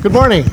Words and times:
Good 0.00 0.12
morning. 0.12 0.44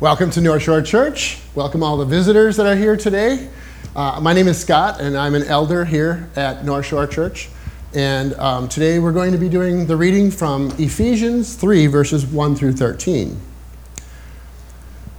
Welcome 0.00 0.32
to 0.32 0.40
North 0.40 0.64
Shore 0.64 0.82
Church. 0.82 1.38
Welcome 1.54 1.84
all 1.84 1.96
the 1.96 2.04
visitors 2.04 2.56
that 2.56 2.66
are 2.66 2.74
here 2.74 2.96
today. 2.96 3.48
Uh, 3.94 4.18
my 4.20 4.32
name 4.32 4.48
is 4.48 4.60
Scott, 4.60 5.00
and 5.00 5.16
I'm 5.16 5.36
an 5.36 5.44
elder 5.44 5.84
here 5.84 6.28
at 6.34 6.64
North 6.64 6.86
Shore 6.86 7.06
Church. 7.06 7.50
And 7.94 8.34
um, 8.34 8.68
today 8.68 8.98
we're 8.98 9.12
going 9.12 9.30
to 9.30 9.38
be 9.38 9.48
doing 9.48 9.86
the 9.86 9.96
reading 9.96 10.32
from 10.32 10.72
Ephesians 10.72 11.54
3, 11.54 11.86
verses 11.86 12.26
1 12.26 12.56
through 12.56 12.72
13. 12.72 13.40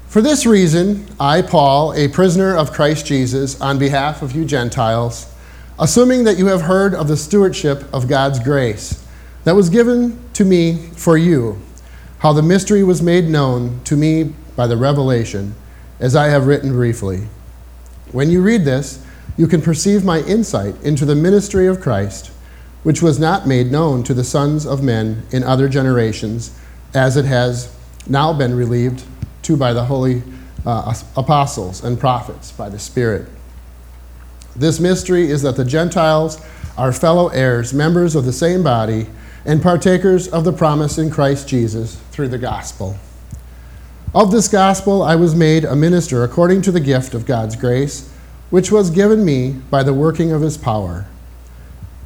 For 0.09 0.21
this 0.21 0.45
reason, 0.45 1.07
I, 1.21 1.43
Paul, 1.43 1.93
a 1.93 2.09
prisoner 2.09 2.57
of 2.57 2.73
Christ 2.73 3.05
Jesus, 3.05 3.61
on 3.61 3.79
behalf 3.79 4.21
of 4.21 4.33
you 4.33 4.43
Gentiles, 4.43 5.33
assuming 5.79 6.25
that 6.25 6.37
you 6.37 6.47
have 6.47 6.63
heard 6.63 6.93
of 6.93 7.07
the 7.07 7.15
stewardship 7.15 7.85
of 7.93 8.09
God's 8.09 8.39
grace 8.39 9.01
that 9.45 9.55
was 9.55 9.69
given 9.69 10.19
to 10.33 10.43
me 10.43 10.89
for 10.97 11.17
you, 11.17 11.61
how 12.23 12.31
the 12.31 12.41
mystery 12.41 12.85
was 12.85 13.01
made 13.01 13.25
known 13.25 13.81
to 13.84 13.98
me 13.98 14.23
by 14.55 14.66
the 14.66 14.77
revelation, 14.77 15.53
as 15.99 16.16
I 16.16 16.27
have 16.27 16.48
written 16.48 16.71
briefly. 16.71 17.27
When 18.13 18.29
you 18.29 18.41
read 18.41 18.63
this, 18.63 19.05
you 19.35 19.45
can 19.45 19.61
perceive 19.61 20.05
my 20.05 20.21
insight 20.21 20.81
into 20.84 21.03
the 21.03 21.15
ministry 21.15 21.67
of 21.67 21.81
Christ, 21.81 22.27
which 22.84 23.01
was 23.01 23.20
not 23.20 23.45
made 23.45 23.73
known 23.73 24.03
to 24.03 24.13
the 24.13 24.23
sons 24.23 24.65
of 24.65 24.81
men 24.81 25.23
in 25.31 25.43
other 25.43 25.67
generations, 25.67 26.57
as 26.93 27.17
it 27.17 27.25
has 27.25 27.75
now 28.07 28.31
been 28.31 28.55
relieved 28.55 29.03
to 29.41 29.57
by 29.57 29.73
the 29.73 29.84
holy 29.84 30.23
uh, 30.65 30.95
apostles 31.17 31.84
and 31.84 31.99
prophets 31.99 32.53
by 32.53 32.70
the 32.70 32.79
Spirit. 32.79 33.27
This 34.55 34.79
mystery 34.79 35.29
is 35.29 35.41
that 35.41 35.57
the 35.57 35.65
Gentiles 35.65 36.40
are 36.77 36.93
fellow 36.93 37.27
heirs, 37.27 37.73
members 37.73 38.15
of 38.15 38.23
the 38.23 38.31
same 38.31 38.63
body, 38.63 39.07
and 39.45 39.61
partakers 39.61 40.27
of 40.27 40.43
the 40.43 40.53
promise 40.53 40.97
in 40.97 41.09
Christ 41.09 41.47
Jesus 41.47 41.95
through 42.11 42.29
the 42.29 42.38
gospel. 42.38 42.97
Of 44.15 44.31
this 44.31 44.47
gospel 44.47 45.01
I 45.01 45.15
was 45.15 45.34
made 45.34 45.65
a 45.65 45.76
minister 45.76 46.23
according 46.23 46.62
to 46.63 46.71
the 46.71 46.79
gift 46.79 47.13
of 47.13 47.26
God's 47.26 47.55
grace, 47.55 48.09
which 48.49 48.71
was 48.71 48.90
given 48.90 49.26
me 49.26 49.51
by 49.71 49.81
the 49.81 49.93
working 49.93 50.31
of 50.31 50.41
his 50.41 50.57
power. 50.57 51.07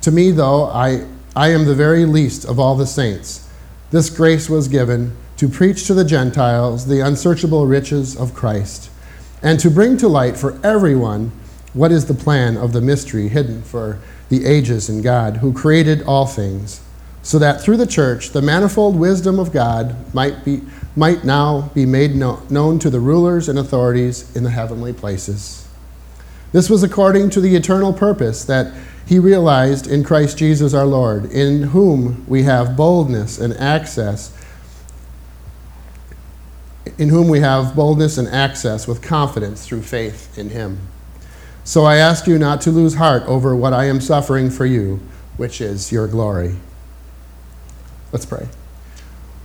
To 0.01 0.11
me, 0.11 0.31
though, 0.31 0.65
I, 0.65 1.05
I 1.35 1.49
am 1.49 1.65
the 1.65 1.75
very 1.75 2.05
least 2.05 2.45
of 2.45 2.59
all 2.59 2.75
the 2.75 2.87
saints. 2.87 3.49
This 3.91 4.09
grace 4.09 4.49
was 4.49 4.69
given 4.69 5.17
to 5.35 5.49
preach 5.49 5.85
to 5.87 5.93
the 5.93 6.05
Gentiles 6.05 6.87
the 6.87 7.01
unsearchable 7.01 7.67
riches 7.67 8.15
of 8.15 8.33
Christ, 8.33 8.89
and 9.43 9.59
to 9.59 9.69
bring 9.69 9.97
to 9.97 10.07
light 10.07 10.37
for 10.37 10.59
everyone 10.65 11.31
what 11.73 11.91
is 11.91 12.05
the 12.05 12.13
plan 12.13 12.57
of 12.57 12.73
the 12.73 12.81
mystery 12.81 13.27
hidden 13.27 13.61
for 13.61 13.99
the 14.29 14.45
ages 14.45 14.89
in 14.89 15.01
God, 15.01 15.37
who 15.37 15.53
created 15.53 16.01
all 16.03 16.25
things, 16.25 16.81
so 17.27 17.37
that 17.37 17.59
through 17.59 17.75
the 17.75 17.85
church 17.85 18.29
the 18.29 18.41
manifold 18.41 18.95
wisdom 18.95 19.37
of 19.37 19.51
God 19.51 19.93
might, 20.13 20.45
be, 20.45 20.61
might 20.95 21.25
now 21.25 21.69
be 21.73 21.85
made 21.85 22.15
know, 22.15 22.41
known 22.49 22.79
to 22.79 22.89
the 22.89 23.01
rulers 23.01 23.49
and 23.49 23.59
authorities 23.59 24.33
in 24.33 24.45
the 24.45 24.49
heavenly 24.49 24.93
places. 24.93 25.67
This 26.53 26.69
was 26.69 26.83
according 26.83 27.31
to 27.31 27.41
the 27.41 27.53
eternal 27.53 27.91
purpose 27.91 28.45
that 28.45 28.73
he 29.05 29.19
realized 29.19 29.87
in 29.87 30.05
Christ 30.05 30.37
Jesus 30.37 30.73
our 30.73 30.85
Lord, 30.85 31.29
in 31.29 31.63
whom 31.63 32.25
we 32.29 32.43
have 32.43 32.77
boldness 32.77 33.39
and 33.39 33.53
access 33.55 34.33
in 36.97 37.09
whom 37.09 37.27
we 37.27 37.41
have 37.41 37.75
boldness 37.75 38.17
and 38.17 38.29
access 38.29 38.87
with 38.87 39.01
confidence 39.01 39.67
through 39.67 39.81
faith 39.81 40.37
in 40.37 40.51
him. 40.51 40.79
So 41.65 41.83
I 41.83 41.97
ask 41.97 42.25
you 42.25 42.39
not 42.39 42.61
to 42.61 42.71
lose 42.71 42.95
heart 42.95 43.23
over 43.23 43.53
what 43.53 43.73
I 43.73 43.85
am 43.85 43.99
suffering 43.99 44.49
for 44.49 44.65
you, 44.65 45.01
which 45.35 45.59
is 45.59 45.91
your 45.91 46.07
glory. 46.07 46.55
Let's 48.11 48.25
pray. 48.25 48.47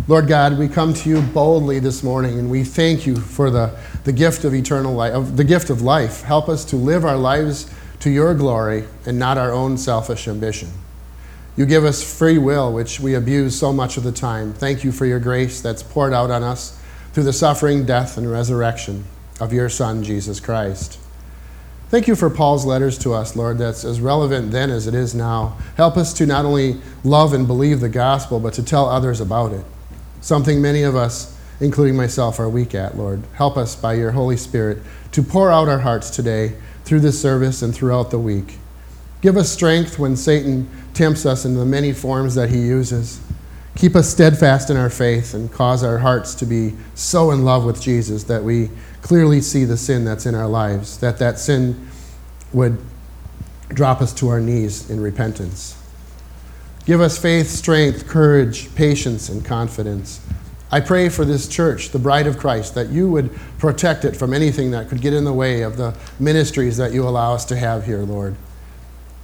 Lord 0.08 0.26
God, 0.26 0.58
we 0.58 0.68
come 0.68 0.94
to 0.94 1.08
you 1.08 1.20
boldly 1.20 1.78
this 1.78 2.02
morning 2.02 2.38
and 2.38 2.50
we 2.50 2.64
thank 2.64 3.06
you 3.06 3.16
for 3.16 3.50
the, 3.50 3.76
the 4.04 4.12
gift 4.12 4.44
of 4.44 4.52
eternal 4.52 4.94
life, 4.94 5.14
of 5.14 5.36
the 5.36 5.44
gift 5.44 5.70
of 5.70 5.80
life. 5.80 6.22
Help 6.22 6.48
us 6.48 6.64
to 6.66 6.76
live 6.76 7.04
our 7.04 7.16
lives 7.16 7.72
to 8.00 8.10
your 8.10 8.34
glory 8.34 8.84
and 9.06 9.18
not 9.18 9.38
our 9.38 9.52
own 9.52 9.78
selfish 9.78 10.26
ambition. 10.26 10.68
You 11.56 11.66
give 11.66 11.84
us 11.84 12.02
free 12.02 12.38
will, 12.38 12.72
which 12.72 12.98
we 12.98 13.14
abuse 13.14 13.56
so 13.56 13.72
much 13.72 13.96
of 13.96 14.02
the 14.02 14.12
time. 14.12 14.52
Thank 14.52 14.84
you 14.84 14.90
for 14.90 15.06
your 15.06 15.20
grace 15.20 15.60
that's 15.60 15.82
poured 15.82 16.12
out 16.12 16.30
on 16.30 16.42
us 16.42 16.80
through 17.12 17.24
the 17.24 17.32
suffering, 17.32 17.84
death, 17.84 18.16
and 18.16 18.30
resurrection 18.30 19.04
of 19.38 19.52
your 19.52 19.68
Son, 19.68 20.02
Jesus 20.02 20.40
Christ. 20.40 20.98
Thank 21.92 22.08
you 22.08 22.16
for 22.16 22.30
Paul's 22.30 22.64
letters 22.64 22.96
to 23.00 23.12
us, 23.12 23.36
Lord, 23.36 23.58
that's 23.58 23.84
as 23.84 24.00
relevant 24.00 24.50
then 24.50 24.70
as 24.70 24.86
it 24.86 24.94
is 24.94 25.14
now. 25.14 25.58
Help 25.76 25.98
us 25.98 26.14
to 26.14 26.24
not 26.24 26.46
only 26.46 26.80
love 27.04 27.34
and 27.34 27.46
believe 27.46 27.80
the 27.80 27.90
gospel, 27.90 28.40
but 28.40 28.54
to 28.54 28.62
tell 28.62 28.88
others 28.88 29.20
about 29.20 29.52
it. 29.52 29.62
Something 30.22 30.62
many 30.62 30.84
of 30.84 30.96
us, 30.96 31.38
including 31.60 31.94
myself, 31.94 32.40
are 32.40 32.48
weak 32.48 32.74
at, 32.74 32.96
Lord. 32.96 33.22
Help 33.34 33.58
us 33.58 33.76
by 33.76 33.92
your 33.92 34.10
Holy 34.10 34.38
Spirit 34.38 34.78
to 35.10 35.22
pour 35.22 35.52
out 35.52 35.68
our 35.68 35.80
hearts 35.80 36.08
today 36.08 36.54
through 36.86 37.00
this 37.00 37.20
service 37.20 37.60
and 37.60 37.74
throughout 37.74 38.10
the 38.10 38.18
week. 38.18 38.56
Give 39.20 39.36
us 39.36 39.52
strength 39.52 39.98
when 39.98 40.16
Satan 40.16 40.70
tempts 40.94 41.26
us 41.26 41.44
in 41.44 41.56
the 41.56 41.66
many 41.66 41.92
forms 41.92 42.34
that 42.36 42.48
he 42.48 42.60
uses. 42.60 43.20
Keep 43.76 43.96
us 43.96 44.08
steadfast 44.08 44.70
in 44.70 44.78
our 44.78 44.88
faith 44.88 45.34
and 45.34 45.52
cause 45.52 45.84
our 45.84 45.98
hearts 45.98 46.34
to 46.36 46.46
be 46.46 46.72
so 46.94 47.32
in 47.32 47.44
love 47.44 47.66
with 47.66 47.82
Jesus 47.82 48.24
that 48.24 48.42
we 48.42 48.70
clearly 49.02 49.40
see 49.40 49.64
the 49.64 49.76
sin 49.76 50.04
that's 50.04 50.24
in 50.24 50.34
our 50.34 50.48
lives, 50.48 50.98
that 50.98 51.18
that 51.18 51.38
sin 51.38 51.88
would 52.52 52.78
drop 53.68 54.00
us 54.00 54.12
to 54.14 54.28
our 54.28 54.40
knees 54.40 54.88
in 54.88 55.00
repentance. 55.00 55.76
Give 56.84 57.00
us 57.00 57.18
faith, 57.18 57.48
strength, 57.48 58.08
courage, 58.08 58.74
patience, 58.74 59.28
and 59.28 59.44
confidence. 59.44 60.20
I 60.70 60.80
pray 60.80 61.10
for 61.10 61.24
this 61.24 61.46
church, 61.46 61.90
the 61.90 61.98
bride 61.98 62.26
of 62.26 62.38
Christ, 62.38 62.74
that 62.74 62.88
you 62.88 63.10
would 63.10 63.30
protect 63.58 64.04
it 64.04 64.16
from 64.16 64.32
anything 64.32 64.70
that 64.70 64.88
could 64.88 65.00
get 65.00 65.12
in 65.12 65.24
the 65.24 65.32
way 65.32 65.62
of 65.62 65.76
the 65.76 65.94
ministries 66.18 66.78
that 66.78 66.92
you 66.92 67.06
allow 67.06 67.34
us 67.34 67.44
to 67.46 67.56
have 67.56 67.84
here, 67.84 68.00
Lord. 68.00 68.36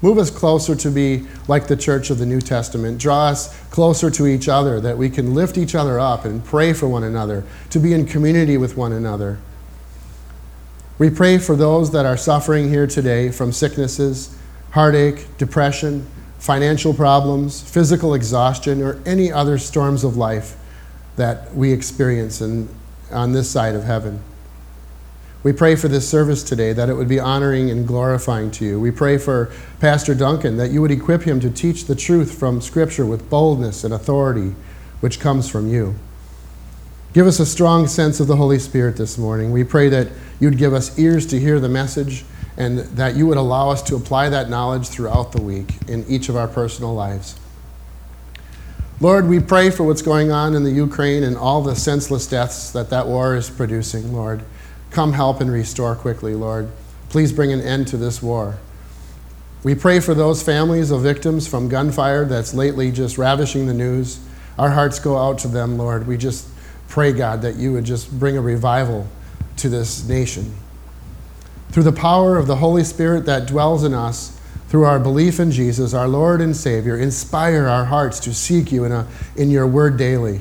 Move 0.01 0.19
us 0.19 0.31
closer 0.31 0.77
to 0.77 0.91
be 0.91 1.27
like 1.49 1.67
the 1.67 1.77
church 1.77 2.11
of 2.11 2.19
the 2.19 2.27
New 2.27 2.41
Testament. 2.41 2.99
Draw 2.99 3.29
us 3.29 3.59
closer 3.71 4.11
to 4.11 4.27
each 4.27 4.49
other 4.49 4.81
that 4.81 4.97
we 4.97 5.11
can 5.11 5.35
lift 5.35 5.59
each 5.59 5.75
other 5.75 5.99
up 5.99 6.25
and 6.25 6.45
pray 6.45 6.73
for 6.73 6.87
one 6.87 7.03
another, 7.03 7.45
to 7.71 7.81
be 7.81 7.93
in 7.93 8.07
community 8.07 8.57
with 8.57 8.77
one 8.77 8.93
another. 8.93 9.39
We 10.99 11.11
pray 11.11 11.39
for 11.39 11.55
those 11.55 11.93
that 11.93 12.07
are 12.07 12.17
suffering 12.17 12.69
here 12.69 12.89
today 12.89 13.31
from 13.31 13.53
sicknesses, 13.53 14.37
heartache, 14.73 15.39
depression, 15.39 16.05
financial 16.41 16.93
problems, 16.93 17.63
physical 17.63 18.15
exhaustion, 18.15 18.83
or 18.83 19.01
any 19.07 19.31
other 19.31 19.59
storms 19.59 20.03
of 20.03 20.17
life 20.17 20.57
that 21.15 21.55
we 21.55 21.73
experience 21.73 22.41
in, 22.41 22.69
on 23.13 23.33
this 23.33 23.49
side 23.49 23.77
of 23.77 23.85
heaven. 23.85 24.21
We 25.45 25.53
pray 25.53 25.77
for 25.77 25.87
this 25.87 26.09
service 26.09 26.43
today 26.43 26.73
that 26.73 26.89
it 26.89 26.95
would 26.95 27.09
be 27.09 27.21
honoring 27.21 27.71
and 27.71 27.87
glorifying 27.87 28.51
to 28.53 28.65
you. 28.65 28.81
We 28.81 28.91
pray 28.91 29.19
for 29.19 29.53
Pastor 29.79 30.17
Duncan 30.17 30.57
that 30.57 30.73
you 30.73 30.83
would 30.83 30.91
equip 30.91 31.23
him 31.23 31.39
to 31.41 31.51
teach 31.51 31.85
the 31.85 31.95
truth 31.95 32.37
from 32.37 32.61
Scripture 32.61 33.07
with 33.07 33.31
boldness 33.31 33.85
and 33.85 33.95
authority, 33.95 34.57
which 35.01 35.21
comes 35.21 35.49
from 35.49 35.69
you. 35.69 35.95
Give 37.15 37.27
us 37.27 37.41
a 37.41 37.47
strong 37.47 37.87
sense 37.87 38.21
of 38.21 38.27
the 38.27 38.37
Holy 38.37 38.59
Spirit 38.59 38.97
this 38.97 39.17
morning. 39.17 39.51
We 39.51 39.65
pray 39.65 39.89
that 39.89 40.09
you'd 40.41 40.59
give 40.59 40.75
us 40.75 40.99
ears 40.99 41.25
to 41.29 41.41
hear 41.41 41.59
the 41.59 41.69
message 41.69 42.25
and 42.59 42.81
that 42.81 43.17
you 43.17 43.27
would 43.27 43.39
allow 43.39 43.71
us 43.71 43.83
to 43.85 43.97
apply 43.97 44.29
that 44.29 44.51
knowledge 44.51 44.89
throughout 44.89 45.33
the 45.33 45.41
week 45.41 45.73
in 45.89 46.05
each 46.07 46.29
of 46.29 46.37
our 46.37 46.49
personal 46.49 46.95
lives. 46.95 47.39
Lord, 49.01 49.27
we 49.27 49.41
pray 49.41 49.71
for 49.71 49.85
what's 49.85 50.03
going 50.03 50.33
on 50.33 50.55
in 50.55 50.65
the 50.65 50.71
Ukraine 50.71 51.23
and 51.23 51.37
all 51.37 51.63
the 51.63 51.77
senseless 51.77 52.27
deaths 52.27 52.73
that 52.73 52.91
that 52.91 53.07
war 53.07 53.37
is 53.37 53.49
producing, 53.49 54.13
Lord. 54.13 54.43
Come 54.91 55.13
help 55.15 55.41
and 55.41 55.51
restore 55.51 55.95
quickly, 55.95 56.35
Lord. 56.35 56.69
Please 57.09 57.33
bring 57.33 57.53
an 57.53 57.61
end 57.61 57.89
to 57.89 57.97
this 57.97 58.23
war. 58.23 58.59
We 59.65 59.75
pray 59.75 60.01
for 60.01 60.15
those 60.15 60.43
families 60.43 60.91
of 60.91 61.03
victims 61.03 61.49
from 61.49 61.69
gunfire 61.69 62.27
that's 62.27 62.53
lately 62.53 62.93
just 62.93 63.17
ravishing 63.17 63.67
the 63.67 63.75
news. 63.75 64.21
Our 64.59 64.71
hearts 64.71 64.99
go 64.99 65.17
out 65.17 65.39
to 65.39 65.49
them, 65.49 65.79
Lord. 65.79 66.07
We 66.07 66.17
just 66.17 66.49
pray, 66.89 67.13
God, 67.13 67.43
that 67.43 67.57
you 67.57 67.73
would 67.73 67.85
just 67.85 68.19
bring 68.19 68.37
a 68.37 68.41
revival 68.41 69.07
to 69.59 69.69
this 69.69 70.07
nation. 70.09 70.55
Through 71.71 71.83
the 71.85 71.93
power 71.93 72.39
of 72.39 72.47
the 72.47 72.57
Holy 72.57 72.83
Spirit 72.83 73.27
that 73.27 73.47
dwells 73.47 73.85
in 73.85 73.93
us, 73.93 74.39
through 74.69 74.85
our 74.85 74.99
belief 74.99 75.39
in 75.41 75.51
Jesus, 75.51 75.95
our 75.95 76.09
Lord 76.09 76.41
and 76.41 76.57
Savior, 76.57 76.97
inspire 76.97 77.67
our 77.67 77.87
hearts 77.87 78.21
to 78.21 78.35
seek 78.35 78.73
you 78.73 78.85
in, 78.85 78.93
a, 78.93 79.07
in 79.37 79.51
your 79.51 79.67
word 79.67 79.97
daily. 79.97 80.41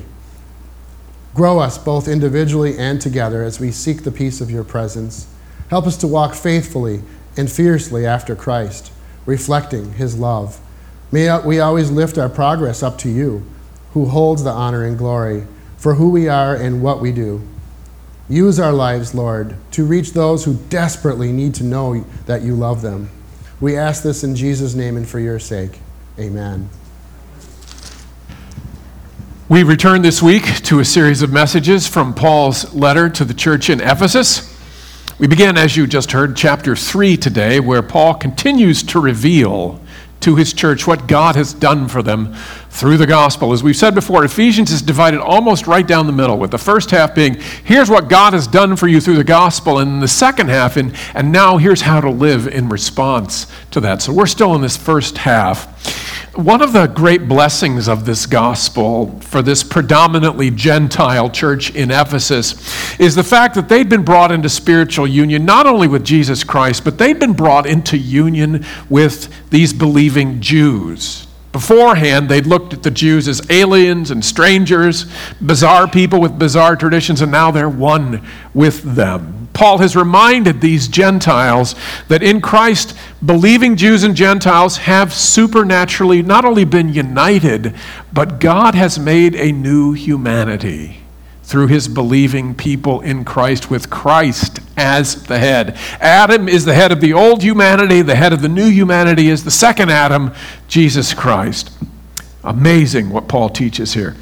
Grow 1.34 1.58
us 1.58 1.78
both 1.78 2.08
individually 2.08 2.76
and 2.78 3.00
together 3.00 3.42
as 3.42 3.60
we 3.60 3.70
seek 3.70 4.02
the 4.02 4.10
peace 4.10 4.40
of 4.40 4.50
your 4.50 4.64
presence. 4.64 5.26
Help 5.70 5.86
us 5.86 5.96
to 5.98 6.06
walk 6.06 6.34
faithfully 6.34 7.02
and 7.36 7.50
fiercely 7.50 8.04
after 8.04 8.34
Christ, 8.34 8.90
reflecting 9.24 9.92
his 9.94 10.18
love. 10.18 10.60
May 11.12 11.40
we 11.44 11.60
always 11.60 11.90
lift 11.90 12.18
our 12.18 12.28
progress 12.28 12.82
up 12.82 12.98
to 12.98 13.08
you, 13.08 13.44
who 13.92 14.06
holds 14.06 14.44
the 14.44 14.50
honor 14.50 14.84
and 14.84 14.98
glory 14.98 15.46
for 15.78 15.94
who 15.94 16.10
we 16.10 16.28
are 16.28 16.54
and 16.54 16.82
what 16.82 17.00
we 17.00 17.12
do. 17.12 17.40
Use 18.28 18.60
our 18.60 18.72
lives, 18.72 19.14
Lord, 19.14 19.56
to 19.70 19.86
reach 19.86 20.12
those 20.12 20.44
who 20.44 20.54
desperately 20.68 21.32
need 21.32 21.54
to 21.54 21.64
know 21.64 22.04
that 22.26 22.42
you 22.42 22.54
love 22.54 22.82
them. 22.82 23.08
We 23.60 23.76
ask 23.76 24.02
this 24.02 24.22
in 24.22 24.36
Jesus' 24.36 24.74
name 24.74 24.96
and 24.96 25.08
for 25.08 25.18
your 25.18 25.38
sake. 25.38 25.80
Amen. 26.18 26.68
We 29.48 29.62
return 29.62 30.02
this 30.02 30.20
week 30.20 30.44
to 30.64 30.80
a 30.80 30.84
series 30.84 31.22
of 31.22 31.32
messages 31.32 31.86
from 31.88 32.12
Paul's 32.12 32.74
letter 32.74 33.08
to 33.08 33.24
the 33.24 33.32
church 33.32 33.70
in 33.70 33.80
Ephesus. 33.80 34.54
We 35.18 35.26
begin, 35.26 35.56
as 35.56 35.74
you 35.74 35.86
just 35.86 36.12
heard, 36.12 36.36
chapter 36.36 36.76
3 36.76 37.16
today, 37.16 37.58
where 37.60 37.82
Paul 37.82 38.14
continues 38.14 38.82
to 38.82 39.00
reveal 39.00 39.80
to 40.20 40.36
his 40.36 40.52
church 40.52 40.86
what 40.86 41.06
God 41.06 41.34
has 41.34 41.54
done 41.54 41.88
for 41.88 42.02
them 42.02 42.34
through 42.70 42.96
the 42.96 43.06
gospel. 43.06 43.52
As 43.52 43.62
we've 43.62 43.76
said 43.76 43.94
before, 43.94 44.24
Ephesians 44.24 44.70
is 44.70 44.82
divided 44.82 45.20
almost 45.20 45.66
right 45.66 45.86
down 45.86 46.06
the 46.06 46.12
middle, 46.12 46.38
with 46.38 46.50
the 46.50 46.58
first 46.58 46.90
half 46.90 47.14
being, 47.14 47.34
here's 47.64 47.90
what 47.90 48.08
God 48.08 48.32
has 48.32 48.46
done 48.46 48.76
for 48.76 48.88
you 48.88 49.00
through 49.00 49.16
the 49.16 49.24
gospel, 49.24 49.78
and 49.78 50.02
the 50.02 50.08
second 50.08 50.48
half, 50.48 50.76
in, 50.76 50.94
and 51.14 51.32
now 51.32 51.56
here's 51.56 51.82
how 51.82 52.00
to 52.00 52.10
live 52.10 52.46
in 52.46 52.68
response 52.68 53.46
to 53.70 53.80
that. 53.80 54.02
So 54.02 54.12
we're 54.12 54.26
still 54.26 54.54
in 54.54 54.60
this 54.60 54.76
first 54.76 55.18
half. 55.18 55.76
One 56.34 56.62
of 56.62 56.72
the 56.72 56.86
great 56.86 57.26
blessings 57.26 57.88
of 57.88 58.04
this 58.04 58.24
gospel 58.26 59.18
for 59.20 59.42
this 59.42 59.64
predominantly 59.64 60.50
Gentile 60.50 61.30
church 61.30 61.74
in 61.74 61.90
Ephesus 61.90 63.00
is 63.00 63.16
the 63.16 63.24
fact 63.24 63.56
that 63.56 63.68
they'd 63.68 63.88
been 63.88 64.04
brought 64.04 64.30
into 64.30 64.48
spiritual 64.48 65.08
union 65.08 65.44
not 65.44 65.66
only 65.66 65.88
with 65.88 66.04
Jesus 66.04 66.44
Christ, 66.44 66.84
but 66.84 66.96
they'd 66.96 67.18
been 67.18 67.32
brought 67.32 67.66
into 67.66 67.98
union 67.98 68.64
with 68.88 69.50
these 69.50 69.72
believing 69.72 70.40
Jews. 70.40 71.27
Beforehand, 71.58 72.28
they'd 72.28 72.46
looked 72.46 72.72
at 72.72 72.84
the 72.84 72.90
Jews 72.92 73.26
as 73.26 73.42
aliens 73.50 74.12
and 74.12 74.24
strangers, 74.24 75.06
bizarre 75.44 75.88
people 75.88 76.20
with 76.20 76.38
bizarre 76.38 76.76
traditions, 76.76 77.20
and 77.20 77.32
now 77.32 77.50
they're 77.50 77.68
one 77.68 78.24
with 78.54 78.94
them. 78.94 79.48
Paul 79.54 79.78
has 79.78 79.96
reminded 79.96 80.60
these 80.60 80.86
Gentiles 80.86 81.74
that 82.06 82.22
in 82.22 82.40
Christ, 82.40 82.96
believing 83.26 83.74
Jews 83.74 84.04
and 84.04 84.14
Gentiles 84.14 84.76
have 84.76 85.12
supernaturally 85.12 86.22
not 86.22 86.44
only 86.44 86.64
been 86.64 86.94
united, 86.94 87.74
but 88.12 88.38
God 88.38 88.76
has 88.76 88.96
made 88.96 89.34
a 89.34 89.50
new 89.50 89.94
humanity 89.94 90.97
through 91.48 91.66
his 91.66 91.88
believing 91.88 92.54
people 92.54 93.00
in 93.00 93.24
Christ, 93.24 93.70
with 93.70 93.88
Christ 93.88 94.60
as 94.76 95.22
the 95.24 95.38
head. 95.38 95.78
Adam 95.98 96.46
is 96.46 96.66
the 96.66 96.74
head 96.74 96.92
of 96.92 97.00
the 97.00 97.14
old 97.14 97.42
humanity, 97.42 98.02
the 98.02 98.16
head 98.16 98.34
of 98.34 98.42
the 98.42 98.50
new 98.50 98.68
humanity 98.68 99.30
is 99.30 99.44
the 99.44 99.50
second 99.50 99.90
Adam, 99.90 100.30
Jesus 100.68 101.14
Christ. 101.14 101.70
Amazing 102.44 103.08
what 103.08 103.28
Paul 103.28 103.48
teaches 103.48 103.94
here. 103.94 104.14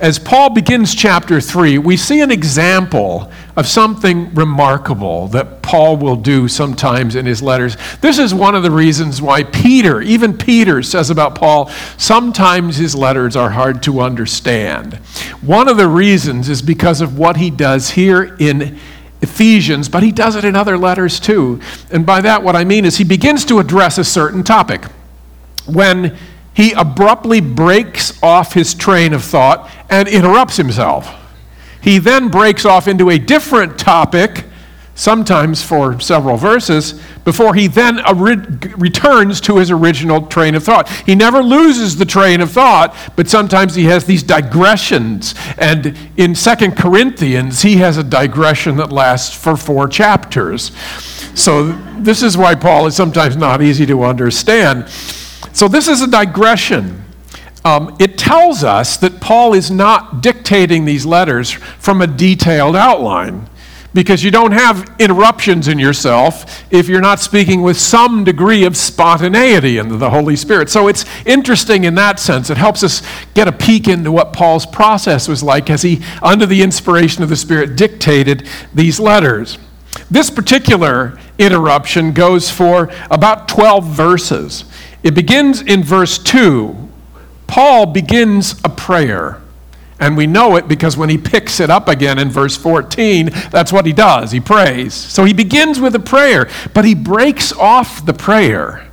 As 0.00 0.18
Paul 0.18 0.50
begins 0.50 0.92
chapter 0.92 1.40
3, 1.40 1.78
we 1.78 1.96
see 1.96 2.20
an 2.20 2.32
example 2.32 3.30
of 3.56 3.66
something 3.66 4.34
remarkable 4.34 5.28
that 5.28 5.62
Paul 5.62 5.96
will 5.96 6.16
do 6.16 6.46
sometimes 6.46 7.16
in 7.16 7.24
his 7.24 7.42
letters. 7.42 7.76
This 8.00 8.18
is 8.18 8.34
one 8.34 8.54
of 8.54 8.62
the 8.62 8.70
reasons 8.70 9.22
why 9.22 9.44
Peter, 9.44 10.02
even 10.02 10.36
Peter, 10.36 10.82
says 10.82 11.08
about 11.08 11.34
Paul, 11.34 11.70
sometimes 11.96 12.76
his 12.76 12.94
letters 12.94 13.34
are 13.34 13.50
hard 13.50 13.82
to 13.84 14.00
understand. 14.00 14.94
One 15.40 15.68
of 15.68 15.78
the 15.78 15.88
reasons 15.88 16.48
is 16.48 16.60
because 16.60 17.00
of 17.00 17.18
what 17.18 17.38
he 17.38 17.50
does 17.50 17.90
here 17.90 18.36
in 18.38 18.78
Ephesians, 19.22 19.88
but 19.88 20.02
he 20.02 20.12
does 20.12 20.36
it 20.36 20.44
in 20.44 20.54
other 20.54 20.76
letters 20.76 21.18
too. 21.18 21.60
And 21.90 22.04
by 22.04 22.20
that, 22.20 22.42
what 22.42 22.54
I 22.54 22.64
mean 22.64 22.84
is 22.84 22.98
he 22.98 23.04
begins 23.04 23.44
to 23.46 23.58
address 23.58 23.96
a 23.96 24.04
certain 24.04 24.44
topic. 24.44 24.84
When 25.64 26.16
he 26.52 26.72
abruptly 26.72 27.40
breaks 27.40 28.22
off 28.22 28.52
his 28.52 28.74
train 28.74 29.12
of 29.12 29.24
thought 29.24 29.70
and 29.90 30.08
interrupts 30.08 30.56
himself. 30.56 31.25
He 31.86 31.98
then 31.98 32.30
breaks 32.30 32.64
off 32.64 32.88
into 32.88 33.10
a 33.10 33.18
different 33.18 33.78
topic, 33.78 34.46
sometimes 34.96 35.62
for 35.62 36.00
several 36.00 36.36
verses, 36.36 37.00
before 37.24 37.54
he 37.54 37.68
then 37.68 38.00
returns 38.76 39.40
to 39.42 39.58
his 39.58 39.70
original 39.70 40.26
train 40.26 40.56
of 40.56 40.64
thought. 40.64 40.88
He 40.90 41.14
never 41.14 41.44
loses 41.44 41.96
the 41.96 42.04
train 42.04 42.40
of 42.40 42.50
thought, 42.50 42.92
but 43.14 43.28
sometimes 43.28 43.76
he 43.76 43.84
has 43.84 44.04
these 44.04 44.24
digressions. 44.24 45.36
And 45.58 45.96
in 46.16 46.34
Second 46.34 46.76
Corinthians, 46.76 47.62
he 47.62 47.76
has 47.76 47.98
a 47.98 48.02
digression 48.02 48.78
that 48.78 48.90
lasts 48.90 49.32
for 49.32 49.56
four 49.56 49.86
chapters. 49.86 50.72
So, 51.36 51.70
this 51.98 52.20
is 52.20 52.36
why 52.36 52.56
Paul 52.56 52.88
is 52.88 52.96
sometimes 52.96 53.36
not 53.36 53.62
easy 53.62 53.86
to 53.86 54.02
understand. 54.02 54.88
So, 55.52 55.68
this 55.68 55.86
is 55.86 56.02
a 56.02 56.08
digression. 56.08 57.05
Um, 57.66 57.96
it 57.98 58.16
tells 58.16 58.62
us 58.62 58.96
that 58.98 59.20
Paul 59.20 59.52
is 59.52 59.72
not 59.72 60.22
dictating 60.22 60.84
these 60.84 61.04
letters 61.04 61.50
from 61.50 62.00
a 62.00 62.06
detailed 62.06 62.76
outline 62.76 63.50
because 63.92 64.22
you 64.22 64.30
don't 64.30 64.52
have 64.52 64.94
interruptions 65.00 65.66
in 65.66 65.76
yourself 65.76 66.64
if 66.70 66.86
you're 66.86 67.00
not 67.00 67.18
speaking 67.18 67.62
with 67.62 67.76
some 67.76 68.22
degree 68.22 68.62
of 68.62 68.76
spontaneity 68.76 69.78
into 69.78 69.96
the 69.96 70.10
Holy 70.10 70.36
Spirit. 70.36 70.70
So 70.70 70.86
it's 70.86 71.04
interesting 71.26 71.82
in 71.82 71.96
that 71.96 72.20
sense. 72.20 72.50
It 72.50 72.56
helps 72.56 72.84
us 72.84 73.02
get 73.34 73.48
a 73.48 73.52
peek 73.52 73.88
into 73.88 74.12
what 74.12 74.32
Paul's 74.32 74.64
process 74.64 75.26
was 75.26 75.42
like 75.42 75.68
as 75.68 75.82
he, 75.82 76.04
under 76.22 76.46
the 76.46 76.62
inspiration 76.62 77.24
of 77.24 77.30
the 77.30 77.36
Spirit, 77.36 77.74
dictated 77.74 78.48
these 78.74 79.00
letters. 79.00 79.58
This 80.08 80.30
particular 80.30 81.18
interruption 81.36 82.12
goes 82.12 82.48
for 82.48 82.92
about 83.10 83.48
12 83.48 83.86
verses. 83.86 84.66
It 85.02 85.16
begins 85.16 85.62
in 85.62 85.82
verse 85.82 86.16
2. 86.16 86.85
Paul 87.46 87.86
begins 87.86 88.60
a 88.64 88.68
prayer. 88.68 89.40
And 89.98 90.16
we 90.16 90.26
know 90.26 90.56
it 90.56 90.68
because 90.68 90.96
when 90.96 91.08
he 91.08 91.16
picks 91.16 91.58
it 91.58 91.70
up 91.70 91.88
again 91.88 92.18
in 92.18 92.28
verse 92.30 92.56
14, 92.56 93.30
that's 93.50 93.72
what 93.72 93.86
he 93.86 93.92
does. 93.94 94.30
He 94.30 94.40
prays. 94.40 94.92
So 94.92 95.24
he 95.24 95.32
begins 95.32 95.80
with 95.80 95.94
a 95.94 96.00
prayer, 96.00 96.50
but 96.74 96.84
he 96.84 96.94
breaks 96.94 97.52
off 97.52 98.04
the 98.04 98.12
prayer. 98.12 98.86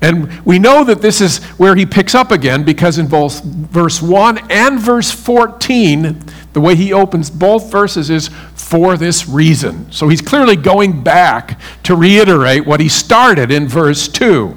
And 0.00 0.44
we 0.44 0.58
know 0.58 0.84
that 0.84 1.00
this 1.00 1.20
is 1.20 1.42
where 1.58 1.74
he 1.74 1.86
picks 1.86 2.14
up 2.14 2.30
again 2.30 2.64
because 2.64 2.98
in 2.98 3.08
both 3.08 3.42
verse 3.42 4.00
1 4.00 4.50
and 4.50 4.78
verse 4.78 5.10
14, 5.10 6.22
the 6.52 6.60
way 6.60 6.74
he 6.74 6.92
opens 6.92 7.30
both 7.30 7.70
verses 7.70 8.10
is 8.10 8.28
for 8.54 8.96
this 8.96 9.28
reason. 9.28 9.90
So 9.90 10.08
he's 10.08 10.20
clearly 10.20 10.56
going 10.56 11.02
back 11.02 11.58
to 11.84 11.96
reiterate 11.96 12.66
what 12.66 12.80
he 12.80 12.88
started 12.88 13.50
in 13.50 13.68
verse 13.68 14.06
2. 14.08 14.54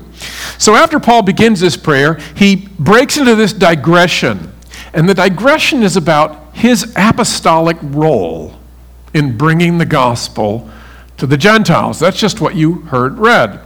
So 0.59 0.75
after 0.75 1.00
Paul 1.00 1.23
begins 1.23 1.61
this 1.61 1.77
prayer, 1.77 2.19
he 2.35 2.67
breaks 2.77 3.17
into 3.17 3.33
this 3.33 3.53
digression. 3.53 4.53
And 4.94 5.07
the 5.07 5.13
digression 5.13 5.81
is 5.83 5.95
about 5.95 6.53
his 6.53 6.94
apostolic 6.95 7.77
role 7.81 8.59
in 9.13 9.38
bringing 9.38 9.77
the 9.77 9.85
gospel 9.85 10.69
to 11.17 11.25
the 11.25 11.38
Gentiles. 11.38 12.00
That's 12.00 12.19
just 12.19 12.41
what 12.41 12.56
you 12.56 12.81
heard 12.81 13.17
read. 13.17 13.61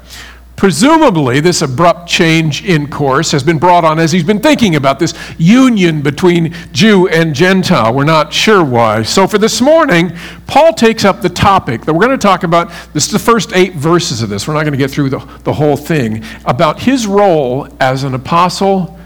Presumably, 0.63 1.41
this 1.41 1.61
abrupt 1.61 2.07
change 2.07 2.63
in 2.63 2.89
course 2.89 3.33
has 3.33 3.43
been 3.43 3.59
brought 3.59 3.83
on 3.83 3.99
as 3.99 4.13
he's 4.13 4.23
been 4.23 4.39
thinking 4.39 4.77
about 4.77 4.97
this 4.97 5.13
union 5.37 6.01
between 6.01 6.55
Jew 6.71 7.09
and 7.09 7.35
Gentile. 7.35 7.93
We're 7.93 8.05
not 8.05 8.31
sure 8.31 8.63
why. 8.63 9.03
So, 9.03 9.27
for 9.27 9.37
this 9.37 9.59
morning, 9.59 10.13
Paul 10.47 10.71
takes 10.71 11.03
up 11.03 11.21
the 11.21 11.27
topic 11.27 11.81
that 11.81 11.91
we're 11.91 12.05
going 12.05 12.17
to 12.17 12.27
talk 12.27 12.43
about. 12.43 12.71
This 12.93 13.07
is 13.07 13.11
the 13.11 13.19
first 13.19 13.51
eight 13.53 13.73
verses 13.73 14.21
of 14.21 14.29
this. 14.29 14.47
We're 14.47 14.53
not 14.53 14.61
going 14.61 14.71
to 14.71 14.77
get 14.77 14.89
through 14.89 15.09
the, 15.09 15.19
the 15.43 15.51
whole 15.51 15.75
thing. 15.75 16.23
About 16.45 16.79
his 16.79 17.07
role 17.07 17.67
as 17.81 18.05
an 18.05 18.13
apostle 18.13 18.97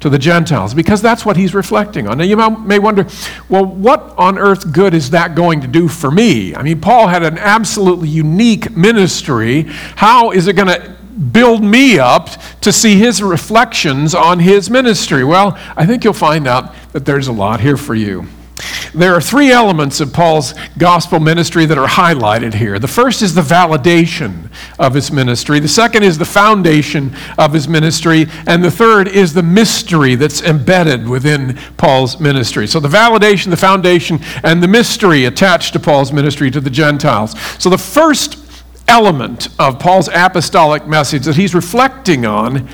to 0.00 0.10
the 0.10 0.18
Gentiles, 0.18 0.74
because 0.74 1.00
that's 1.00 1.24
what 1.24 1.38
he's 1.38 1.54
reflecting 1.54 2.06
on. 2.06 2.18
Now, 2.18 2.24
you 2.24 2.36
may 2.36 2.78
wonder, 2.78 3.06
well, 3.48 3.64
what 3.64 4.12
on 4.18 4.36
earth 4.36 4.70
good 4.70 4.92
is 4.92 5.08
that 5.12 5.34
going 5.34 5.62
to 5.62 5.66
do 5.66 5.88
for 5.88 6.10
me? 6.10 6.54
I 6.54 6.62
mean, 6.62 6.82
Paul 6.82 7.06
had 7.06 7.22
an 7.22 7.38
absolutely 7.38 8.08
unique 8.08 8.76
ministry. 8.76 9.62
How 9.96 10.32
is 10.32 10.46
it 10.46 10.56
going 10.56 10.68
to 10.68 10.96
build 11.16 11.62
me 11.62 11.98
up 11.98 12.28
to 12.60 12.72
see 12.72 12.96
his 12.96 13.22
reflections 13.22 14.14
on 14.14 14.40
his 14.40 14.70
ministry? 14.70 15.24
Well, 15.24 15.58
I 15.76 15.86
think 15.86 16.04
you'll 16.04 16.12
find 16.12 16.46
out 16.46 16.74
that 16.92 17.04
there's 17.04 17.28
a 17.28 17.32
lot 17.32 17.60
here 17.60 17.76
for 17.76 17.94
you. 17.94 18.26
There 18.94 19.14
are 19.14 19.20
three 19.20 19.50
elements 19.50 20.00
of 20.00 20.12
Paul's 20.12 20.54
gospel 20.78 21.20
ministry 21.20 21.66
that 21.66 21.76
are 21.76 21.86
highlighted 21.86 22.54
here. 22.54 22.78
The 22.78 22.88
first 22.88 23.20
is 23.20 23.34
the 23.34 23.42
validation 23.42 24.50
of 24.78 24.94
his 24.94 25.12
ministry, 25.12 25.60
the 25.60 25.68
second 25.68 26.02
is 26.02 26.16
the 26.16 26.24
foundation 26.24 27.14
of 27.36 27.52
his 27.52 27.68
ministry, 27.68 28.26
and 28.46 28.64
the 28.64 28.70
third 28.70 29.08
is 29.08 29.34
the 29.34 29.42
mystery 29.42 30.14
that's 30.14 30.40
embedded 30.40 31.06
within 31.06 31.58
Paul's 31.76 32.18
ministry. 32.18 32.66
So, 32.66 32.80
the 32.80 32.88
validation, 32.88 33.50
the 33.50 33.56
foundation, 33.58 34.20
and 34.42 34.62
the 34.62 34.68
mystery 34.68 35.26
attached 35.26 35.74
to 35.74 35.80
Paul's 35.80 36.12
ministry 36.12 36.50
to 36.50 36.60
the 36.60 36.70
Gentiles. 36.70 37.38
So, 37.58 37.68
the 37.68 37.78
first 37.78 38.45
element 38.88 39.48
of 39.58 39.78
Paul's 39.78 40.08
apostolic 40.08 40.86
message 40.86 41.24
that 41.24 41.36
he's 41.36 41.54
reflecting 41.54 42.24
on 42.24 42.68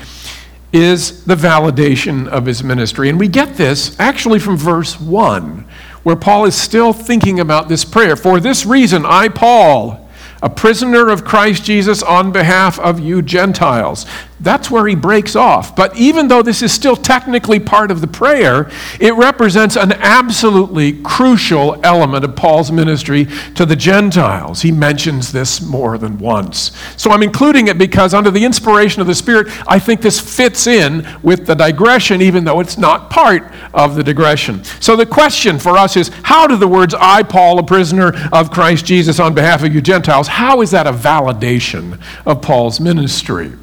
is 0.71 1.23
the 1.25 1.35
validation 1.35 2.27
of 2.27 2.45
his 2.45 2.63
ministry. 2.63 3.09
And 3.09 3.19
we 3.19 3.27
get 3.27 3.55
this 3.55 3.97
actually 3.99 4.39
from 4.39 4.57
verse 4.57 4.99
1, 4.99 5.65
where 6.01 6.15
Paul 6.15 6.45
is 6.45 6.55
still 6.55 6.93
thinking 6.93 7.39
about 7.39 7.69
this 7.69 7.85
prayer. 7.85 8.15
For 8.15 8.39
this 8.39 8.65
reason, 8.65 9.05
I, 9.05 9.29
Paul, 9.29 10.09
a 10.41 10.49
prisoner 10.49 11.09
of 11.09 11.23
Christ 11.23 11.63
Jesus 11.63 12.03
on 12.03 12.31
behalf 12.31 12.79
of 12.79 12.99
you 12.99 13.21
Gentiles. 13.21 14.05
That's 14.43 14.69
where 14.69 14.85
he 14.85 14.93
breaks 14.93 15.37
off. 15.37 15.73
But 15.73 15.95
even 15.97 16.27
though 16.27 16.41
this 16.41 16.61
is 16.61 16.73
still 16.73 16.97
technically 16.97 17.61
part 17.61 17.91
of 17.91 18.01
the 18.01 18.07
prayer, 18.07 18.69
it 18.99 19.15
represents 19.15 19.77
an 19.77 19.93
absolutely 19.93 21.01
crucial 21.01 21.79
element 21.81 22.25
of 22.25 22.35
Paul's 22.35 22.69
ministry 22.69 23.25
to 23.55 23.65
the 23.65 23.77
Gentiles. 23.77 24.61
He 24.61 24.71
mentions 24.71 25.31
this 25.31 25.61
more 25.61 25.97
than 25.97 26.17
once. 26.17 26.77
So 26.97 27.09
I'm 27.11 27.23
including 27.23 27.69
it 27.69 27.77
because, 27.77 28.13
under 28.13 28.29
the 28.29 28.43
inspiration 28.43 28.99
of 28.99 29.07
the 29.07 29.15
Spirit, 29.15 29.47
I 29.65 29.79
think 29.79 30.01
this 30.01 30.19
fits 30.19 30.67
in 30.67 31.07
with 31.23 31.45
the 31.45 31.55
digression, 31.55 32.21
even 32.21 32.43
though 32.43 32.59
it's 32.59 32.77
not 32.77 33.09
part 33.09 33.49
of 33.73 33.95
the 33.95 34.03
digression. 34.03 34.65
So 34.81 34.97
the 34.97 35.05
question 35.05 35.57
for 35.57 35.77
us 35.77 35.95
is 35.95 36.11
how 36.23 36.47
do 36.47 36.57
the 36.57 36.67
words, 36.67 36.93
I, 36.93 37.23
Paul, 37.23 37.59
a 37.59 37.63
prisoner 37.63 38.11
of 38.33 38.51
Christ 38.51 38.85
Jesus, 38.85 39.21
on 39.21 39.33
behalf 39.33 39.63
of 39.63 39.73
you 39.73 39.79
Gentiles, 39.79 40.27
how 40.27 40.59
is 40.61 40.71
that 40.71 40.85
a 40.85 40.91
validation 40.91 42.01
of 42.25 42.41
Paul's 42.41 42.81
ministry? 42.81 43.53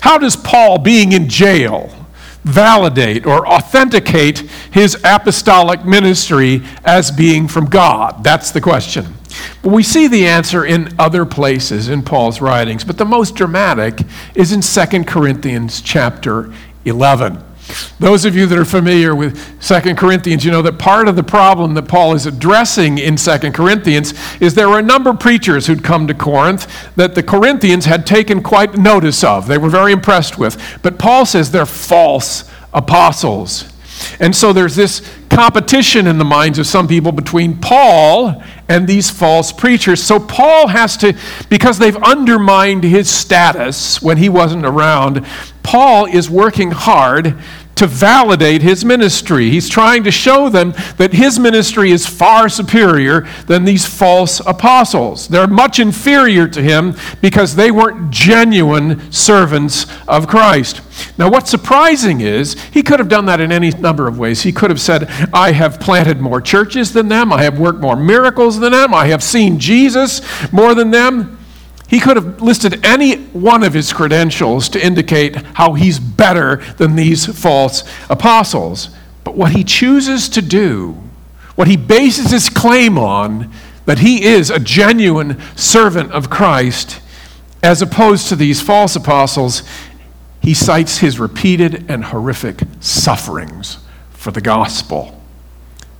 How 0.00 0.18
does 0.18 0.36
Paul, 0.36 0.78
being 0.78 1.12
in 1.12 1.28
jail, 1.28 1.94
validate 2.44 3.24
or 3.24 3.46
authenticate 3.46 4.40
his 4.70 4.96
apostolic 5.04 5.84
ministry 5.84 6.62
as 6.84 7.10
being 7.10 7.48
from 7.48 7.66
God? 7.66 8.24
That's 8.24 8.50
the 8.50 8.60
question. 8.60 9.14
But 9.62 9.70
we 9.72 9.82
see 9.82 10.08
the 10.08 10.26
answer 10.26 10.64
in 10.64 10.94
other 10.98 11.24
places 11.24 11.88
in 11.88 12.02
Paul's 12.02 12.40
writings, 12.40 12.84
but 12.84 12.98
the 12.98 13.04
most 13.04 13.34
dramatic 13.34 14.00
is 14.34 14.52
in 14.52 14.60
2 14.60 15.04
Corinthians 15.04 15.80
chapter 15.80 16.52
11. 16.84 17.42
Those 17.98 18.24
of 18.24 18.34
you 18.34 18.46
that 18.46 18.58
are 18.58 18.64
familiar 18.64 19.14
with 19.14 19.62
Second 19.62 19.96
Corinthians, 19.96 20.44
you 20.44 20.50
know 20.50 20.62
that 20.62 20.78
part 20.78 21.08
of 21.08 21.16
the 21.16 21.22
problem 21.22 21.74
that 21.74 21.88
Paul 21.88 22.14
is 22.14 22.26
addressing 22.26 22.98
in 22.98 23.16
Second 23.16 23.52
Corinthians 23.54 24.14
is 24.40 24.54
there 24.54 24.68
were 24.68 24.80
a 24.80 24.82
number 24.82 25.10
of 25.10 25.20
preachers 25.20 25.66
who'd 25.66 25.84
come 25.84 26.06
to 26.08 26.14
Corinth 26.14 26.66
that 26.96 27.14
the 27.14 27.22
Corinthians 27.22 27.84
had 27.84 28.06
taken 28.06 28.42
quite 28.42 28.76
notice 28.76 29.22
of. 29.22 29.46
They 29.46 29.58
were 29.58 29.70
very 29.70 29.92
impressed 29.92 30.38
with. 30.38 30.80
But 30.82 30.98
Paul 30.98 31.24
says 31.24 31.50
they're 31.50 31.66
false 31.66 32.50
apostles. 32.72 33.72
And 34.18 34.34
so 34.34 34.52
there's 34.52 34.76
this 34.76 35.00
competition 35.30 36.06
in 36.06 36.18
the 36.18 36.24
minds 36.24 36.58
of 36.58 36.66
some 36.66 36.88
people 36.88 37.12
between 37.12 37.58
Paul 37.58 38.42
and 38.68 38.86
these 38.88 39.10
false 39.10 39.52
preachers. 39.52 40.02
So 40.02 40.18
Paul 40.18 40.68
has 40.68 40.96
to, 40.98 41.16
because 41.48 41.78
they've 41.78 41.96
undermined 41.96 42.84
his 42.84 43.10
status 43.10 44.00
when 44.00 44.16
he 44.16 44.28
wasn't 44.28 44.64
around, 44.64 45.26
Paul 45.62 46.06
is 46.06 46.28
working 46.28 46.70
hard 46.70 47.36
to 47.82 47.88
validate 47.88 48.62
his 48.62 48.84
ministry. 48.84 49.50
He's 49.50 49.68
trying 49.68 50.04
to 50.04 50.12
show 50.12 50.48
them 50.48 50.72
that 50.98 51.12
his 51.12 51.36
ministry 51.40 51.90
is 51.90 52.06
far 52.06 52.48
superior 52.48 53.26
than 53.48 53.64
these 53.64 53.84
false 53.84 54.38
apostles. 54.38 55.26
They're 55.26 55.48
much 55.48 55.80
inferior 55.80 56.46
to 56.46 56.62
him 56.62 56.94
because 57.20 57.56
they 57.56 57.72
weren't 57.72 58.12
genuine 58.12 59.10
servants 59.10 59.86
of 60.06 60.28
Christ. 60.28 60.80
Now, 61.18 61.28
what's 61.28 61.50
surprising 61.50 62.20
is 62.20 62.54
he 62.66 62.84
could 62.84 63.00
have 63.00 63.08
done 63.08 63.26
that 63.26 63.40
in 63.40 63.50
any 63.50 63.70
number 63.70 64.06
of 64.06 64.16
ways. 64.16 64.42
He 64.42 64.52
could 64.52 64.70
have 64.70 64.80
said, 64.80 65.08
I 65.34 65.50
have 65.50 65.80
planted 65.80 66.20
more 66.20 66.40
churches 66.40 66.92
than 66.92 67.08
them, 67.08 67.32
I 67.32 67.42
have 67.42 67.58
worked 67.58 67.80
more 67.80 67.96
miracles 67.96 68.60
than 68.60 68.70
them, 68.70 68.94
I 68.94 69.06
have 69.06 69.24
seen 69.24 69.58
Jesus 69.58 70.22
more 70.52 70.76
than 70.76 70.92
them. 70.92 71.41
He 71.92 72.00
could 72.00 72.16
have 72.16 72.40
listed 72.40 72.86
any 72.86 73.16
one 73.16 73.62
of 73.62 73.74
his 73.74 73.92
credentials 73.92 74.70
to 74.70 74.82
indicate 74.82 75.36
how 75.36 75.74
he's 75.74 75.98
better 75.98 76.56
than 76.78 76.96
these 76.96 77.26
false 77.26 77.84
apostles. 78.08 78.88
But 79.24 79.36
what 79.36 79.52
he 79.52 79.62
chooses 79.62 80.30
to 80.30 80.40
do, 80.40 80.92
what 81.54 81.68
he 81.68 81.76
bases 81.76 82.30
his 82.30 82.48
claim 82.48 82.96
on, 82.96 83.52
that 83.84 83.98
he 83.98 84.24
is 84.24 84.48
a 84.48 84.58
genuine 84.58 85.38
servant 85.54 86.12
of 86.12 86.30
Christ, 86.30 87.02
as 87.62 87.82
opposed 87.82 88.26
to 88.28 88.36
these 88.36 88.62
false 88.62 88.96
apostles, 88.96 89.62
he 90.40 90.54
cites 90.54 90.96
his 90.96 91.20
repeated 91.20 91.90
and 91.90 92.06
horrific 92.06 92.62
sufferings 92.80 93.76
for 94.12 94.30
the 94.30 94.40
gospel. 94.40 95.20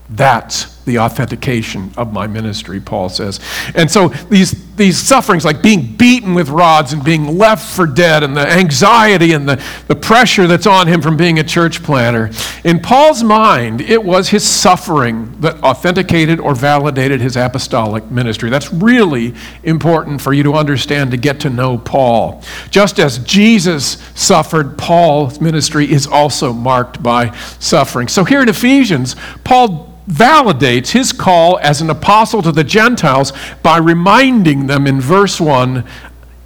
That's 0.09 0.72
the 0.85 0.99
authentication 0.99 1.93
of 1.97 2.13
my 2.13 2.27
ministry, 2.27 2.81
Paul 2.81 3.09
says. 3.09 3.41
And 3.75 3.91
so 3.91 4.09
these, 4.09 4.75
these 4.77 4.99
sufferings, 4.99 5.45
like 5.45 5.63
being 5.63 5.97
beaten 5.97 6.35
with 6.35 6.49
rods 6.49 6.93
and 6.93 7.05
being 7.05 7.39
left 7.39 7.75
for 7.75 7.87
dead, 7.87 8.23
and 8.23 8.37
the 8.37 8.47
anxiety 8.47 9.33
and 9.33 9.49
the, 9.49 9.63
the 9.89 9.95
pressure 9.95 10.47
that's 10.47 10.67
on 10.67 10.87
him 10.89 11.01
from 11.01 11.17
being 11.17 11.39
a 11.39 11.45
church 11.45 11.83
planter, 11.83 12.31
in 12.65 12.81
Paul's 12.81 13.23
mind, 13.23 13.81
it 13.81 14.03
was 14.03 14.29
his 14.29 14.49
suffering 14.49 15.41
that 15.41 15.63
authenticated 15.63 16.41
or 16.41 16.55
validated 16.55 17.21
his 17.21 17.37
apostolic 17.37 18.11
ministry. 18.11 18.51
That's 18.51 18.73
really 18.73 19.35
important 19.63 20.21
for 20.21 20.33
you 20.33 20.43
to 20.45 20.55
understand 20.55 21.11
to 21.13 21.17
get 21.17 21.41
to 21.41 21.51
know 21.51 21.79
Paul. 21.79 22.43
Just 22.71 22.99
as 22.99 23.19
Jesus 23.21 23.99
suffered, 24.15 24.77
Paul's 24.79 25.41
ministry 25.41 25.91
is 25.91 26.07
also 26.07 26.53
marked 26.53 27.03
by 27.03 27.35
suffering. 27.59 28.09
So 28.09 28.25
here 28.25 28.43
in 28.43 28.49
Ephesians, 28.49 29.17
Paul 29.45 29.93
validates 30.09 30.72
his 30.81 31.13
call 31.13 31.59
as 31.59 31.81
an 31.81 31.91
apostle 31.91 32.43
to 32.43 32.53
the 32.53 32.65
Gentiles 32.65 33.33
by 33.63 33.79
reminding 33.79 34.67
them 34.67 34.87
in 34.87 35.01
verse 35.01 35.41
1 35.41 35.85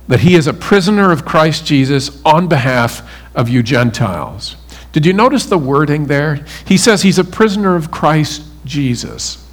that 0.08 0.20
he 0.20 0.34
is 0.34 0.46
a 0.46 0.54
prisoner 0.54 1.12
of 1.12 1.24
Christ 1.24 1.66
Jesus 1.66 2.22
on 2.24 2.48
behalf 2.48 3.08
of 3.34 3.48
you 3.48 3.62
Gentiles. 3.62 4.56
Did 4.92 5.04
you 5.04 5.12
notice 5.12 5.46
the 5.46 5.58
wording 5.58 6.06
there? 6.06 6.44
He 6.64 6.76
says 6.76 7.02
he's 7.02 7.18
a 7.18 7.24
prisoner 7.24 7.76
of 7.76 7.90
Christ 7.90 8.42
Jesus. 8.64 9.44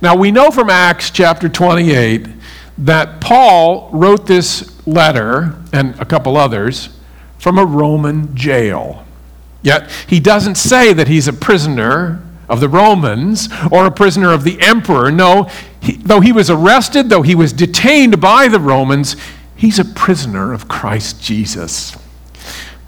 Now 0.00 0.14
we 0.14 0.30
know 0.30 0.50
from 0.50 0.70
Acts 0.70 1.10
chapter 1.10 1.48
28 1.48 2.28
that 2.78 3.20
Paul 3.20 3.90
wrote 3.92 4.26
this 4.26 4.86
letter 4.86 5.56
and 5.72 5.98
a 6.00 6.04
couple 6.04 6.36
others 6.36 6.90
from 7.38 7.58
a 7.58 7.64
Roman 7.64 8.34
jail. 8.36 9.04
Yet 9.62 9.90
he 10.06 10.20
doesn't 10.20 10.54
say 10.54 10.92
that 10.92 11.08
he's 11.08 11.26
a 11.26 11.32
prisoner 11.32 12.22
of 12.48 12.60
the 12.60 12.68
Romans 12.68 13.48
or 13.70 13.86
a 13.86 13.90
prisoner 13.90 14.32
of 14.32 14.44
the 14.44 14.60
emperor. 14.60 15.10
No, 15.10 15.50
he, 15.80 15.92
though 15.96 16.20
he 16.20 16.32
was 16.32 16.50
arrested, 16.50 17.08
though 17.08 17.22
he 17.22 17.34
was 17.34 17.52
detained 17.52 18.20
by 18.20 18.48
the 18.48 18.60
Romans, 18.60 19.16
he's 19.56 19.78
a 19.78 19.84
prisoner 19.84 20.52
of 20.52 20.68
Christ 20.68 21.22
Jesus. 21.22 21.96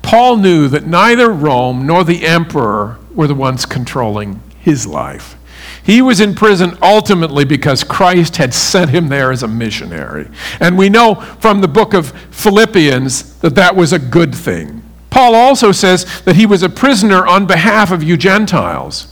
Paul 0.02 0.38
knew 0.38 0.68
that 0.68 0.86
neither 0.86 1.30
Rome 1.30 1.86
nor 1.86 2.04
the 2.04 2.26
emperor 2.26 2.98
were 3.14 3.26
the 3.26 3.34
ones 3.34 3.66
controlling 3.66 4.40
his 4.60 4.86
life. 4.86 5.36
He 5.82 6.02
was 6.02 6.20
in 6.20 6.34
prison 6.34 6.76
ultimately 6.82 7.44
because 7.44 7.84
Christ 7.84 8.36
had 8.36 8.54
sent 8.54 8.90
him 8.90 9.08
there 9.08 9.32
as 9.32 9.42
a 9.42 9.48
missionary. 9.48 10.28
And 10.60 10.76
we 10.76 10.88
know 10.88 11.14
from 11.14 11.60
the 11.60 11.68
book 11.68 11.94
of 11.94 12.12
Philippians 12.30 13.38
that 13.38 13.54
that 13.54 13.76
was 13.76 13.92
a 13.92 13.98
good 13.98 14.34
thing. 14.34 14.82
Paul 15.10 15.34
also 15.34 15.72
says 15.72 16.22
that 16.22 16.36
he 16.36 16.46
was 16.46 16.62
a 16.62 16.68
prisoner 16.68 17.26
on 17.26 17.46
behalf 17.46 17.90
of 17.90 18.02
you 18.02 18.16
Gentiles. 18.16 19.09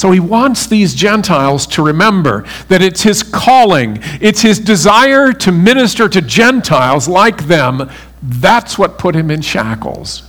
So 0.00 0.12
he 0.12 0.18
wants 0.18 0.66
these 0.66 0.94
Gentiles 0.94 1.66
to 1.66 1.82
remember 1.82 2.46
that 2.68 2.80
it's 2.80 3.02
his 3.02 3.22
calling, 3.22 3.98
it's 4.22 4.40
his 4.40 4.58
desire 4.58 5.30
to 5.34 5.52
minister 5.52 6.08
to 6.08 6.22
Gentiles 6.22 7.06
like 7.06 7.48
them. 7.48 7.90
That's 8.22 8.78
what 8.78 8.96
put 8.96 9.14
him 9.14 9.30
in 9.30 9.42
shackles. 9.42 10.22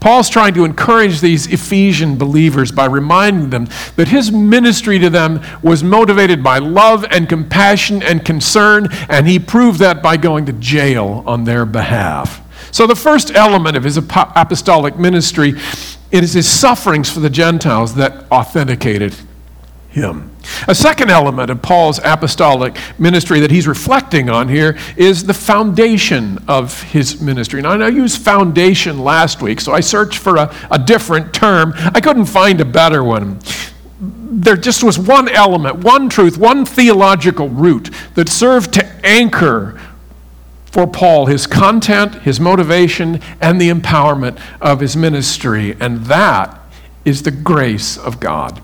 Paul's 0.00 0.28
trying 0.28 0.54
to 0.54 0.64
encourage 0.64 1.20
these 1.20 1.46
Ephesian 1.46 2.18
believers 2.18 2.72
by 2.72 2.86
reminding 2.86 3.50
them 3.50 3.68
that 3.94 4.08
his 4.08 4.32
ministry 4.32 4.98
to 4.98 5.08
them 5.08 5.40
was 5.62 5.84
motivated 5.84 6.42
by 6.42 6.58
love 6.58 7.04
and 7.08 7.28
compassion 7.28 8.02
and 8.02 8.24
concern, 8.24 8.88
and 9.08 9.28
he 9.28 9.38
proved 9.38 9.78
that 9.78 10.02
by 10.02 10.16
going 10.16 10.46
to 10.46 10.52
jail 10.54 11.22
on 11.28 11.44
their 11.44 11.64
behalf. 11.64 12.40
So, 12.72 12.88
the 12.88 12.96
first 12.96 13.30
element 13.36 13.76
of 13.76 13.84
his 13.84 13.96
apostolic 13.96 14.98
ministry 14.98 15.54
it 16.12 16.22
is 16.22 16.34
his 16.34 16.48
sufferings 16.48 17.10
for 17.10 17.20
the 17.20 17.30
Gentiles 17.30 17.94
that 17.94 18.30
authenticated 18.30 19.16
him. 19.88 20.30
A 20.68 20.74
second 20.74 21.10
element 21.10 21.50
of 21.50 21.62
Paul's 21.62 22.00
apostolic 22.04 22.76
ministry 22.98 23.40
that 23.40 23.50
he's 23.50 23.66
reflecting 23.66 24.28
on 24.28 24.48
here 24.48 24.78
is 24.96 25.24
the 25.24 25.34
foundation 25.34 26.42
of 26.48 26.82
his 26.82 27.20
ministry. 27.20 27.62
Now, 27.62 27.72
I 27.80 27.88
used 27.88 28.20
foundation 28.20 28.98
last 29.00 29.40
week, 29.42 29.60
so 29.60 29.72
I 29.72 29.80
searched 29.80 30.18
for 30.18 30.36
a, 30.36 30.54
a 30.70 30.78
different 30.78 31.32
term. 31.32 31.72
I 31.76 32.00
couldn't 32.00 32.26
find 32.26 32.60
a 32.60 32.64
better 32.64 33.02
one. 33.02 33.38
There 34.00 34.56
just 34.56 34.82
was 34.82 34.98
one 34.98 35.28
element, 35.28 35.84
one 35.84 36.08
truth, 36.08 36.36
one 36.36 36.64
theological 36.64 37.48
root 37.48 37.90
that 38.14 38.28
served 38.28 38.74
to 38.74 39.06
anchor 39.06 39.80
for 40.72 40.86
Paul 40.86 41.26
his 41.26 41.46
content, 41.46 42.14
his 42.22 42.40
motivation, 42.40 43.20
and 43.40 43.60
the 43.60 43.68
empowerment 43.68 44.40
of 44.60 44.80
his 44.80 44.96
ministry. 44.96 45.76
And 45.78 46.06
that 46.06 46.58
is 47.04 47.22
the 47.22 47.30
grace 47.30 47.96
of 47.96 48.18
God. 48.18 48.60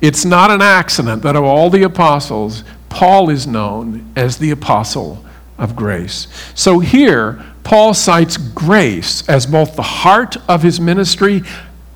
It's 0.00 0.24
not 0.24 0.50
an 0.50 0.62
accident 0.62 1.22
that 1.22 1.36
of 1.36 1.44
all 1.44 1.70
the 1.70 1.82
apostles, 1.82 2.62
Paul 2.90 3.30
is 3.30 3.46
known 3.46 4.12
as 4.14 4.36
the 4.36 4.50
apostle 4.50 5.24
of 5.58 5.74
grace. 5.76 6.26
So 6.54 6.78
here, 6.78 7.44
Paul 7.64 7.94
cites 7.94 8.36
grace 8.36 9.26
as 9.28 9.46
both 9.46 9.76
the 9.76 9.82
heart 9.82 10.36
of 10.48 10.62
his 10.62 10.80
ministry 10.80 11.42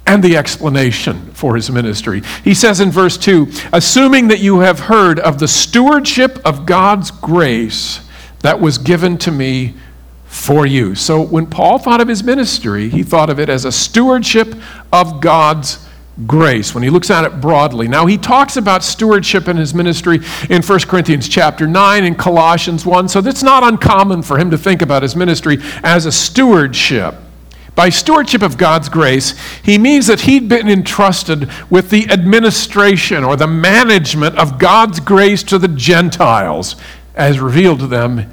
and 0.06 0.22
the 0.22 0.36
explanation 0.36 1.32
for 1.32 1.56
his 1.56 1.70
ministry. 1.70 2.22
He 2.44 2.54
says 2.54 2.80
in 2.80 2.90
verse 2.90 3.16
2 3.16 3.48
Assuming 3.72 4.28
that 4.28 4.40
you 4.40 4.60
have 4.60 4.80
heard 4.80 5.18
of 5.18 5.38
the 5.38 5.48
stewardship 5.48 6.38
of 6.44 6.66
God's 6.66 7.10
grace 7.10 8.03
that 8.44 8.60
was 8.60 8.76
given 8.76 9.16
to 9.16 9.30
me 9.30 9.72
for 10.26 10.66
you. 10.66 10.94
So 10.94 11.18
when 11.22 11.46
Paul 11.46 11.78
thought 11.78 12.02
of 12.02 12.08
his 12.08 12.22
ministry, 12.22 12.90
he 12.90 13.02
thought 13.02 13.30
of 13.30 13.40
it 13.40 13.48
as 13.48 13.64
a 13.64 13.72
stewardship 13.72 14.54
of 14.92 15.22
God's 15.22 15.88
grace 16.26 16.74
when 16.74 16.82
he 16.82 16.90
looks 16.90 17.10
at 17.10 17.24
it 17.24 17.40
broadly. 17.40 17.88
Now 17.88 18.04
he 18.04 18.18
talks 18.18 18.58
about 18.58 18.84
stewardship 18.84 19.48
in 19.48 19.56
his 19.56 19.72
ministry 19.72 20.20
in 20.50 20.60
1 20.60 20.80
Corinthians 20.80 21.26
chapter 21.26 21.66
9 21.66 22.04
and 22.04 22.18
Colossians 22.18 22.84
1, 22.84 23.08
so 23.08 23.22
that's 23.22 23.42
not 23.42 23.62
uncommon 23.62 24.22
for 24.22 24.36
him 24.38 24.50
to 24.50 24.58
think 24.58 24.82
about 24.82 25.02
his 25.02 25.16
ministry 25.16 25.56
as 25.82 26.04
a 26.04 26.12
stewardship. 26.12 27.14
By 27.74 27.88
stewardship 27.88 28.42
of 28.42 28.58
God's 28.58 28.90
grace, 28.90 29.34
he 29.62 29.78
means 29.78 30.06
that 30.08 30.20
he'd 30.20 30.50
been 30.50 30.68
entrusted 30.68 31.50
with 31.70 31.88
the 31.88 32.10
administration 32.10 33.24
or 33.24 33.36
the 33.36 33.46
management 33.46 34.36
of 34.36 34.58
God's 34.58 35.00
grace 35.00 35.42
to 35.44 35.58
the 35.58 35.68
Gentiles 35.68 36.76
as 37.14 37.40
revealed 37.40 37.80
to 37.80 37.86
them 37.86 38.30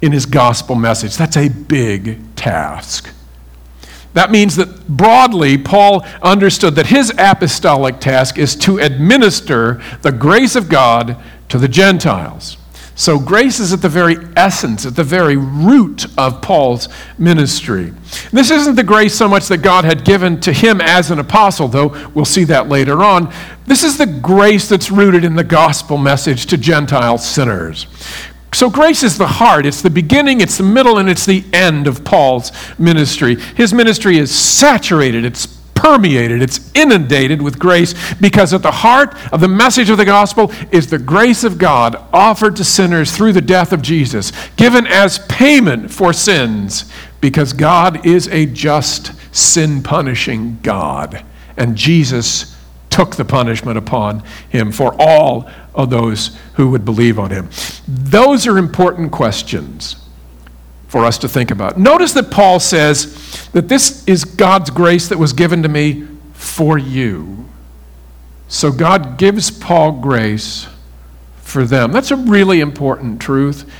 in 0.00 0.12
his 0.12 0.26
gospel 0.26 0.74
message. 0.74 1.16
That's 1.16 1.36
a 1.36 1.48
big 1.48 2.34
task. 2.34 3.12
That 4.14 4.30
means 4.30 4.56
that 4.56 4.86
broadly, 4.88 5.56
Paul 5.56 6.04
understood 6.20 6.74
that 6.74 6.88
his 6.88 7.12
apostolic 7.16 7.98
task 7.98 8.38
is 8.38 8.54
to 8.56 8.78
administer 8.78 9.82
the 10.02 10.12
grace 10.12 10.54
of 10.54 10.68
God 10.68 11.16
to 11.48 11.58
the 11.58 11.68
Gentiles. 11.68 12.58
So, 12.94 13.18
grace 13.18 13.58
is 13.58 13.72
at 13.72 13.80
the 13.80 13.88
very 13.88 14.16
essence, 14.36 14.84
at 14.84 14.94
the 14.94 15.04
very 15.04 15.36
root 15.36 16.06
of 16.18 16.42
Paul's 16.42 16.88
ministry. 17.18 17.92
This 18.32 18.50
isn't 18.50 18.74
the 18.74 18.82
grace 18.82 19.14
so 19.14 19.26
much 19.28 19.48
that 19.48 19.58
God 19.58 19.84
had 19.84 20.04
given 20.04 20.40
to 20.40 20.52
him 20.52 20.80
as 20.80 21.10
an 21.10 21.18
apostle, 21.18 21.68
though 21.68 22.10
we'll 22.14 22.26
see 22.26 22.44
that 22.44 22.68
later 22.68 23.02
on. 23.02 23.32
This 23.66 23.82
is 23.82 23.96
the 23.96 24.06
grace 24.06 24.68
that's 24.68 24.90
rooted 24.90 25.24
in 25.24 25.36
the 25.36 25.44
gospel 25.44 25.96
message 25.96 26.46
to 26.46 26.58
Gentile 26.58 27.16
sinners. 27.16 27.86
So, 28.52 28.68
grace 28.68 29.02
is 29.02 29.16
the 29.16 29.26
heart, 29.26 29.64
it's 29.64 29.80
the 29.80 29.88
beginning, 29.88 30.42
it's 30.42 30.58
the 30.58 30.64
middle, 30.64 30.98
and 30.98 31.08
it's 31.08 31.24
the 31.24 31.42
end 31.54 31.86
of 31.86 32.04
Paul's 32.04 32.52
ministry. 32.78 33.36
His 33.36 33.72
ministry 33.72 34.18
is 34.18 34.30
saturated, 34.30 35.24
it's 35.24 35.51
permeated, 35.82 36.40
it's 36.40 36.70
inundated 36.74 37.42
with 37.42 37.58
grace 37.58 37.92
because 38.20 38.54
at 38.54 38.62
the 38.62 38.70
heart 38.70 39.16
of 39.32 39.40
the 39.40 39.48
message 39.48 39.90
of 39.90 39.98
the 39.98 40.04
gospel 40.04 40.52
is 40.70 40.86
the 40.86 40.98
grace 40.98 41.42
of 41.42 41.58
God 41.58 41.96
offered 42.12 42.54
to 42.56 42.64
sinners 42.64 43.14
through 43.14 43.32
the 43.32 43.40
death 43.40 43.72
of 43.72 43.82
Jesus, 43.82 44.30
given 44.54 44.86
as 44.86 45.18
payment 45.26 45.90
for 45.90 46.12
sins 46.12 46.90
because 47.20 47.52
God 47.52 48.06
is 48.06 48.28
a 48.28 48.46
just, 48.46 49.12
sin 49.34 49.82
punishing 49.82 50.60
God. 50.62 51.24
And 51.56 51.76
Jesus 51.76 52.56
took 52.88 53.16
the 53.16 53.24
punishment 53.24 53.76
upon 53.76 54.22
him 54.50 54.70
for 54.70 54.94
all 55.00 55.50
of 55.74 55.90
those 55.90 56.38
who 56.54 56.70
would 56.70 56.84
believe 56.84 57.18
on 57.18 57.30
him. 57.30 57.50
Those 57.88 58.46
are 58.46 58.56
important 58.56 59.10
questions 59.10 59.96
for 60.92 61.06
us 61.06 61.16
to 61.16 61.26
think 61.26 61.50
about. 61.50 61.78
Notice 61.78 62.12
that 62.12 62.30
Paul 62.30 62.60
says 62.60 63.48
that 63.52 63.66
this 63.66 64.06
is 64.06 64.26
God's 64.26 64.68
grace 64.68 65.08
that 65.08 65.16
was 65.16 65.32
given 65.32 65.62
to 65.62 65.68
me 65.70 66.06
for 66.34 66.76
you. 66.76 67.48
So 68.46 68.70
God 68.70 69.16
gives 69.16 69.50
Paul 69.50 69.92
grace 69.92 70.68
for 71.36 71.64
them. 71.64 71.92
That's 71.92 72.10
a 72.10 72.16
really 72.16 72.60
important 72.60 73.22
truth. 73.22 73.72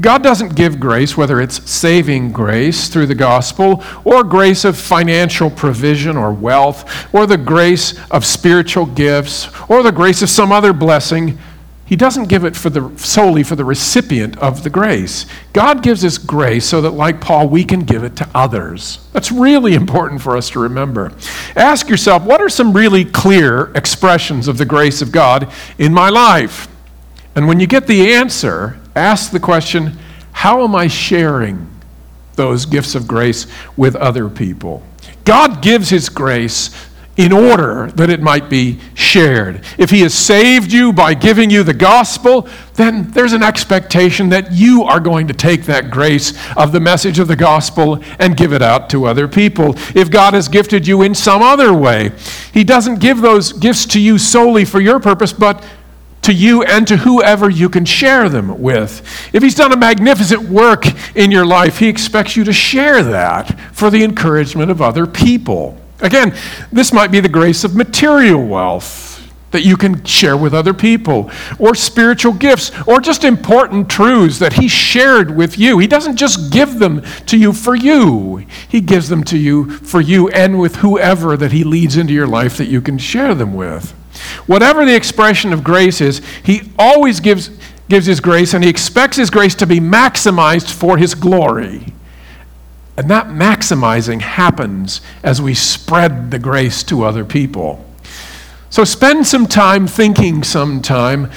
God 0.00 0.24
doesn't 0.24 0.56
give 0.56 0.80
grace, 0.80 1.16
whether 1.16 1.40
it's 1.40 1.70
saving 1.70 2.32
grace 2.32 2.88
through 2.88 3.06
the 3.06 3.14
gospel, 3.14 3.84
or 4.04 4.24
grace 4.24 4.64
of 4.64 4.76
financial 4.76 5.50
provision 5.50 6.16
or 6.16 6.32
wealth, 6.32 7.14
or 7.14 7.26
the 7.26 7.38
grace 7.38 7.94
of 8.10 8.26
spiritual 8.26 8.86
gifts, 8.86 9.48
or 9.68 9.84
the 9.84 9.92
grace 9.92 10.20
of 10.20 10.28
some 10.28 10.50
other 10.50 10.72
blessing. 10.72 11.38
He 11.90 11.96
doesn't 11.96 12.28
give 12.28 12.44
it 12.44 12.54
for 12.54 12.70
the, 12.70 12.96
solely 12.96 13.42
for 13.42 13.56
the 13.56 13.64
recipient 13.64 14.38
of 14.38 14.62
the 14.62 14.70
grace. 14.70 15.26
God 15.52 15.82
gives 15.82 16.04
us 16.04 16.18
grace 16.18 16.64
so 16.64 16.80
that, 16.82 16.92
like 16.92 17.20
Paul, 17.20 17.48
we 17.48 17.64
can 17.64 17.80
give 17.80 18.04
it 18.04 18.14
to 18.18 18.28
others. 18.32 19.04
That's 19.12 19.32
really 19.32 19.74
important 19.74 20.22
for 20.22 20.36
us 20.36 20.50
to 20.50 20.60
remember. 20.60 21.12
Ask 21.56 21.88
yourself 21.88 22.22
what 22.22 22.40
are 22.40 22.48
some 22.48 22.72
really 22.72 23.04
clear 23.04 23.72
expressions 23.74 24.46
of 24.46 24.56
the 24.56 24.64
grace 24.64 25.02
of 25.02 25.10
God 25.10 25.52
in 25.78 25.92
my 25.92 26.10
life? 26.10 26.68
And 27.34 27.48
when 27.48 27.58
you 27.58 27.66
get 27.66 27.88
the 27.88 28.14
answer, 28.14 28.78
ask 28.94 29.32
the 29.32 29.40
question 29.40 29.98
how 30.30 30.62
am 30.62 30.76
I 30.76 30.86
sharing 30.86 31.68
those 32.36 32.66
gifts 32.66 32.94
of 32.94 33.08
grace 33.08 33.48
with 33.76 33.96
other 33.96 34.28
people? 34.28 34.84
God 35.24 35.60
gives 35.60 35.90
His 35.90 36.08
grace 36.08 36.70
in 37.20 37.32
order 37.32 37.90
that 37.96 38.08
it 38.08 38.22
might 38.22 38.48
be 38.48 38.80
shared. 38.94 39.62
If 39.76 39.90
He 39.90 40.00
has 40.00 40.14
saved 40.14 40.72
you 40.72 40.90
by 40.90 41.12
giving 41.12 41.50
you 41.50 41.62
the 41.62 41.74
gospel, 41.74 42.48
then 42.76 43.10
there's 43.10 43.34
an 43.34 43.42
expectation 43.42 44.30
that 44.30 44.52
you 44.52 44.84
are 44.84 45.00
going 45.00 45.26
to 45.28 45.34
take 45.34 45.64
that 45.64 45.90
grace 45.90 46.32
of 46.56 46.72
the 46.72 46.80
message 46.80 47.18
of 47.18 47.28
the 47.28 47.36
gospel 47.36 48.02
and 48.18 48.38
give 48.38 48.54
it 48.54 48.62
out 48.62 48.88
to 48.90 49.04
other 49.04 49.28
people. 49.28 49.74
If 49.94 50.10
God 50.10 50.32
has 50.32 50.48
gifted 50.48 50.86
you 50.86 51.02
in 51.02 51.14
some 51.14 51.42
other 51.42 51.74
way, 51.74 52.12
He 52.54 52.64
doesn't 52.64 53.00
give 53.00 53.20
those 53.20 53.52
gifts 53.52 53.84
to 53.86 54.00
you 54.00 54.16
solely 54.16 54.64
for 54.64 54.80
your 54.80 54.98
purpose, 54.98 55.34
but 55.34 55.62
to 56.22 56.32
you 56.32 56.62
and 56.62 56.88
to 56.88 56.98
whoever 56.98 57.50
you 57.50 57.68
can 57.68 57.84
share 57.84 58.30
them 58.30 58.62
with. 58.62 59.02
If 59.34 59.42
He's 59.42 59.54
done 59.54 59.72
a 59.72 59.76
magnificent 59.76 60.48
work 60.48 60.86
in 61.14 61.30
your 61.30 61.44
life, 61.44 61.78
He 61.78 61.88
expects 61.88 62.34
you 62.34 62.44
to 62.44 62.52
share 62.54 63.02
that 63.02 63.60
for 63.74 63.90
the 63.90 64.04
encouragement 64.04 64.70
of 64.70 64.80
other 64.80 65.06
people. 65.06 65.78
Again, 66.00 66.34
this 66.72 66.92
might 66.92 67.10
be 67.10 67.20
the 67.20 67.28
grace 67.28 67.64
of 67.64 67.74
material 67.74 68.46
wealth 68.46 69.08
that 69.50 69.64
you 69.64 69.76
can 69.76 70.04
share 70.04 70.36
with 70.36 70.54
other 70.54 70.72
people, 70.72 71.28
or 71.58 71.74
spiritual 71.74 72.32
gifts, 72.32 72.70
or 72.86 73.00
just 73.00 73.24
important 73.24 73.90
truths 73.90 74.38
that 74.38 74.52
He 74.52 74.68
shared 74.68 75.36
with 75.36 75.58
you. 75.58 75.78
He 75.78 75.88
doesn't 75.88 76.16
just 76.16 76.52
give 76.52 76.78
them 76.78 77.02
to 77.26 77.36
you 77.36 77.52
for 77.52 77.74
you, 77.74 78.46
He 78.68 78.80
gives 78.80 79.08
them 79.08 79.24
to 79.24 79.36
you 79.36 79.70
for 79.70 80.00
you 80.00 80.28
and 80.28 80.60
with 80.60 80.76
whoever 80.76 81.36
that 81.36 81.50
He 81.50 81.64
leads 81.64 81.96
into 81.96 82.12
your 82.12 82.28
life 82.28 82.56
that 82.58 82.68
you 82.68 82.80
can 82.80 82.96
share 82.96 83.34
them 83.34 83.54
with. 83.54 83.92
Whatever 84.46 84.84
the 84.84 84.94
expression 84.94 85.52
of 85.52 85.64
grace 85.64 86.00
is, 86.00 86.20
he 86.42 86.70
always 86.78 87.20
gives, 87.20 87.50
gives 87.88 88.06
his 88.06 88.20
grace 88.20 88.54
and 88.54 88.62
he 88.62 88.70
expects 88.70 89.16
his 89.16 89.30
grace 89.30 89.54
to 89.56 89.66
be 89.66 89.80
maximized 89.80 90.70
for 90.70 90.98
his 90.98 91.14
glory. 91.14 91.92
And 93.00 93.08
that 93.08 93.28
maximizing 93.28 94.20
happens 94.20 95.00
as 95.22 95.40
we 95.40 95.54
spread 95.54 96.30
the 96.30 96.38
grace 96.38 96.82
to 96.82 97.02
other 97.02 97.24
people. 97.24 97.82
So 98.68 98.84
spend 98.84 99.26
some 99.26 99.46
time 99.46 99.86
thinking 99.86 100.42
sometime 100.44 101.30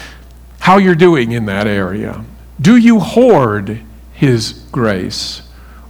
how 0.59 0.77
you're 0.77 0.93
doing 0.93 1.31
in 1.31 1.45
that 1.45 1.65
area. 1.65 2.25
Do 2.59 2.75
you 2.75 2.99
hoard 2.99 3.79
his 4.11 4.61
grace? 4.73 5.43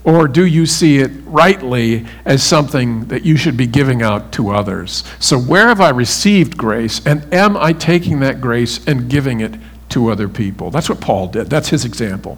Or 0.04 0.28
do 0.28 0.46
you 0.46 0.68
see 0.68 1.00
it 1.00 1.10
rightly 1.26 2.06
as 2.24 2.44
something 2.44 3.06
that 3.06 3.26
you 3.26 3.36
should 3.36 3.58
be 3.58 3.66
giving 3.66 4.04
out 4.04 4.32
to 4.34 4.52
others? 4.52 5.04
So, 5.18 5.40
where 5.40 5.70
have 5.70 5.82
I 5.82 5.90
received 5.90 6.56
grace, 6.56 7.04
and 7.04 7.34
am 7.34 7.58
I 7.58 7.74
taking 7.74 8.20
that 8.20 8.40
grace 8.40 8.86
and 8.86 9.10
giving 9.10 9.40
it 9.40 9.56
to 9.90 10.12
other 10.12 10.30
people? 10.30 10.70
That's 10.70 10.88
what 10.88 11.02
Paul 11.02 11.30
did. 11.30 11.50
That's 11.50 11.70
his 11.70 11.84
example. 11.84 12.38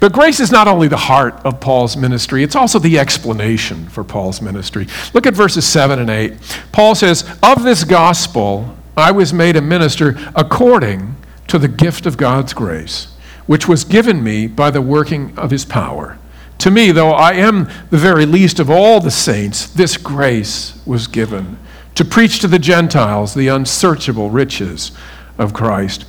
But 0.00 0.12
grace 0.12 0.40
is 0.40 0.52
not 0.52 0.68
only 0.68 0.88
the 0.88 0.96
heart 0.96 1.34
of 1.44 1.60
Paul's 1.60 1.96
ministry, 1.96 2.42
it's 2.42 2.56
also 2.56 2.78
the 2.78 2.98
explanation 2.98 3.88
for 3.88 4.04
Paul's 4.04 4.42
ministry. 4.42 4.86
Look 5.14 5.26
at 5.26 5.34
verses 5.34 5.66
7 5.66 5.98
and 5.98 6.10
8. 6.10 6.34
Paul 6.72 6.94
says, 6.94 7.24
Of 7.42 7.62
this 7.62 7.84
gospel 7.84 8.76
I 8.96 9.10
was 9.10 9.32
made 9.32 9.56
a 9.56 9.62
minister 9.62 10.16
according 10.34 11.16
to 11.48 11.58
the 11.58 11.68
gift 11.68 12.06
of 12.06 12.16
God's 12.16 12.54
grace, 12.54 13.08
which 13.46 13.68
was 13.68 13.84
given 13.84 14.22
me 14.24 14.46
by 14.46 14.70
the 14.70 14.82
working 14.82 15.38
of 15.38 15.50
his 15.50 15.64
power. 15.64 16.18
To 16.58 16.70
me, 16.70 16.90
though 16.90 17.10
I 17.10 17.34
am 17.34 17.68
the 17.90 17.98
very 17.98 18.24
least 18.24 18.58
of 18.58 18.70
all 18.70 19.00
the 19.00 19.10
saints, 19.10 19.66
this 19.66 19.96
grace 19.96 20.80
was 20.86 21.06
given 21.06 21.58
to 21.94 22.04
preach 22.04 22.40
to 22.40 22.48
the 22.48 22.58
Gentiles 22.58 23.34
the 23.34 23.48
unsearchable 23.48 24.30
riches 24.30 24.92
of 25.38 25.52
Christ. 25.52 26.04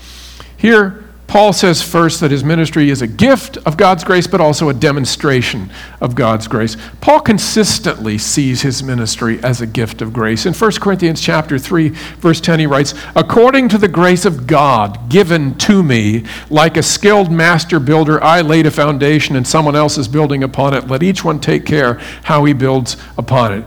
Here, 0.55 1.03
Paul 1.27 1.51
says 1.51 1.81
first 1.81 2.21
that 2.21 2.31
his 2.31 2.43
ministry 2.43 2.89
is 2.89 3.01
a 3.01 3.07
gift 3.07 3.57
of 3.57 3.75
God's 3.75 4.05
grace, 4.05 4.27
but 4.27 4.39
also 4.39 4.69
a 4.69 4.73
demonstration 4.73 5.69
of 5.99 6.15
God's 6.15 6.47
grace. 6.47 6.77
Paul 7.01 7.19
consistently 7.19 8.17
sees 8.17 8.61
his 8.61 8.81
ministry 8.81 9.43
as 9.43 9.59
a 9.59 9.67
gift 9.67 10.01
of 10.01 10.13
grace. 10.13 10.45
In 10.45 10.53
1 10.53 10.71
Corinthians 10.79 11.19
chapter 11.19 11.59
3, 11.59 11.89
verse 11.89 12.39
10, 12.39 12.61
he 12.61 12.65
writes, 12.65 12.93
According 13.13 13.67
to 13.69 13.77
the 13.77 13.89
grace 13.89 14.23
of 14.23 14.47
God 14.47 15.09
given 15.09 15.57
to 15.59 15.83
me, 15.83 16.23
like 16.49 16.77
a 16.77 16.83
skilled 16.83 17.29
master 17.29 17.81
builder, 17.81 18.23
I 18.23 18.39
laid 18.39 18.65
a 18.65 18.71
foundation 18.71 19.35
and 19.35 19.45
someone 19.45 19.75
else 19.75 19.97
is 19.97 20.07
building 20.07 20.43
upon 20.43 20.73
it. 20.73 20.87
Let 20.87 21.03
each 21.03 21.25
one 21.25 21.41
take 21.41 21.65
care 21.65 21.95
how 22.23 22.45
he 22.45 22.53
builds 22.53 22.95
upon 23.17 23.53
it 23.53 23.65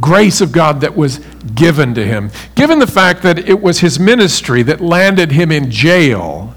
grace 0.00 0.40
of 0.40 0.50
God 0.50 0.80
that 0.80 0.96
was 0.96 1.18
given 1.54 1.94
to 1.94 2.04
him. 2.04 2.30
Given 2.56 2.80
the 2.80 2.86
fact 2.86 3.22
that 3.22 3.38
it 3.38 3.60
was 3.60 3.78
his 3.78 4.00
ministry 4.00 4.64
that 4.64 4.80
landed 4.80 5.30
him 5.30 5.52
in 5.52 5.70
jail 5.70 6.53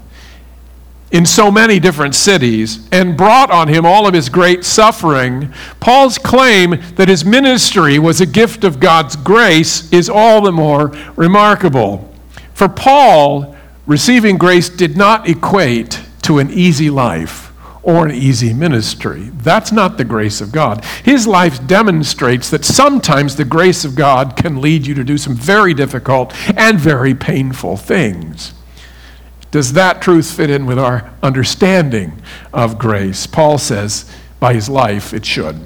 in 1.10 1.24
so 1.24 1.50
many 1.50 1.80
different 1.80 2.14
cities 2.14 2.86
and 2.92 3.16
brought 3.16 3.50
on 3.50 3.68
him 3.68 3.86
all 3.86 4.06
of 4.06 4.14
his 4.14 4.28
great 4.28 4.64
suffering, 4.64 5.52
Paul's 5.80 6.18
claim 6.18 6.82
that 6.96 7.08
his 7.08 7.24
ministry 7.24 7.98
was 7.98 8.20
a 8.20 8.26
gift 8.26 8.62
of 8.64 8.80
God's 8.80 9.16
grace 9.16 9.90
is 9.92 10.10
all 10.10 10.42
the 10.42 10.52
more 10.52 10.88
remarkable. 11.16 12.12
For 12.52 12.68
Paul, 12.68 13.56
receiving 13.86 14.36
grace 14.36 14.68
did 14.68 14.96
not 14.96 15.28
equate 15.28 16.02
to 16.22 16.38
an 16.38 16.50
easy 16.50 16.90
life 16.90 17.48
or 17.82 18.04
an 18.04 18.14
easy 18.14 18.52
ministry. 18.52 19.30
That's 19.32 19.72
not 19.72 19.96
the 19.96 20.04
grace 20.04 20.42
of 20.42 20.52
God. 20.52 20.84
His 21.04 21.26
life 21.26 21.66
demonstrates 21.66 22.50
that 22.50 22.66
sometimes 22.66 23.36
the 23.36 23.46
grace 23.46 23.82
of 23.84 23.94
God 23.94 24.36
can 24.36 24.60
lead 24.60 24.86
you 24.86 24.94
to 24.94 25.04
do 25.04 25.16
some 25.16 25.34
very 25.34 25.72
difficult 25.72 26.34
and 26.54 26.78
very 26.78 27.14
painful 27.14 27.78
things. 27.78 28.52
Does 29.50 29.72
that 29.72 30.02
truth 30.02 30.30
fit 30.30 30.50
in 30.50 30.66
with 30.66 30.78
our 30.78 31.10
understanding 31.22 32.20
of 32.52 32.78
grace? 32.78 33.26
Paul 33.26 33.58
says, 33.58 34.10
by 34.40 34.54
his 34.54 34.68
life, 34.68 35.12
it 35.12 35.24
should. 35.24 35.60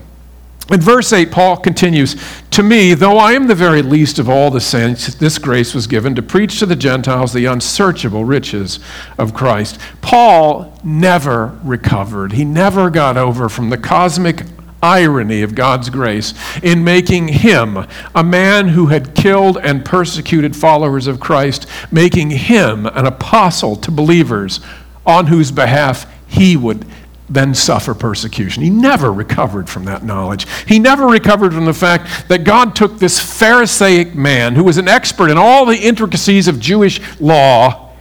In 0.70 0.80
verse 0.80 1.12
8, 1.12 1.30
Paul 1.30 1.56
continues 1.56 2.16
To 2.52 2.62
me, 2.62 2.94
though 2.94 3.18
I 3.18 3.32
am 3.32 3.46
the 3.46 3.54
very 3.54 3.82
least 3.82 4.18
of 4.18 4.28
all 4.28 4.50
the 4.50 4.60
saints, 4.60 5.14
this 5.16 5.36
grace 5.38 5.74
was 5.74 5.86
given 5.86 6.14
to 6.14 6.22
preach 6.22 6.60
to 6.60 6.66
the 6.66 6.76
Gentiles 6.76 7.32
the 7.32 7.46
unsearchable 7.46 8.24
riches 8.24 8.78
of 9.18 9.34
Christ. 9.34 9.78
Paul 10.00 10.78
never 10.84 11.58
recovered, 11.64 12.32
he 12.32 12.44
never 12.44 12.88
got 12.88 13.16
over 13.16 13.48
from 13.48 13.70
the 13.70 13.76
cosmic 13.76 14.44
irony 14.82 15.42
of 15.42 15.54
God's 15.54 15.88
grace 15.88 16.34
in 16.62 16.82
making 16.82 17.28
him 17.28 17.86
a 18.14 18.24
man 18.24 18.68
who 18.68 18.86
had 18.86 19.14
killed 19.14 19.56
and 19.58 19.84
persecuted 19.84 20.56
followers 20.56 21.06
of 21.06 21.20
Christ, 21.20 21.66
making 21.90 22.30
him 22.30 22.86
an 22.86 23.06
apostle 23.06 23.76
to 23.76 23.90
believers 23.90 24.60
on 25.06 25.26
whose 25.26 25.50
behalf 25.50 26.06
he 26.26 26.56
would 26.56 26.84
then 27.28 27.54
suffer 27.54 27.94
persecution. 27.94 28.62
He 28.62 28.70
never 28.70 29.12
recovered 29.12 29.68
from 29.68 29.86
that 29.86 30.04
knowledge. 30.04 30.46
He 30.66 30.78
never 30.78 31.06
recovered 31.06 31.54
from 31.54 31.64
the 31.64 31.72
fact 31.72 32.28
that 32.28 32.44
God 32.44 32.76
took 32.76 32.98
this 32.98 33.20
Pharisaic 33.20 34.14
man 34.14 34.54
who 34.54 34.64
was 34.64 34.76
an 34.76 34.88
expert 34.88 35.30
in 35.30 35.38
all 35.38 35.64
the 35.64 35.78
intricacies 35.78 36.46
of 36.46 36.60
Jewish 36.60 37.00
law, 37.20 37.94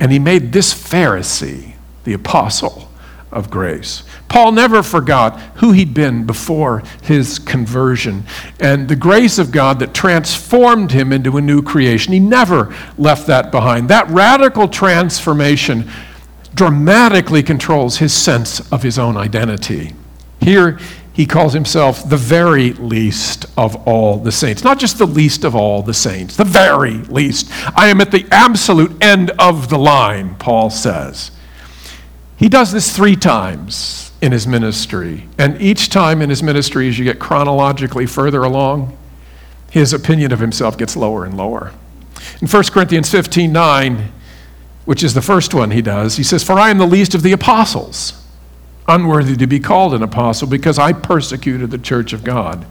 and 0.00 0.10
he 0.10 0.18
made 0.18 0.52
this 0.52 0.74
Pharisee 0.74 1.74
the 2.04 2.12
apostle 2.12 2.90
of 3.30 3.50
grace. 3.50 4.02
Paul 4.28 4.52
never 4.52 4.82
forgot 4.82 5.40
who 5.56 5.72
he'd 5.72 5.94
been 5.94 6.26
before 6.26 6.82
his 7.02 7.38
conversion 7.38 8.24
and 8.58 8.88
the 8.88 8.96
grace 8.96 9.38
of 9.38 9.52
God 9.52 9.78
that 9.78 9.94
transformed 9.94 10.92
him 10.92 11.12
into 11.12 11.36
a 11.36 11.40
new 11.40 11.62
creation. 11.62 12.12
He 12.12 12.20
never 12.20 12.74
left 12.98 13.26
that 13.28 13.50
behind. 13.50 13.88
That 13.88 14.08
radical 14.10 14.68
transformation 14.68 15.88
dramatically 16.54 17.42
controls 17.42 17.98
his 17.98 18.12
sense 18.12 18.60
of 18.72 18.82
his 18.82 18.98
own 18.98 19.16
identity. 19.16 19.94
Here, 20.40 20.78
he 21.12 21.24
calls 21.24 21.54
himself 21.54 22.06
the 22.08 22.16
very 22.18 22.74
least 22.74 23.46
of 23.56 23.74
all 23.88 24.18
the 24.18 24.32
saints. 24.32 24.62
Not 24.62 24.78
just 24.78 24.98
the 24.98 25.06
least 25.06 25.44
of 25.44 25.54
all 25.54 25.82
the 25.82 25.94
saints, 25.94 26.36
the 26.36 26.44
very 26.44 26.98
least. 27.04 27.50
I 27.74 27.88
am 27.88 28.02
at 28.02 28.10
the 28.10 28.26
absolute 28.30 29.02
end 29.02 29.30
of 29.38 29.70
the 29.70 29.78
line, 29.78 30.34
Paul 30.34 30.68
says. 30.68 31.30
He 32.36 32.50
does 32.50 32.70
this 32.70 32.94
three 32.94 33.16
times 33.16 34.05
in 34.26 34.32
his 34.32 34.46
ministry. 34.46 35.26
And 35.38 35.58
each 35.62 35.88
time 35.88 36.20
in 36.20 36.28
his 36.28 36.42
ministry, 36.42 36.88
as 36.88 36.98
you 36.98 37.04
get 37.04 37.20
chronologically 37.20 38.06
further 38.06 38.42
along, 38.42 38.98
his 39.70 39.92
opinion 39.92 40.32
of 40.32 40.40
himself 40.40 40.76
gets 40.76 40.96
lower 40.96 41.24
and 41.24 41.36
lower. 41.36 41.72
In 42.42 42.48
1 42.48 42.64
Corinthians 42.64 43.08
15 43.08 43.52
9, 43.52 44.12
which 44.84 45.02
is 45.02 45.14
the 45.14 45.22
first 45.22 45.54
one 45.54 45.70
he 45.70 45.80
does, 45.80 46.16
he 46.16 46.24
says, 46.24 46.42
For 46.42 46.58
I 46.58 46.70
am 46.70 46.78
the 46.78 46.86
least 46.86 47.14
of 47.14 47.22
the 47.22 47.32
apostles, 47.32 48.24
unworthy 48.88 49.36
to 49.36 49.46
be 49.46 49.60
called 49.60 49.94
an 49.94 50.02
apostle, 50.02 50.48
because 50.48 50.78
I 50.78 50.92
persecuted 50.92 51.70
the 51.70 51.78
church 51.78 52.12
of 52.12 52.24
God. 52.24 52.66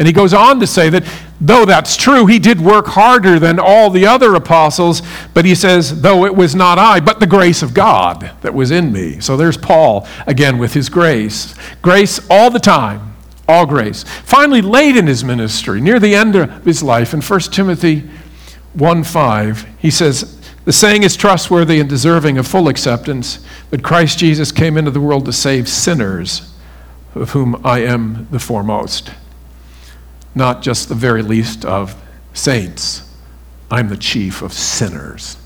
And 0.00 0.06
he 0.06 0.14
goes 0.14 0.32
on 0.32 0.60
to 0.60 0.66
say 0.66 0.88
that 0.88 1.04
though 1.42 1.66
that's 1.66 1.94
true, 1.94 2.24
he 2.24 2.38
did 2.38 2.58
work 2.58 2.86
harder 2.86 3.38
than 3.38 3.58
all 3.58 3.90
the 3.90 4.06
other 4.06 4.34
apostles, 4.34 5.02
but 5.34 5.44
he 5.44 5.54
says, 5.54 6.00
though 6.00 6.24
it 6.24 6.34
was 6.34 6.54
not 6.54 6.78
I, 6.78 7.00
but 7.00 7.20
the 7.20 7.26
grace 7.26 7.60
of 7.62 7.74
God 7.74 8.30
that 8.40 8.54
was 8.54 8.70
in 8.70 8.94
me. 8.94 9.20
So 9.20 9.36
there's 9.36 9.58
Paul 9.58 10.08
again 10.26 10.56
with 10.56 10.72
his 10.72 10.88
grace. 10.88 11.54
Grace 11.82 12.18
all 12.30 12.50
the 12.50 12.58
time, 12.58 13.14
all 13.46 13.66
grace. 13.66 14.04
Finally, 14.04 14.62
late 14.62 14.96
in 14.96 15.06
his 15.06 15.22
ministry, 15.22 15.82
near 15.82 16.00
the 16.00 16.14
end 16.14 16.34
of 16.34 16.64
his 16.64 16.82
life, 16.82 17.12
in 17.12 17.20
1 17.20 17.40
Timothy 17.52 18.08
1 18.72 19.04
5, 19.04 19.66
he 19.80 19.90
says, 19.90 20.40
the 20.64 20.72
saying 20.72 21.02
is 21.02 21.14
trustworthy 21.14 21.78
and 21.78 21.90
deserving 21.90 22.38
of 22.38 22.48
full 22.48 22.68
acceptance 22.68 23.44
that 23.68 23.84
Christ 23.84 24.18
Jesus 24.18 24.50
came 24.50 24.78
into 24.78 24.92
the 24.92 25.00
world 25.00 25.26
to 25.26 25.32
save 25.34 25.68
sinners, 25.68 26.50
of 27.14 27.32
whom 27.32 27.60
I 27.66 27.80
am 27.80 28.28
the 28.30 28.38
foremost. 28.38 29.10
Not 30.34 30.62
just 30.62 30.88
the 30.88 30.94
very 30.94 31.22
least 31.22 31.64
of 31.64 32.00
saints, 32.32 33.02
I'm 33.70 33.88
the 33.88 33.96
chief 33.96 34.42
of 34.42 34.52
sinners. 34.52 35.36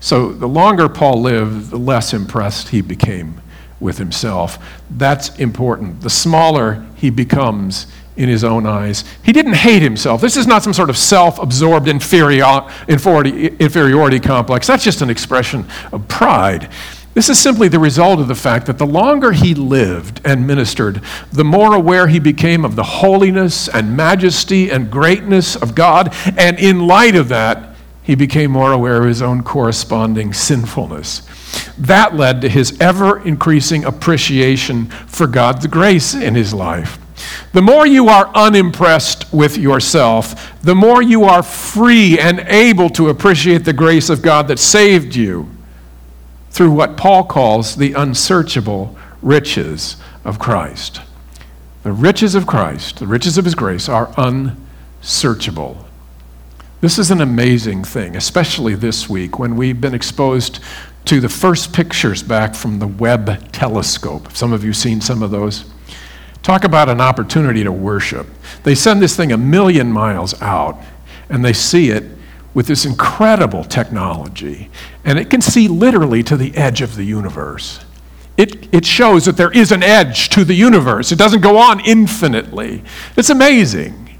So 0.00 0.32
the 0.32 0.48
longer 0.48 0.88
Paul 0.88 1.20
lived, 1.20 1.70
the 1.70 1.78
less 1.78 2.12
impressed 2.14 2.68
he 2.68 2.80
became 2.80 3.40
with 3.80 3.98
himself. 3.98 4.58
That's 4.90 5.36
important. 5.38 6.00
The 6.00 6.10
smaller 6.10 6.86
he 6.96 7.10
becomes 7.10 7.86
in 8.16 8.28
his 8.28 8.42
own 8.42 8.66
eyes. 8.66 9.04
He 9.22 9.32
didn't 9.32 9.54
hate 9.54 9.80
himself. 9.80 10.20
This 10.20 10.36
is 10.36 10.46
not 10.46 10.64
some 10.64 10.72
sort 10.72 10.90
of 10.90 10.98
self 10.98 11.38
absorbed 11.38 11.86
inferiority, 11.86 13.46
inferiority 13.46 14.18
complex. 14.18 14.66
That's 14.66 14.82
just 14.82 15.02
an 15.02 15.10
expression 15.10 15.66
of 15.92 16.06
pride. 16.08 16.68
This 17.18 17.30
is 17.30 17.40
simply 17.40 17.66
the 17.66 17.80
result 17.80 18.20
of 18.20 18.28
the 18.28 18.36
fact 18.36 18.66
that 18.66 18.78
the 18.78 18.86
longer 18.86 19.32
he 19.32 19.52
lived 19.52 20.20
and 20.24 20.46
ministered, 20.46 21.02
the 21.32 21.42
more 21.42 21.74
aware 21.74 22.06
he 22.06 22.20
became 22.20 22.64
of 22.64 22.76
the 22.76 22.84
holiness 22.84 23.68
and 23.68 23.96
majesty 23.96 24.70
and 24.70 24.88
greatness 24.88 25.56
of 25.56 25.74
God. 25.74 26.14
And 26.36 26.60
in 26.60 26.86
light 26.86 27.16
of 27.16 27.28
that, 27.30 27.74
he 28.04 28.14
became 28.14 28.52
more 28.52 28.70
aware 28.70 28.98
of 28.98 29.08
his 29.08 29.20
own 29.20 29.42
corresponding 29.42 30.32
sinfulness. 30.32 31.22
That 31.76 32.14
led 32.14 32.40
to 32.42 32.48
his 32.48 32.80
ever 32.80 33.18
increasing 33.26 33.84
appreciation 33.84 34.86
for 34.86 35.26
God's 35.26 35.66
grace 35.66 36.14
in 36.14 36.36
his 36.36 36.54
life. 36.54 37.00
The 37.52 37.62
more 37.62 37.84
you 37.84 38.08
are 38.08 38.30
unimpressed 38.32 39.32
with 39.32 39.58
yourself, 39.58 40.56
the 40.62 40.76
more 40.76 41.02
you 41.02 41.24
are 41.24 41.42
free 41.42 42.16
and 42.20 42.38
able 42.46 42.88
to 42.90 43.08
appreciate 43.08 43.64
the 43.64 43.72
grace 43.72 44.08
of 44.08 44.22
God 44.22 44.46
that 44.46 44.60
saved 44.60 45.16
you 45.16 45.50
through 46.58 46.72
what 46.72 46.96
Paul 46.96 47.22
calls 47.22 47.76
the 47.76 47.92
unsearchable 47.92 48.98
riches 49.22 49.96
of 50.24 50.40
Christ. 50.40 51.00
The 51.84 51.92
riches 51.92 52.34
of 52.34 52.48
Christ, 52.48 52.98
the 52.98 53.06
riches 53.06 53.38
of 53.38 53.44
his 53.44 53.54
grace, 53.54 53.88
are 53.88 54.12
unsearchable. 54.16 55.84
This 56.80 56.98
is 56.98 57.12
an 57.12 57.20
amazing 57.20 57.84
thing, 57.84 58.16
especially 58.16 58.74
this 58.74 59.08
week 59.08 59.38
when 59.38 59.54
we've 59.54 59.80
been 59.80 59.94
exposed 59.94 60.58
to 61.04 61.20
the 61.20 61.28
first 61.28 61.72
pictures 61.72 62.24
back 62.24 62.56
from 62.56 62.80
the 62.80 62.88
Webb 62.88 63.52
telescope. 63.52 64.36
Some 64.36 64.52
of 64.52 64.64
you 64.64 64.72
seen 64.72 65.00
some 65.00 65.22
of 65.22 65.30
those. 65.30 65.64
Talk 66.42 66.64
about 66.64 66.88
an 66.88 67.00
opportunity 67.00 67.62
to 67.62 67.70
worship. 67.70 68.26
They 68.64 68.74
send 68.74 69.00
this 69.00 69.14
thing 69.14 69.30
a 69.30 69.38
million 69.38 69.92
miles 69.92 70.34
out, 70.42 70.76
and 71.28 71.44
they 71.44 71.52
see 71.52 71.90
it 71.90 72.17
with 72.54 72.66
this 72.66 72.84
incredible 72.84 73.64
technology. 73.64 74.70
And 75.04 75.18
it 75.18 75.30
can 75.30 75.40
see 75.40 75.68
literally 75.68 76.22
to 76.24 76.36
the 76.36 76.56
edge 76.56 76.80
of 76.82 76.96
the 76.96 77.04
universe. 77.04 77.80
It, 78.36 78.72
it 78.72 78.84
shows 78.84 79.24
that 79.24 79.36
there 79.36 79.50
is 79.50 79.72
an 79.72 79.82
edge 79.82 80.28
to 80.30 80.44
the 80.44 80.54
universe, 80.54 81.12
it 81.12 81.18
doesn't 81.18 81.40
go 81.40 81.58
on 81.58 81.80
infinitely. 81.80 82.84
It's 83.16 83.30
amazing. 83.30 84.16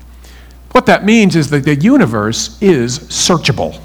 What 0.73 0.87
that 0.87 1.05
means 1.05 1.37
is 1.37 1.51
that 1.51 1.65
the 1.65 1.77
universe 1.77 2.61
is 2.61 2.99
searchable. 2.99 3.81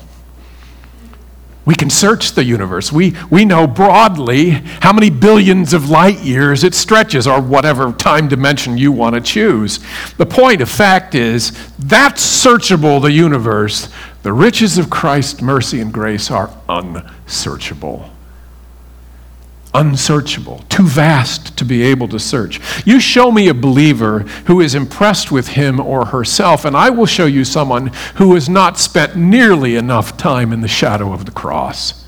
We 1.65 1.75
can 1.75 1.89
search 1.89 2.33
the 2.33 2.43
universe. 2.43 2.91
We, 2.91 3.15
we 3.31 3.45
know 3.45 3.67
broadly 3.67 4.49
how 4.49 4.91
many 4.91 5.09
billions 5.09 5.73
of 5.73 5.89
light 5.89 6.19
years 6.19 6.65
it 6.65 6.73
stretches, 6.73 7.25
or 7.25 7.41
whatever 7.41 7.93
time 7.93 8.27
dimension 8.27 8.77
you 8.77 8.91
want 8.91 9.15
to 9.15 9.21
choose. 9.21 9.79
The 10.17 10.25
point 10.25 10.59
of 10.59 10.69
fact 10.69 11.15
is 11.15 11.51
that's 11.79 12.21
searchable, 12.21 13.01
the 13.01 13.13
universe. 13.13 13.87
The 14.23 14.33
riches 14.33 14.77
of 14.77 14.89
Christ's 14.89 15.41
mercy 15.41 15.79
and 15.79 15.93
grace 15.93 16.31
are 16.31 16.49
unsearchable 16.67 18.09
unsearchable, 19.73 20.59
too 20.69 20.87
vast 20.87 21.57
to 21.57 21.65
be 21.65 21.81
able 21.81 22.07
to 22.07 22.19
search. 22.19 22.59
You 22.85 22.99
show 22.99 23.31
me 23.31 23.47
a 23.47 23.53
believer 23.53 24.19
who 24.45 24.61
is 24.61 24.75
impressed 24.75 25.31
with 25.31 25.49
him 25.49 25.79
or 25.79 26.05
herself, 26.05 26.65
and 26.65 26.77
I 26.77 26.89
will 26.89 27.05
show 27.05 27.25
you 27.25 27.43
someone 27.43 27.87
who 28.15 28.33
has 28.35 28.47
not 28.47 28.77
spent 28.77 29.15
nearly 29.15 29.75
enough 29.75 30.15
time 30.15 30.53
in 30.53 30.61
the 30.61 30.67
shadow 30.67 31.11
of 31.11 31.25
the 31.25 31.31
cross. 31.31 32.05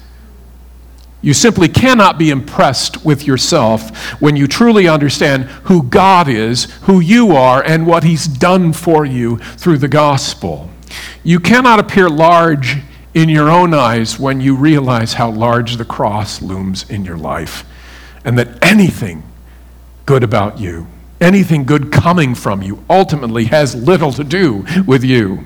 You 1.22 1.34
simply 1.34 1.68
cannot 1.68 2.20
be 2.20 2.30
impressed 2.30 3.04
with 3.04 3.26
yourself 3.26 4.22
when 4.22 4.36
you 4.36 4.46
truly 4.46 4.88
understand 4.88 5.46
who 5.64 5.82
God 5.82 6.28
is, 6.28 6.66
who 6.82 7.00
you 7.00 7.32
are, 7.32 7.64
and 7.64 7.88
what 7.88 8.04
He's 8.04 8.28
done 8.28 8.74
for 8.74 9.06
you 9.06 9.38
through 9.38 9.80
the 9.80 9.88
gospel. 9.88 10.70
You 11.26 11.40
cannot 11.40 11.80
appear 11.80 12.08
large 12.08 12.78
in 13.16 13.30
your 13.30 13.50
own 13.50 13.74
eyes 13.74 14.20
when 14.20 14.42
you 14.42 14.56
realize 14.56 15.14
how 15.14 15.32
large 15.32 15.78
the 15.78 15.86
cross 15.86 16.40
looms 16.40 16.88
in 16.88 17.04
your 17.04 17.18
life 17.18 17.66
and 18.24 18.38
that 18.38 18.64
anything 18.64 19.24
good 20.06 20.24
about 20.24 20.60
you, 20.60 20.86
anything 21.20 21.66
good 21.66 21.92
coming 21.92 22.36
from 22.36 22.62
you, 22.62 22.84
ultimately 22.88 23.46
has 23.46 23.74
little 23.74 24.14
to 24.14 24.24
do 24.24 24.68
with 24.86 25.04
you. 25.04 25.46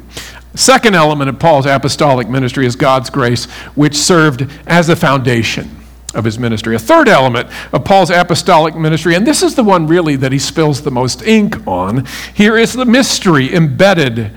Second 0.53 0.95
element 0.95 1.29
of 1.29 1.39
Paul's 1.39 1.65
apostolic 1.65 2.27
ministry 2.27 2.65
is 2.65 2.75
God's 2.75 3.09
grace, 3.09 3.45
which 3.75 3.95
served 3.95 4.51
as 4.67 4.89
a 4.89 4.97
foundation. 4.97 5.77
of 6.15 6.25
his 6.25 6.39
ministry. 6.39 6.75
A 6.75 6.79
third 6.79 7.07
element 7.07 7.47
of 7.71 7.85
Paul's 7.85 8.09
apostolic 8.09 8.75
ministry, 8.75 9.15
and 9.15 9.27
this 9.27 9.43
is 9.43 9.55
the 9.55 9.63
one 9.63 9.85
really 9.87 10.15
that 10.15 10.31
he 10.31 10.39
spills 10.39 10.81
the 10.81 10.91
most 10.91 11.21
ink 11.21 11.55
on, 11.67 12.05
here 12.33 12.57
is 12.57 12.73
the 12.73 12.85
mystery 12.85 13.53
embedded 13.53 14.31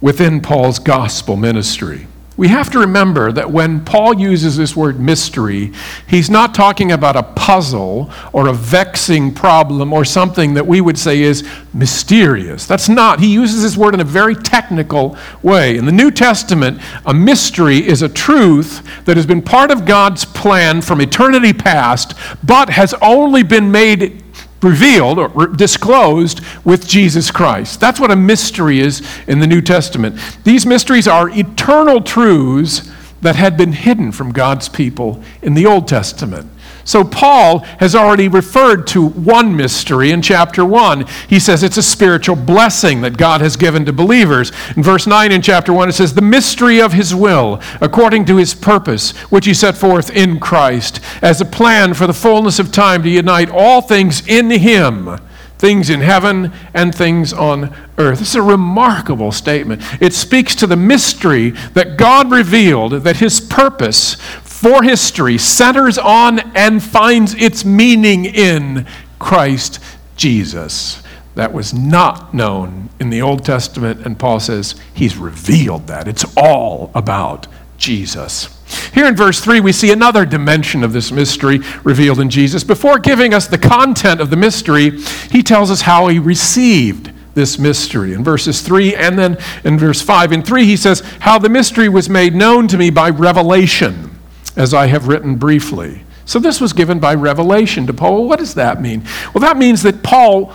within 0.00 0.40
Paul's 0.40 0.78
gospel 0.78 1.36
ministry. 1.36 2.06
We 2.40 2.48
have 2.48 2.70
to 2.70 2.78
remember 2.78 3.32
that 3.32 3.50
when 3.50 3.84
Paul 3.84 4.18
uses 4.18 4.56
this 4.56 4.74
word 4.74 4.98
mystery, 4.98 5.72
he's 6.08 6.30
not 6.30 6.54
talking 6.54 6.90
about 6.90 7.14
a 7.14 7.22
puzzle 7.22 8.10
or 8.32 8.48
a 8.48 8.52
vexing 8.54 9.34
problem 9.34 9.92
or 9.92 10.06
something 10.06 10.54
that 10.54 10.66
we 10.66 10.80
would 10.80 10.96
say 10.96 11.20
is 11.20 11.46
mysterious. 11.74 12.66
That's 12.66 12.88
not. 12.88 13.20
He 13.20 13.30
uses 13.30 13.62
this 13.62 13.76
word 13.76 13.92
in 13.92 14.00
a 14.00 14.04
very 14.04 14.34
technical 14.34 15.18
way. 15.42 15.76
In 15.76 15.84
the 15.84 15.92
New 15.92 16.10
Testament, 16.10 16.80
a 17.04 17.12
mystery 17.12 17.86
is 17.86 18.00
a 18.00 18.08
truth 18.08 19.04
that 19.04 19.18
has 19.18 19.26
been 19.26 19.42
part 19.42 19.70
of 19.70 19.84
God's 19.84 20.24
plan 20.24 20.80
from 20.80 21.02
eternity 21.02 21.52
past, 21.52 22.14
but 22.42 22.70
has 22.70 22.94
only 23.02 23.42
been 23.42 23.70
made 23.70 24.22
revealed 24.62 25.18
or 25.18 25.46
disclosed 25.46 26.40
with 26.64 26.86
Jesus 26.86 27.30
Christ. 27.30 27.80
That's 27.80 28.00
what 28.00 28.10
a 28.10 28.16
mystery 28.16 28.80
is 28.80 29.06
in 29.26 29.40
the 29.40 29.46
New 29.46 29.60
Testament. 29.60 30.20
These 30.44 30.66
mysteries 30.66 31.08
are 31.08 31.30
eternal 31.30 32.00
truths 32.02 32.90
that 33.22 33.36
had 33.36 33.56
been 33.56 33.72
hidden 33.72 34.12
from 34.12 34.32
God's 34.32 34.68
people 34.68 35.22
in 35.42 35.54
the 35.54 35.66
Old 35.66 35.86
Testament. 35.88 36.50
So, 36.84 37.04
Paul 37.04 37.60
has 37.78 37.94
already 37.94 38.28
referred 38.28 38.86
to 38.88 39.06
one 39.06 39.56
mystery 39.56 40.10
in 40.10 40.22
chapter 40.22 40.64
1. 40.64 41.06
He 41.28 41.38
says 41.38 41.62
it's 41.62 41.76
a 41.76 41.82
spiritual 41.82 42.36
blessing 42.36 43.00
that 43.02 43.16
God 43.16 43.40
has 43.40 43.56
given 43.56 43.84
to 43.86 43.92
believers. 43.92 44.52
In 44.76 44.82
verse 44.82 45.06
9 45.06 45.32
in 45.32 45.42
chapter 45.42 45.72
1, 45.72 45.88
it 45.88 45.92
says, 45.92 46.14
The 46.14 46.22
mystery 46.22 46.80
of 46.80 46.92
his 46.92 47.14
will, 47.14 47.60
according 47.80 48.24
to 48.26 48.36
his 48.36 48.54
purpose, 48.54 49.12
which 49.30 49.46
he 49.46 49.54
set 49.54 49.76
forth 49.76 50.10
in 50.10 50.40
Christ, 50.40 51.00
as 51.22 51.40
a 51.40 51.44
plan 51.44 51.94
for 51.94 52.06
the 52.06 52.14
fullness 52.14 52.58
of 52.58 52.72
time 52.72 53.02
to 53.02 53.08
unite 53.08 53.50
all 53.50 53.80
things 53.80 54.26
in 54.26 54.50
him 54.50 55.18
things 55.60 55.90
in 55.90 56.00
heaven 56.00 56.50
and 56.72 56.94
things 56.94 57.34
on 57.34 57.64
earth. 57.98 58.18
This 58.18 58.30
is 58.30 58.36
a 58.36 58.42
remarkable 58.42 59.30
statement. 59.30 59.82
It 60.00 60.14
speaks 60.14 60.54
to 60.56 60.66
the 60.66 60.76
mystery 60.76 61.50
that 61.74 61.98
God 61.98 62.32
revealed, 62.32 62.92
that 62.92 63.18
his 63.18 63.40
purpose 63.40 64.16
for 64.60 64.82
history 64.82 65.38
centers 65.38 65.96
on 65.96 66.38
and 66.54 66.82
finds 66.82 67.32
its 67.32 67.64
meaning 67.64 68.26
in 68.26 68.86
Christ 69.18 69.80
Jesus. 70.16 71.02
That 71.34 71.54
was 71.54 71.72
not 71.72 72.34
known 72.34 72.90
in 73.00 73.08
the 73.08 73.22
Old 73.22 73.42
Testament, 73.42 74.04
and 74.04 74.18
Paul 74.18 74.38
says 74.38 74.74
he's 74.92 75.16
revealed 75.16 75.86
that. 75.86 76.06
It's 76.06 76.26
all 76.36 76.90
about 76.94 77.46
Jesus. 77.78 78.54
Here 78.92 79.06
in 79.06 79.16
verse 79.16 79.40
3, 79.40 79.60
we 79.60 79.72
see 79.72 79.92
another 79.92 80.26
dimension 80.26 80.84
of 80.84 80.92
this 80.92 81.10
mystery 81.10 81.60
revealed 81.82 82.20
in 82.20 82.28
Jesus. 82.28 82.62
Before 82.62 82.98
giving 82.98 83.32
us 83.32 83.46
the 83.46 83.56
content 83.56 84.20
of 84.20 84.28
the 84.28 84.36
mystery, 84.36 84.90
he 85.30 85.42
tells 85.42 85.70
us 85.70 85.80
how 85.80 86.08
he 86.08 86.18
received 86.18 87.10
this 87.32 87.58
mystery. 87.58 88.12
In 88.12 88.22
verses 88.22 88.60
3 88.60 88.94
and 88.94 89.18
then 89.18 89.38
in 89.64 89.78
verse 89.78 90.02
5 90.02 90.32
and 90.32 90.46
3, 90.46 90.66
he 90.66 90.76
says, 90.76 91.00
How 91.20 91.38
the 91.38 91.48
mystery 91.48 91.88
was 91.88 92.10
made 92.10 92.34
known 92.34 92.68
to 92.68 92.76
me 92.76 92.90
by 92.90 93.08
revelation 93.08 94.10
as 94.56 94.74
I 94.74 94.86
have 94.86 95.08
written 95.08 95.36
briefly. 95.36 96.04
So 96.24 96.38
this 96.38 96.60
was 96.60 96.72
given 96.72 97.00
by 97.00 97.14
revelation 97.14 97.86
to 97.86 97.92
Paul. 97.92 98.20
Well, 98.20 98.28
What 98.28 98.38
does 98.38 98.54
that 98.54 98.80
mean? 98.80 99.04
Well, 99.34 99.42
that 99.42 99.56
means 99.56 99.82
that 99.82 100.02
Paul 100.02 100.52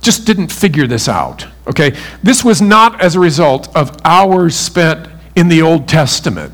just 0.00 0.24
didn't 0.24 0.52
figure 0.52 0.86
this 0.86 1.08
out. 1.08 1.46
Okay? 1.66 1.96
This 2.22 2.44
was 2.44 2.62
not 2.62 3.00
as 3.00 3.16
a 3.16 3.20
result 3.20 3.74
of 3.76 3.96
hours 4.04 4.54
spent 4.54 5.08
in 5.34 5.48
the 5.48 5.62
Old 5.62 5.88
Testament. 5.88 6.52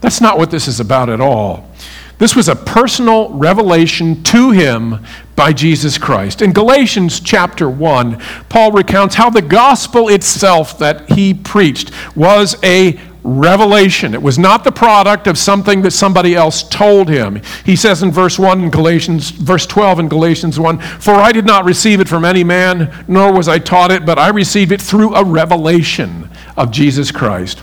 That's 0.00 0.20
not 0.20 0.38
what 0.38 0.50
this 0.50 0.68
is 0.68 0.80
about 0.80 1.10
at 1.10 1.20
all. 1.20 1.70
This 2.18 2.36
was 2.36 2.48
a 2.48 2.56
personal 2.56 3.30
revelation 3.30 4.22
to 4.24 4.52
him 4.52 5.04
by 5.34 5.52
Jesus 5.52 5.98
Christ. 5.98 6.42
In 6.42 6.52
Galatians 6.52 7.20
chapter 7.20 7.68
1, 7.68 8.20
Paul 8.48 8.72
recounts 8.72 9.16
how 9.16 9.30
the 9.30 9.42
gospel 9.42 10.08
itself 10.08 10.78
that 10.78 11.10
he 11.10 11.34
preached 11.34 11.90
was 12.16 12.56
a 12.62 12.98
revelation. 13.24 14.12
It 14.12 14.22
was 14.22 14.38
not 14.38 14.62
the 14.62 14.70
product 14.70 15.26
of 15.26 15.38
something 15.38 15.82
that 15.82 15.92
somebody 15.92 16.34
else 16.34 16.62
told 16.62 17.08
him. 17.08 17.40
He 17.64 17.74
says 17.74 18.02
in 18.02 18.12
verse 18.12 18.38
1 18.38 18.64
in 18.64 18.70
Galatians, 18.70 19.30
verse 19.30 19.66
12 19.66 20.00
in 20.00 20.08
Galatians 20.08 20.60
1, 20.60 20.78
For 20.78 21.14
I 21.14 21.32
did 21.32 21.46
not 21.46 21.64
receive 21.64 22.00
it 22.00 22.08
from 22.08 22.24
any 22.24 22.44
man, 22.44 23.04
nor 23.08 23.32
was 23.32 23.48
I 23.48 23.58
taught 23.58 23.90
it, 23.90 24.04
but 24.04 24.18
I 24.18 24.28
received 24.28 24.72
it 24.72 24.80
through 24.80 25.14
a 25.14 25.24
revelation 25.24 26.30
of 26.56 26.70
Jesus 26.70 27.10
Christ. 27.10 27.62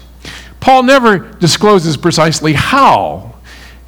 Paul 0.60 0.84
never 0.84 1.20
discloses 1.20 1.96
precisely 1.96 2.54
how 2.54 3.31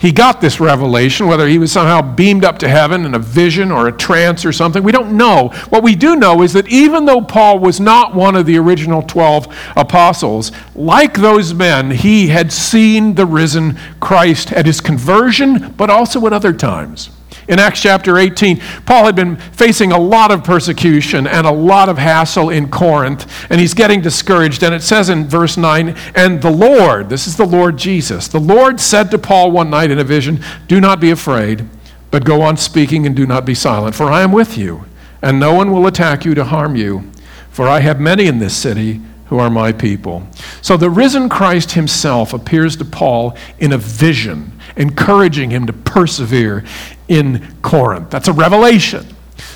he 0.04 0.12
got 0.12 0.42
this 0.42 0.60
revelation, 0.60 1.28
whether 1.28 1.48
he 1.48 1.58
was 1.58 1.72
somehow 1.72 2.02
beamed 2.02 2.44
up 2.44 2.60
to 2.60 2.68
heaven 2.68 3.06
in 3.06 3.16
a 3.16 3.20
vision 3.20 3.72
or 3.72 3.88
a 3.88 3.92
trance 3.94 4.44
or 4.44 4.52
something. 4.52 4.84
We 4.84 4.92
don't 4.92 5.16
know. 5.16 5.48
What 5.70 5.82
we 5.82 5.96
do 5.96 6.18
know 6.18 6.42
is 6.42 6.52
that 6.52 6.68
even 6.68 7.06
though 7.06 7.22
Paul 7.22 7.60
was 7.60 7.80
not 7.80 8.14
one 8.14 8.36
of 8.36 8.46
the 8.46 8.58
original 8.58 9.02
12 9.02 9.48
apostles, 9.78 10.52
like 10.76 11.14
those 11.14 11.54
men, 11.54 11.90
he 11.90 12.28
had 12.28 12.52
seen 12.52 13.16
the 13.16 13.26
risen 13.26 13.80
Christ 14.02 14.52
at 14.52 14.66
his 14.66 14.82
conversion, 14.82 15.74
but 15.78 15.90
also 15.90 16.28
at 16.28 16.34
other 16.34 16.52
times. 16.52 17.10
In 17.48 17.60
Acts 17.60 17.82
chapter 17.82 18.18
18, 18.18 18.62
Paul 18.86 19.06
had 19.06 19.16
been 19.16 19.36
facing 19.36 19.92
a 19.92 20.00
lot 20.00 20.32
of 20.32 20.44
persecution 20.44 21.28
and 21.28 21.46
a 21.46 21.52
lot 21.52 21.90
of 21.90 21.98
hassle 21.98 22.50
in 22.50 22.70
Corinth, 22.70 23.30
and 23.50 23.60
he's 23.60 23.74
getting 23.74 24.02
discouraged. 24.02 24.64
And 24.64 24.74
it 24.74 24.82
says 24.82 25.10
in 25.10 25.28
verse 25.28 25.58
9, 25.58 25.96
And 26.16 26.42
the 26.42 26.52
Lord, 26.52 27.10
this 27.10 27.28
is 27.28 27.36
the 27.36 27.46
Lord 27.46 27.78
Jesus, 27.78 28.28
the 28.28 28.40
Lord 28.40 28.80
said 28.80 29.12
to 29.12 29.18
Paul 29.18 29.52
one 29.52 29.70
night 29.70 29.92
in 29.92 30.00
a 30.00 30.04
vision, 30.04 30.44
Do 30.68 30.80
not 30.80 31.00
be 31.00 31.12
afraid, 31.12 31.68
but 32.12 32.26
go 32.26 32.42
on 32.42 32.58
speaking 32.58 33.06
and 33.06 33.16
do 33.16 33.26
not 33.26 33.46
be 33.46 33.56
silent, 33.56 33.96
for 33.96 34.06
I 34.06 34.22
am 34.22 34.32
with 34.32 34.58
you, 34.58 34.86
and 35.22 35.40
no 35.40 35.54
one 35.54 35.72
will 35.72 35.88
attack 35.88 36.26
you 36.26 36.34
to 36.36 36.46
harm 36.46 36.76
you, 36.76 37.12
for 37.50 37.68
I 37.68 37.80
have 37.80 38.00
many 38.00 38.28
in 38.28 38.40
this 38.40 38.56
city 38.56 39.02
who 39.34 39.40
are 39.40 39.50
my 39.50 39.72
people. 39.72 40.28
So 40.62 40.78
the 40.78 40.92
risen 40.92 41.28
Christ 41.28 41.72
himself 41.72 42.34
appears 42.34 42.76
to 42.78 42.86
Paul 42.86 43.36
in 43.58 43.72
a 43.72 43.80
vision, 43.80 44.60
encouraging 44.76 45.50
him 45.50 45.66
to 45.66 45.74
persevere 45.74 46.64
in 47.08 47.56
Corinth. 47.62 48.10
That's 48.10 48.28
a 48.28 48.34
revelation. 48.34 49.06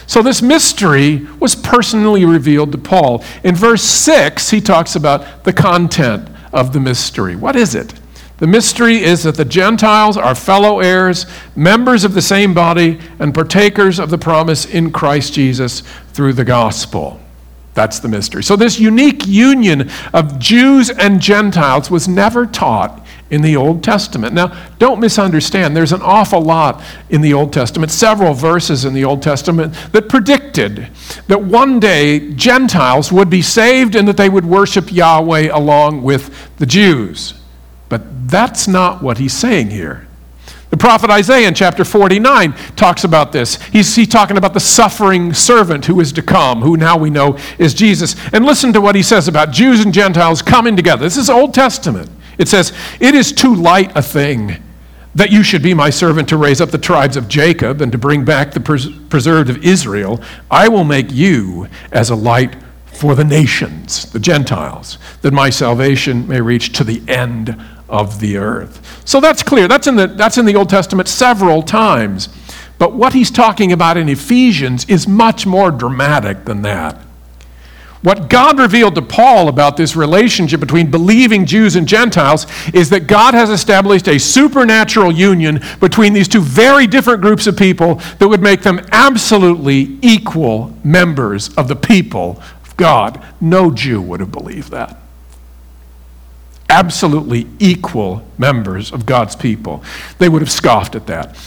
So 0.06 0.22
this 0.22 0.42
mystery 0.42 1.28
was 1.40 1.54
personally 1.56 2.24
revealed 2.26 2.72
to 2.72 2.78
Paul. 2.78 3.24
In 3.44 3.56
verse 3.56 3.84
6, 3.84 4.50
he 4.50 4.62
talks 4.62 4.96
about 4.96 5.44
the 5.44 5.54
content 5.54 6.30
of 6.54 6.74
the 6.74 6.80
mystery. 6.80 7.36
What 7.36 7.56
is 7.56 7.76
it? 7.76 7.94
The 8.38 8.48
mystery 8.48 9.04
is 9.04 9.24
that 9.24 9.36
the 9.36 9.46
Gentiles 9.46 10.16
are 10.16 10.36
fellow 10.36 10.80
heirs, 10.80 11.26
members 11.56 12.04
of 12.04 12.14
the 12.14 12.22
same 12.22 12.54
body, 12.54 13.00
and 13.20 13.34
partakers 13.34 14.00
of 14.00 14.10
the 14.10 14.18
promise 14.18 14.66
in 14.66 14.92
Christ 14.92 15.34
Jesus 15.34 15.82
through 16.14 16.34
the 16.34 16.46
gospel. 16.46 17.20
That's 17.74 18.00
the 18.00 18.08
mystery. 18.08 18.44
So, 18.44 18.56
this 18.56 18.80
unique 18.80 19.28
union 19.28 19.90
of 20.14 20.40
Jews 20.40 20.90
and 20.90 21.20
Gentiles 21.20 21.92
was 21.92 22.08
never 22.08 22.46
taught 22.46 23.06
in 23.30 23.42
the 23.42 23.56
Old 23.56 23.84
Testament. 23.84 24.34
Now, 24.34 24.58
don't 24.80 25.00
misunderstand. 25.00 25.76
There's 25.76 25.92
an 25.92 26.02
awful 26.02 26.42
lot 26.42 26.82
in 27.10 27.22
the 27.22 27.34
Old 27.34 27.52
Testament, 27.52 27.92
several 27.92 28.34
verses 28.34 28.86
in 28.86 28.94
the 28.94 29.04
Old 29.04 29.22
Testament 29.22 29.74
that 29.92 30.10
predicted 30.10 30.90
that 31.28 31.42
one 31.42 31.80
day 31.80 32.32
Gentiles 32.34 33.12
would 33.12 33.30
be 33.30 33.42
saved 33.42 33.96
and 33.96 34.08
that 34.08 34.18
they 34.18 34.30
would 34.30 34.46
worship 34.46 34.92
Yahweh 34.92 35.50
along 35.52 36.04
with 36.04 36.56
the 36.58 36.66
Jews. 36.66 37.34
But 37.90 38.30
that's 38.30 38.68
not 38.68 39.02
what 39.02 39.18
he's 39.18 39.34
saying 39.34 39.70
here. 39.70 40.08
The 40.70 40.78
prophet 40.78 41.10
Isaiah 41.10 41.48
in 41.48 41.54
chapter 41.54 41.86
49 41.86 42.54
talks 42.76 43.06
about 43.06 43.32
this. 43.32 43.56
He's, 43.64 43.96
he's 43.96 44.10
talking 44.10 44.38
about 44.38 44.54
the 44.54 44.60
suffering 44.60 45.34
servant 45.34 45.86
who 45.86 46.00
is 46.02 46.12
to 46.14 46.22
come, 46.22 46.62
who 46.62 46.76
now 46.76 46.98
we 46.98 47.10
know 47.10 47.38
is 47.58 47.74
Jesus. 47.74 48.16
And 48.34 48.46
listen 48.46 48.74
to 48.74 48.82
what 48.82 48.96
he 48.96 49.02
says 49.02 49.30
about 49.30 49.52
Jews 49.52 49.84
and 49.84 49.94
Gentiles 49.94 50.42
coming 50.42 50.76
together. 50.76 51.06
This 51.06 51.16
is 51.16 51.30
Old 51.30 51.54
Testament. 51.54 52.10
It 52.38 52.48
says, 52.48 52.74
It 53.00 53.16
is 53.16 53.32
too 53.32 53.54
light 53.56 53.96
a 53.96 54.02
thing 54.02 54.64
that 55.16 55.32
you 55.32 55.42
should 55.42 55.64
be 55.64 55.74
my 55.74 55.90
servant 55.90 56.30
to 56.30 56.38
raise 56.38 56.62
up 56.62 56.70
the 56.70 56.78
tribes 56.78 57.18
of 57.18 57.28
Jacob 57.28 57.82
and 57.82 57.92
to 57.92 57.98
bring 57.98 58.24
back 58.24 58.52
the 58.52 58.60
pres- 58.60 58.90
preserved 59.10 59.50
of 59.50 59.66
Israel. 59.66 60.22
I 60.52 60.68
will 60.68 60.84
make 60.84 61.12
you 61.12 61.68
as 61.92 62.12
a 62.12 62.16
light 62.16 62.56
for 62.86 63.16
the 63.16 63.24
nations, 63.24 64.12
the 64.12 64.20
Gentiles, 64.20 65.00
that 65.24 65.34
my 65.34 65.50
salvation 65.50 66.28
may 66.28 66.40
reach 66.40 66.72
to 66.74 66.84
the 66.84 67.02
end 67.08 67.60
of 67.90 68.20
the 68.20 68.38
earth. 68.38 69.02
So 69.08 69.20
that's 69.20 69.42
clear. 69.42 69.68
That's 69.68 69.88
in 69.88 69.96
the, 69.96 70.08
that's 70.08 70.38
in 70.38 70.46
the 70.46 70.56
Old 70.56 70.70
Testament 70.70 71.08
several 71.08 71.64
times. 71.64 72.30
But 72.78 72.94
what 72.94 73.14
he's 73.14 73.32
talking 73.32 73.72
about 73.72 73.98
in 73.98 74.10
Ephesians 74.10 74.86
is 74.86 75.08
much 75.08 75.48
more 75.48 75.72
dramatic 75.72 76.46
than 76.46 76.62
that. 76.62 77.02
What 78.04 78.30
God 78.30 78.60
revealed 78.60 78.96
to 78.96 79.02
Paul 79.02 79.48
about 79.48 79.76
this 79.76 79.96
relationship 79.96 80.60
between 80.60 80.92
believing 80.92 81.46
Jews 81.46 81.76
and 81.76 81.88
Gentiles 81.88 82.46
is 82.74 82.90
that 82.92 83.08
God 83.08 83.34
has 83.34 83.50
established 83.50 84.08
a 84.08 84.20
supernatural 84.20 85.12
union 85.12 85.62
between 85.80 86.14
these 86.14 86.28
two 86.28 86.42
very 86.42 86.86
different 86.86 87.22
groups 87.22 87.48
of 87.48 87.58
people 87.58 87.96
that 88.20 88.28
would 88.28 88.42
make 88.42 88.62
them 88.62 88.86
absolutely 88.92 89.98
equal 90.02 90.78
members 90.84 91.54
of 91.56 91.68
the 91.68 91.76
people 91.76 92.42
of 92.64 92.78
God. 92.78 93.24
No 93.42 93.72
Jew 93.72 94.02
would 94.02 94.20
have 94.20 94.32
believed 94.32 94.72
that 94.72 95.02
absolutely 96.70 97.48
equal 97.60 98.28
members 98.38 98.92
of 98.92 99.06
God's 99.06 99.36
people. 99.36 99.84
They 100.20 100.28
would 100.30 100.42
have 100.42 100.52
scoffed 100.52 100.96
at 100.96 101.08
that. 101.08 101.38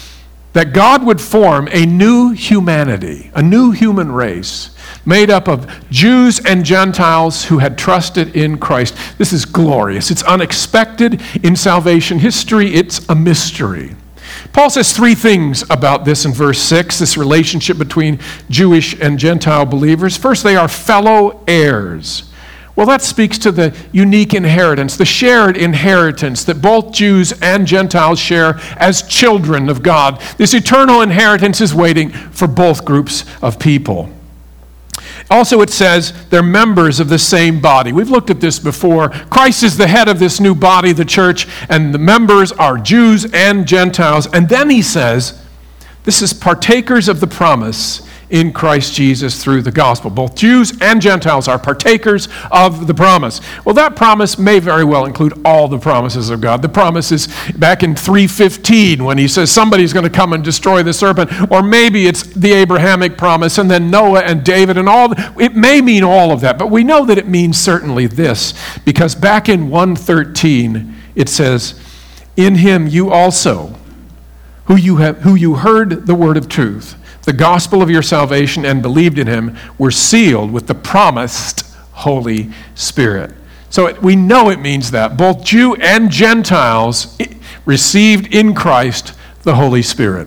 that 0.53 0.73
God 0.73 1.05
would 1.05 1.21
form 1.21 1.69
a 1.71 1.87
new 1.87 2.31
humanity, 2.31 3.31
a 3.35 3.43
new 3.43 3.71
human 3.71 4.11
race, 4.11 4.71
made 5.05 5.31
up 5.31 5.49
of 5.49 5.67
Jews 5.91 6.45
and 6.45 6.65
Gentiles 6.65 7.45
who 7.45 7.59
had 7.59 7.79
trusted 7.79 8.37
in 8.37 8.59
Christ. 8.59 8.97
This 9.19 9.33
is 9.33 9.45
glorious. 9.45 10.11
It's 10.11 10.23
unexpected 10.23 11.23
in 11.43 11.57
salvation 11.57 12.19
history, 12.19 12.75
it's 12.75 13.09
a 13.09 13.15
mystery. 13.15 13.97
Paul 14.53 14.71
says 14.71 14.93
three 14.93 15.15
things 15.15 15.69
about 15.71 16.05
this 16.05 16.25
in 16.25 16.33
verse 16.33 16.61
6 16.61 16.99
this 16.99 17.17
relationship 17.17 17.79
between 17.79 18.19
Jewish 18.49 18.99
and 19.01 19.19
Gentile 19.19 19.67
believers. 19.67 20.17
First, 20.17 20.43
they 20.43 20.57
are 20.57 20.69
fellow 20.69 21.43
heirs. 21.47 22.25
Well, 22.77 22.87
that 22.87 23.03
speaks 23.03 23.37
to 23.39 23.53
the 23.53 23.77
unique 23.93 24.33
inheritance, 24.33 24.97
the 24.97 25.05
shared 25.05 25.57
inheritance 25.57 26.45
that 26.45 26.63
both 26.63 26.93
Jews 26.93 27.33
and 27.43 27.67
Gentiles 27.67 28.19
share 28.19 28.59
as 28.77 29.03
children 29.03 29.69
of 29.69 29.83
God. 29.83 30.21
This 30.39 30.55
eternal 30.55 31.03
inheritance 31.03 31.61
is 31.61 31.75
waiting 31.75 32.11
for 32.11 32.49
both 32.49 32.85
groups 32.85 33.25
of 33.43 33.59
people. 33.59 34.11
Also, 35.31 35.61
it 35.61 35.71
says 35.71 36.13
they're 36.29 36.43
members 36.43 36.99
of 36.99 37.09
the 37.09 37.19
same 37.19 37.61
body. 37.61 37.93
We've 37.93 38.11
looked 38.11 38.31
at 38.31 38.41
this 38.41 38.59
before. 38.59 39.11
Christ 39.11 39.63
is 39.63 39.77
the 39.77 39.87
head 39.87 40.09
of 40.09 40.19
this 40.19 40.41
new 40.41 40.57
body, 40.57 40.93
the 40.93 41.05
church, 41.05 41.47
and 41.69 41.95
the 41.95 41.99
members 41.99 42.51
are 42.51 42.77
Jews 42.79 43.27
and 43.33 43.67
Gentiles. 43.67 44.27
And 44.33 44.49
then 44.49 44.71
he 44.71 44.83
says, 44.83 45.41
this 46.03 46.21
is 46.21 46.33
partakers 46.33 47.09
of 47.09 47.21
the 47.21 47.29
promise 47.29 48.10
in 48.31 48.53
Christ 48.53 48.95
Jesus 48.95 49.43
through 49.43 49.63
the 49.63 49.73
gospel. 49.73 50.11
Both 50.11 50.37
Jews 50.37 50.73
and 50.81 51.03
Gentiles 51.03 51.49
are 51.49 51.59
partakers 51.59 52.29
of 52.51 52.87
the 52.87 52.95
promise. 52.95 53.41
Well, 53.65 53.75
that 53.75 53.97
promise 53.97 54.39
may 54.39 54.61
very 54.61 54.85
well 54.85 55.05
include 55.05 55.41
all 55.45 55.69
the 55.69 55.79
promises 55.79 56.31
of 56.31 56.41
God. 56.41 56.63
The 56.63 56.69
promise 56.69 57.13
is 57.13 57.29
back 57.57 57.83
in 57.83 57.97
315 57.97 59.05
when 59.05 59.19
he 59.19 59.29
says 59.29 59.51
somebody's 59.51 59.93
going 59.93 60.05
to 60.05 60.11
come 60.11 60.33
and 60.33 60.45
destroy 60.45 60.83
the 60.83 60.93
serpent, 60.93 61.31
or 61.51 61.63
maybe 61.63 62.07
it's 62.07 62.23
the 62.23 62.53
Abrahamic 62.53 63.19
promise 63.19 63.59
and 63.59 63.71
then 63.71 63.91
Noah 63.91 64.21
and 64.21 64.45
David 64.45 64.79
and 64.79 64.89
all. 64.89 65.13
It 65.41 65.57
may 65.57 65.81
mean 65.81 66.05
all 66.05 66.31
of 66.31 66.41
that, 66.41 66.59
but 66.59 66.71
we 66.71 66.85
know 66.85 67.05
that 67.07 67.19
it 67.19 67.29
means 67.29 67.59
certainly 67.59 68.07
this 68.07 68.55
because 68.85 69.15
back 69.15 69.49
in 69.49 69.71
113 69.71 70.95
it 71.17 71.29
says, 71.29 71.75
"In 72.37 72.57
him 72.57 72.87
you 72.87 73.11
also 73.11 73.75
who 74.67 74.77
you 74.77 74.97
have 74.97 75.19
who 75.19 75.35
you 75.35 75.55
heard 75.57 76.07
the 76.07 76.15
word 76.15 76.37
of 76.37 76.49
truth 76.49 76.95
the 77.31 77.37
gospel 77.37 77.81
of 77.81 77.89
your 77.89 78.03
salvation 78.03 78.65
and 78.65 78.83
believed 78.83 79.17
in 79.17 79.29
him 79.29 79.57
were 79.79 79.93
sealed 79.93 80.51
with 80.51 80.67
the 80.67 80.75
promised 80.75 81.65
Holy 81.93 82.51
Spirit. 82.75 83.33
So 83.69 83.87
it, 83.87 84.03
we 84.03 84.17
know 84.17 84.51
it 84.51 84.59
means 84.59 84.91
that. 84.91 85.17
Both 85.17 85.45
Jew 85.45 85.77
and 85.77 86.11
Gentiles 86.11 87.17
received 87.65 88.35
in 88.35 88.53
Christ 88.53 89.13
the 89.45 89.55
Holy 89.55 89.81
Spirit. 89.81 90.27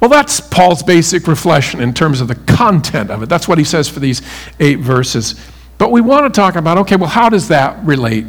Well, 0.00 0.10
that's 0.10 0.40
Paul's 0.40 0.82
basic 0.82 1.28
reflection 1.28 1.80
in 1.80 1.94
terms 1.94 2.20
of 2.20 2.26
the 2.26 2.34
content 2.34 3.12
of 3.12 3.22
it. 3.22 3.28
That's 3.28 3.46
what 3.46 3.58
he 3.58 3.64
says 3.64 3.88
for 3.88 4.00
these 4.00 4.20
eight 4.58 4.80
verses. 4.80 5.36
But 5.78 5.92
we 5.92 6.00
want 6.00 6.34
to 6.34 6.36
talk 6.36 6.56
about 6.56 6.76
okay, 6.78 6.96
well, 6.96 7.08
how 7.08 7.28
does 7.28 7.46
that 7.48 7.84
relate 7.84 8.28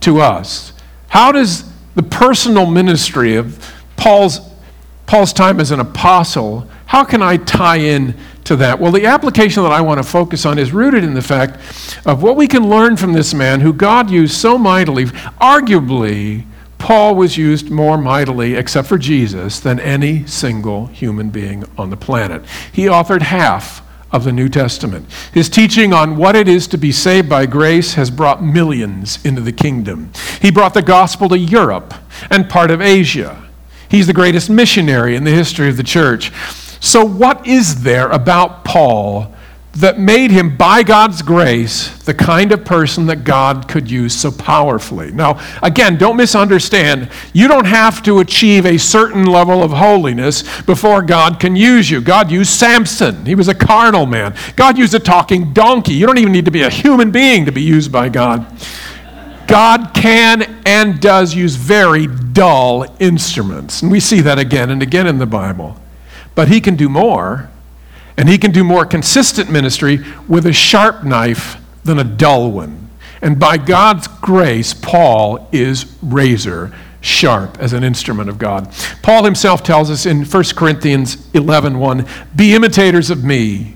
to 0.00 0.20
us? 0.20 0.74
How 1.08 1.32
does 1.32 1.64
the 1.94 2.02
personal 2.02 2.66
ministry 2.66 3.36
of 3.36 3.74
Paul's, 3.96 4.40
Paul's 5.06 5.32
time 5.32 5.60
as 5.60 5.70
an 5.70 5.80
apostle 5.80 6.68
how 6.90 7.04
can 7.04 7.22
I 7.22 7.36
tie 7.36 7.76
in 7.76 8.16
to 8.42 8.56
that? 8.56 8.80
Well, 8.80 8.90
the 8.90 9.06
application 9.06 9.62
that 9.62 9.70
I 9.70 9.80
want 9.80 10.02
to 10.02 10.02
focus 10.02 10.44
on 10.44 10.58
is 10.58 10.72
rooted 10.72 11.04
in 11.04 11.14
the 11.14 11.22
fact 11.22 11.54
of 12.04 12.20
what 12.20 12.34
we 12.34 12.48
can 12.48 12.68
learn 12.68 12.96
from 12.96 13.12
this 13.12 13.32
man 13.32 13.60
who 13.60 13.72
God 13.72 14.10
used 14.10 14.34
so 14.34 14.58
mightily. 14.58 15.04
Arguably, 15.04 16.46
Paul 16.78 17.14
was 17.14 17.36
used 17.36 17.70
more 17.70 17.96
mightily, 17.96 18.56
except 18.56 18.88
for 18.88 18.98
Jesus, 18.98 19.60
than 19.60 19.78
any 19.78 20.26
single 20.26 20.86
human 20.86 21.30
being 21.30 21.62
on 21.78 21.90
the 21.90 21.96
planet. 21.96 22.42
He 22.72 22.86
authored 22.86 23.22
half 23.22 23.86
of 24.10 24.24
the 24.24 24.32
New 24.32 24.48
Testament. 24.48 25.06
His 25.32 25.48
teaching 25.48 25.92
on 25.92 26.16
what 26.16 26.34
it 26.34 26.48
is 26.48 26.66
to 26.66 26.76
be 26.76 26.90
saved 26.90 27.28
by 27.28 27.46
grace 27.46 27.94
has 27.94 28.10
brought 28.10 28.42
millions 28.42 29.24
into 29.24 29.42
the 29.42 29.52
kingdom. 29.52 30.10
He 30.42 30.50
brought 30.50 30.74
the 30.74 30.82
gospel 30.82 31.28
to 31.28 31.38
Europe 31.38 31.94
and 32.30 32.50
part 32.50 32.72
of 32.72 32.80
Asia. 32.80 33.48
He's 33.88 34.08
the 34.08 34.12
greatest 34.12 34.50
missionary 34.50 35.14
in 35.14 35.22
the 35.22 35.30
history 35.30 35.68
of 35.68 35.76
the 35.76 35.84
church. 35.84 36.32
So, 36.80 37.04
what 37.04 37.46
is 37.46 37.82
there 37.82 38.08
about 38.08 38.64
Paul 38.64 39.34
that 39.74 40.00
made 40.00 40.30
him, 40.30 40.56
by 40.56 40.82
God's 40.82 41.22
grace, 41.22 41.96
the 42.04 42.14
kind 42.14 42.50
of 42.50 42.64
person 42.64 43.06
that 43.06 43.22
God 43.22 43.68
could 43.68 43.90
use 43.90 44.16
so 44.16 44.32
powerfully? 44.32 45.12
Now, 45.12 45.38
again, 45.62 45.98
don't 45.98 46.16
misunderstand. 46.16 47.10
You 47.34 47.48
don't 47.48 47.66
have 47.66 48.02
to 48.04 48.20
achieve 48.20 48.64
a 48.64 48.78
certain 48.78 49.26
level 49.26 49.62
of 49.62 49.72
holiness 49.72 50.62
before 50.62 51.02
God 51.02 51.38
can 51.38 51.54
use 51.54 51.90
you. 51.90 52.00
God 52.00 52.30
used 52.30 52.50
Samson, 52.50 53.26
he 53.26 53.34
was 53.34 53.48
a 53.48 53.54
carnal 53.54 54.06
man. 54.06 54.34
God 54.56 54.78
used 54.78 54.94
a 54.94 54.98
talking 54.98 55.52
donkey. 55.52 55.92
You 55.92 56.06
don't 56.06 56.18
even 56.18 56.32
need 56.32 56.46
to 56.46 56.50
be 56.50 56.62
a 56.62 56.70
human 56.70 57.10
being 57.10 57.44
to 57.44 57.52
be 57.52 57.62
used 57.62 57.92
by 57.92 58.08
God. 58.08 58.46
God 59.46 59.92
can 59.94 60.62
and 60.64 61.00
does 61.00 61.34
use 61.34 61.56
very 61.56 62.06
dull 62.06 62.86
instruments. 63.00 63.82
And 63.82 63.90
we 63.90 64.00
see 64.00 64.20
that 64.20 64.38
again 64.38 64.70
and 64.70 64.82
again 64.82 65.06
in 65.06 65.18
the 65.18 65.26
Bible. 65.26 65.79
But 66.40 66.48
he 66.48 66.62
can 66.62 66.74
do 66.74 66.88
more, 66.88 67.50
and 68.16 68.26
he 68.26 68.38
can 68.38 68.50
do 68.50 68.64
more 68.64 68.86
consistent 68.86 69.50
ministry 69.50 69.98
with 70.26 70.46
a 70.46 70.54
sharp 70.54 71.04
knife 71.04 71.58
than 71.84 71.98
a 71.98 72.02
dull 72.02 72.50
one. 72.50 72.88
And 73.20 73.38
by 73.38 73.58
God's 73.58 74.08
grace, 74.08 74.72
Paul 74.72 75.46
is 75.52 75.94
razor 76.00 76.72
sharp 77.02 77.58
as 77.58 77.74
an 77.74 77.84
instrument 77.84 78.30
of 78.30 78.38
God. 78.38 78.72
Paul 79.02 79.24
himself 79.24 79.62
tells 79.62 79.90
us 79.90 80.06
in 80.06 80.24
1 80.24 80.44
Corinthians 80.56 81.28
11 81.34 81.78
1, 81.78 82.06
Be 82.34 82.54
imitators 82.54 83.10
of 83.10 83.22
me 83.22 83.74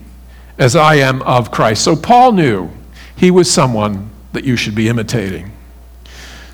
as 0.57 0.75
I 0.75 0.95
am 0.95 1.21
of 1.21 1.51
Christ. 1.51 1.85
So 1.85 1.95
Paul 1.95 2.33
knew 2.33 2.71
he 3.15 3.31
was 3.31 3.53
someone 3.53 4.09
that 4.33 4.45
you 4.45 4.57
should 4.57 4.75
be 4.75 4.89
imitating. 4.89 5.54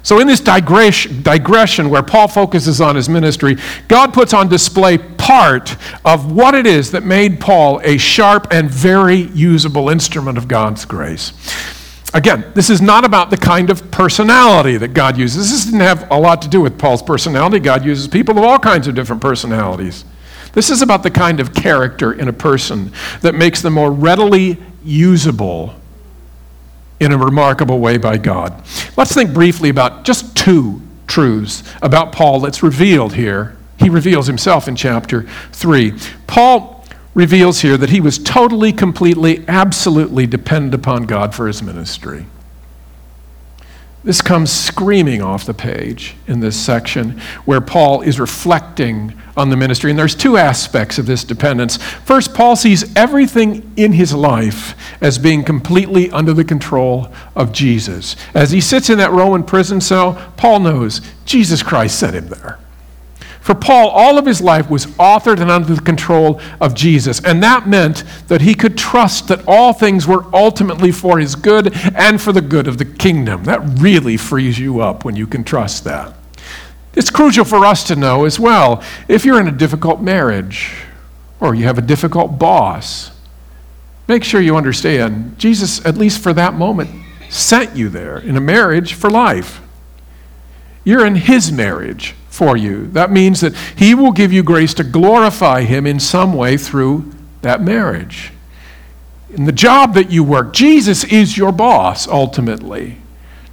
So, 0.03 0.19
in 0.19 0.27
this 0.27 0.41
digression 0.41 1.91
where 1.91 2.03
Paul 2.03 2.29
focuses 2.29 2.81
on 2.81 2.97
his 2.97 3.09
ministry, 3.09 3.57
God 3.87 4.15
puts 4.15 4.33
on 4.33 4.49
display 4.49 4.99
part 4.99 5.77
of 6.05 6.33
what 6.33 6.55
it 6.55 6.67
is 6.67 6.91
that 6.93 7.05
made 7.05 7.41
Paul 7.41 7.81
a 7.85 7.99
sharp 7.99 8.49
and 8.51 8.71
very 8.71 9.17
usable 9.17 9.91
instrument 9.91 10.39
of 10.39 10.49
God's 10.49 10.85
grace. 10.85 11.33
Again, 12.13 12.51
this 12.55 12.71
is 12.71 12.81
not 12.83 13.05
about 13.05 13.31
the 13.31 13.37
kind 13.37 13.71
of 13.71 13.91
personality 13.91 14.77
that 14.79 14.95
God 14.95 15.17
uses. 15.17 15.51
This 15.51 15.65
didn't 15.65 15.81
have 15.81 16.11
a 16.11 16.19
lot 16.19 16.43
to 16.43 16.49
do 16.49 16.61
with 16.61 16.77
Paul's 16.79 17.03
personality. 17.03 17.61
God 17.61 17.85
uses 17.85 18.09
people 18.09 18.37
of 18.37 18.45
all 18.45 18.59
kinds 18.59 18.89
of 18.89 18.97
different 18.97 19.23
personalities. 19.23 20.05
This 20.53 20.71
is 20.71 20.83
about 20.83 21.05
the 21.05 21.11
kind 21.11 21.39
of 21.39 21.55
character 21.55 22.13
in 22.13 22.27
a 22.27 22.33
person 22.33 22.93
that 23.21 23.37
makes 23.37 23.63
them 23.63 23.75
more 23.75 23.93
readily 23.93 24.59
usable 24.85 25.80
in 27.01 27.13
a 27.13 27.19
remarkable 27.19 27.81
way 27.81 27.97
by 27.97 28.19
God. 28.19 28.63
Let's 28.97 29.13
think 29.13 29.33
briefly 29.33 29.71
about 29.71 30.05
just 30.05 30.37
two 30.37 30.83
truths 31.07 31.65
about 31.83 32.13
Paul 32.13 32.41
that's 32.41 32.63
revealed 32.63 33.15
here. 33.15 33.57
He 33.79 33.89
reveals 33.89 34.27
himself 34.27 34.69
in 34.69 34.77
chapter 34.77 35.23
3. 35.53 35.95
Paul 36.27 36.85
reveals 37.15 37.63
here 37.63 37.77
that 37.77 37.91
he 37.91 38.01
was 38.01 38.19
totally, 38.19 38.73
completely, 38.73 39.45
absolutely 39.49 40.27
dependent 40.27 40.75
upon 40.75 41.05
God 41.05 41.35
for 41.35 41.47
his 41.47 41.63
ministry. 41.63 42.27
This 44.03 44.23
comes 44.23 44.51
screaming 44.51 45.21
off 45.21 45.45
the 45.45 45.53
page 45.53 46.15
in 46.27 46.41
this 46.41 46.59
section 46.59 47.21
where 47.45 47.61
Paul 47.61 48.01
is 48.01 48.19
reflecting 48.19 49.15
on 49.37 49.51
the 49.51 49.57
ministry. 49.57 49.91
And 49.91 49.99
there's 49.99 50.15
two 50.15 50.39
aspects 50.39 50.99
of 50.99 51.05
this 51.05 51.23
dependence. 51.23 51.77
First, 51.77 52.35
Paul 52.35 52.57
sees 52.57 52.97
everything 52.97 53.71
in 53.77 53.93
his 53.93 54.15
life 54.15 54.75
as 55.03 55.19
being 55.19 55.45
completely 55.45 56.11
under 56.11 56.33
the 56.33 56.45
control 56.45 57.13
of 57.37 57.53
Jesus. 57.53 58.17
As 58.35 58.51
he 58.51 58.61
sits 58.61 58.89
in 58.89 58.99
that 58.99 59.13
Roman 59.13 59.43
prison 59.43 59.83
cell, 59.83 60.33
Paul 60.39 60.61
knows 60.61 61.03
Jesus 61.27 61.63
Christ 61.63 61.99
sent 61.99 62.17
him 62.17 62.29
there. 62.29 62.59
For 63.51 63.57
Paul, 63.57 63.89
all 63.89 64.17
of 64.17 64.27
his 64.27 64.41
life 64.41 64.71
was 64.71 64.87
authored 64.87 65.41
and 65.41 65.51
under 65.51 65.75
the 65.75 65.81
control 65.81 66.41
of 66.61 66.73
Jesus. 66.73 67.21
And 67.25 67.43
that 67.43 67.67
meant 67.67 68.05
that 68.29 68.43
he 68.43 68.55
could 68.55 68.79
trust 68.79 69.27
that 69.27 69.43
all 69.45 69.73
things 69.73 70.07
were 70.07 70.25
ultimately 70.33 70.93
for 70.93 71.19
his 71.19 71.35
good 71.35 71.75
and 71.97 72.23
for 72.23 72.31
the 72.31 72.43
good 72.43 72.69
of 72.69 72.79
the 72.79 72.85
kingdom. 72.85 73.43
That 73.43 73.61
really 73.81 74.17
frees 74.17 74.61
you 74.61 74.81
up 74.81 75.05
when 75.05 75.17
you 75.17 75.27
can 75.27 75.43
trust 75.43 75.83
that. 75.83 76.15
It's 76.95 77.11
crucial 77.11 77.45
for 77.45 77.67
us 77.67 77.83
to 77.89 77.97
know 77.97 78.25
as 78.25 78.39
well 78.39 78.85
if 79.09 79.25
you're 79.25 79.41
in 79.41 79.49
a 79.49 79.51
difficult 79.51 80.01
marriage 80.01 80.73
or 81.41 81.53
you 81.53 81.65
have 81.65 81.77
a 81.77 81.83
difficult 81.83 82.39
boss, 82.39 83.11
make 84.07 84.23
sure 84.23 84.41
you 84.41 84.57
understand 84.57 85.37
Jesus, 85.41 85.85
at 85.85 85.99
least 85.99 86.23
for 86.23 86.33
that 86.35 86.55
moment, 86.55 86.89
sent 87.31 87.75
you 87.75 87.89
there 87.89 88.17
in 88.17 88.37
a 88.37 88.41
marriage 88.41 88.95
for 88.95 89.11
life. 89.11 89.61
You're 90.85 91.05
in 91.05 91.17
his 91.17 91.51
marriage 91.51 92.15
for 92.41 92.57
you. 92.57 92.87
That 92.93 93.13
means 93.13 93.43
that 93.43 93.55
He 93.77 93.95
will 93.95 94.13
give 94.13 94.33
you 94.33 94.43
grace 94.43 94.73
to 94.75 94.83
glorify 94.83 95.65
Him 95.65 95.87
in 95.87 96.01
some 96.01 96.33
way 96.33 96.57
through 96.57 97.13
that 97.43 97.61
marriage. 97.61 98.33
In 99.35 99.45
the 99.45 99.53
job 99.53 99.93
that 99.93 100.11
you 100.11 100.25
work, 100.25 100.55
Jesus 100.55 101.05
is 101.05 101.37
your 101.37 101.53
boss 101.53 102.09
ultimately. 102.09 102.97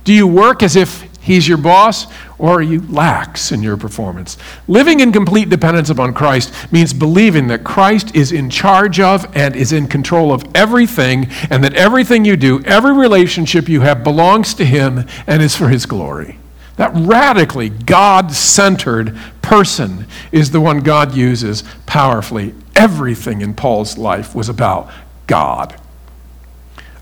Do 0.06 0.14
you 0.14 0.26
work 0.26 0.64
as 0.64 0.78
if 0.78 1.02
He's 1.20 1.50
your 1.50 1.58
boss, 1.58 2.08
or 2.40 2.60
are 2.60 2.62
you 2.62 2.80
lax 2.88 3.52
in 3.52 3.62
your 3.62 3.76
performance? 3.76 4.38
Living 4.70 5.02
in 5.02 5.12
complete 5.12 5.50
dependence 5.50 5.90
upon 5.90 6.14
Christ 6.14 6.54
means 6.72 6.94
believing 6.94 7.48
that 7.48 7.66
Christ 7.66 8.16
is 8.16 8.32
in 8.32 8.50
charge 8.50 9.02
of 9.02 9.36
and 9.36 9.54
is 9.54 9.74
in 9.74 9.88
control 9.88 10.32
of 10.32 10.46
everything, 10.56 11.28
and 11.50 11.62
that 11.66 11.74
everything 11.74 12.24
you 12.24 12.38
do, 12.38 12.64
every 12.64 12.94
relationship 12.94 13.68
you 13.68 13.82
have, 13.82 14.06
belongs 14.06 14.54
to 14.54 14.64
Him 14.64 15.06
and 15.28 15.42
is 15.42 15.58
for 15.58 15.68
His 15.68 15.86
glory. 15.86 16.40
That 16.78 16.92
radically 16.94 17.70
God 17.70 18.32
centered 18.32 19.18
person 19.42 20.06
is 20.32 20.52
the 20.52 20.62
one 20.62 20.80
God 20.80 21.16
uses 21.16 21.64
powerfully. 21.86 22.54
Everything 22.76 23.42
in 23.42 23.54
Paul's 23.54 23.98
life 23.98 24.34
was 24.34 24.48
about 24.48 24.90
God. 25.26 25.80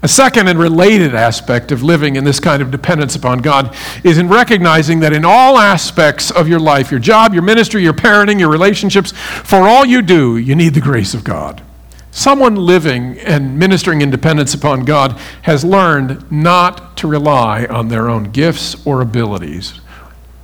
A 0.01 0.07
second 0.07 0.47
and 0.47 0.59
related 0.59 1.15
aspect 1.15 1.71
of 1.71 1.82
living 1.82 2.15
in 2.15 2.23
this 2.23 2.39
kind 2.39 2.61
of 2.61 2.69
dependence 2.69 3.15
upon 3.15 3.39
God 3.39 3.76
is 4.03 4.19
in 4.19 4.30
recognizing 4.30 4.99
that 4.99 5.13
in 5.13 5.26
all 5.26 5.57
aspects 5.57 6.30
of 6.30 6.47
your 6.47 6.59
life, 6.59 6.91
your 6.91 6.99
job, 6.99 7.34
your 7.34 7.41
ministry, 7.41 7.82
your 7.82 7.93
parenting, 7.93 8.39
your 8.39 8.51
relationships, 8.51 9.13
for 9.13 9.67
all 9.67 9.84
you 9.84 10.03
do, 10.03 10.38
you 10.38 10.55
need 10.55 10.76
the 10.76 10.82
grace 10.82 11.15
of 11.15 11.23
God. 11.23 11.64
Someone 12.16 12.55
living 12.55 13.20
and 13.20 13.59
ministering 13.59 14.01
in 14.01 14.09
dependence 14.09 14.53
upon 14.53 14.86
God 14.86 15.20
has 15.41 15.66
learned 15.66 16.32
not 16.32 16.95
to 16.95 17.07
rely 17.07 17.66
on 17.66 17.89
their 17.89 18.07
own 18.07 18.32
gifts 18.32 18.74
or 18.88 19.01
abilities, 19.01 19.82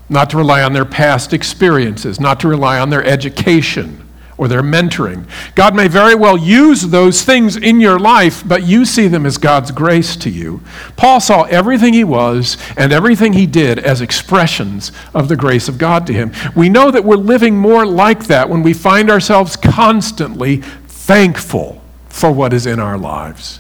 not 0.10 0.30
to 0.32 0.38
rely 0.38 0.64
on 0.64 0.74
their 0.74 0.84
past 0.84 1.32
experiences, 1.32 2.20
not 2.20 2.42
to 2.42 2.50
rely 2.50 2.78
on 2.78 2.90
their 2.90 3.06
education 3.06 4.06
or 4.38 4.48
their 4.50 4.64
mentoring. 4.64 5.26
God 5.56 5.76
may 5.76 5.88
very 5.88 6.16
well 6.16 6.36
use 6.36 6.82
those 6.82 7.22
things 7.22 7.56
in 7.56 7.80
your 7.80 8.00
life, 8.00 8.44
but 8.46 8.64
you 8.64 8.86
see 8.86 9.08
them 9.08 9.26
as 9.26 9.38
God's 9.38 9.72
grace 9.72 10.16
to 10.18 10.30
you. 10.30 10.62
Paul 10.98 11.20
saw 11.22 11.44
everything 11.44 11.94
he 11.94 12.04
was 12.04 12.58
and 12.76 12.92
everything 12.92 13.34
he 13.34 13.46
did 13.46 13.80
as 13.80 14.02
expressions 14.02 14.92
of 15.14 15.30
the 15.30 15.38
grace 15.38 15.70
of 15.70 15.78
God 15.78 16.06
to 16.08 16.14
him. 16.14 16.34
We 16.56 16.70
know 16.70 16.92
that 16.92 17.06
we're 17.06 17.16
living 17.16 17.56
more 17.56 17.86
like 17.86 18.26
that 18.26 18.50
when 18.50 18.64
we 18.64 18.74
find 18.74 19.10
ourselves 19.10 19.56
constantly 19.56 20.64
thankful 21.12 21.82
for 22.08 22.32
what 22.32 22.54
is 22.54 22.66
in 22.66 22.80
our 22.80 22.98
lives 22.98 23.60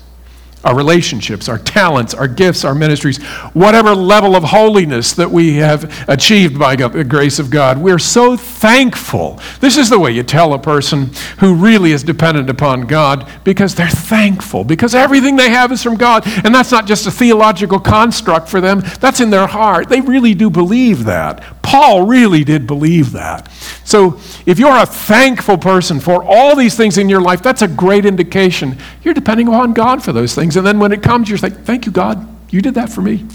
our 0.63 0.75
relationships, 0.75 1.49
our 1.49 1.57
talents, 1.57 2.13
our 2.13 2.27
gifts, 2.27 2.63
our 2.63 2.75
ministries, 2.75 3.17
whatever 3.53 3.95
level 3.95 4.35
of 4.35 4.43
holiness 4.43 5.13
that 5.13 5.31
we 5.31 5.55
have 5.55 6.07
achieved 6.07 6.59
by 6.59 6.75
the 6.75 7.03
grace 7.03 7.39
of 7.39 7.49
God. 7.49 7.79
We're 7.79 7.97
so 7.97 8.37
thankful. 8.37 9.39
This 9.59 9.75
is 9.75 9.89
the 9.89 9.97
way 9.97 10.11
you 10.11 10.21
tell 10.21 10.53
a 10.53 10.59
person 10.59 11.09
who 11.39 11.55
really 11.55 11.93
is 11.93 12.03
dependent 12.03 12.47
upon 12.47 12.81
God 12.81 13.27
because 13.43 13.73
they're 13.73 13.89
thankful, 13.89 14.63
because 14.63 14.93
everything 14.93 15.35
they 15.35 15.49
have 15.49 15.71
is 15.71 15.81
from 15.81 15.95
God. 15.95 16.23
And 16.45 16.53
that's 16.53 16.71
not 16.71 16.85
just 16.85 17.07
a 17.07 17.11
theological 17.11 17.79
construct 17.79 18.47
for 18.47 18.61
them, 18.61 18.83
that's 18.99 19.19
in 19.19 19.31
their 19.31 19.47
heart. 19.47 19.89
They 19.89 20.01
really 20.01 20.35
do 20.35 20.51
believe 20.51 21.05
that. 21.05 21.60
Paul 21.61 22.03
really 22.05 22.43
did 22.43 22.67
believe 22.67 23.11
that. 23.11 23.51
So 23.85 24.19
if 24.45 24.59
you're 24.59 24.75
a 24.75 24.85
thankful 24.85 25.57
person 25.57 25.99
for 25.99 26.23
all 26.23 26.55
these 26.55 26.75
things 26.75 26.97
in 26.97 27.07
your 27.07 27.21
life, 27.21 27.41
that's 27.41 27.61
a 27.61 27.67
great 27.67 28.05
indication 28.05 28.77
you're 29.03 29.13
depending 29.13 29.47
upon 29.47 29.73
God 29.73 30.03
for 30.03 30.11
those 30.11 30.35
things. 30.35 30.57
And 30.57 30.65
then 30.65 30.79
when 30.79 30.91
it 30.91 31.01
comes, 31.03 31.29
you're 31.29 31.37
like, 31.39 31.63
thank 31.63 31.85
you, 31.85 31.91
God. 31.91 32.27
You 32.49 32.61
did 32.61 32.73
that 32.73 32.89
for 32.89 33.01
me. 33.01 33.25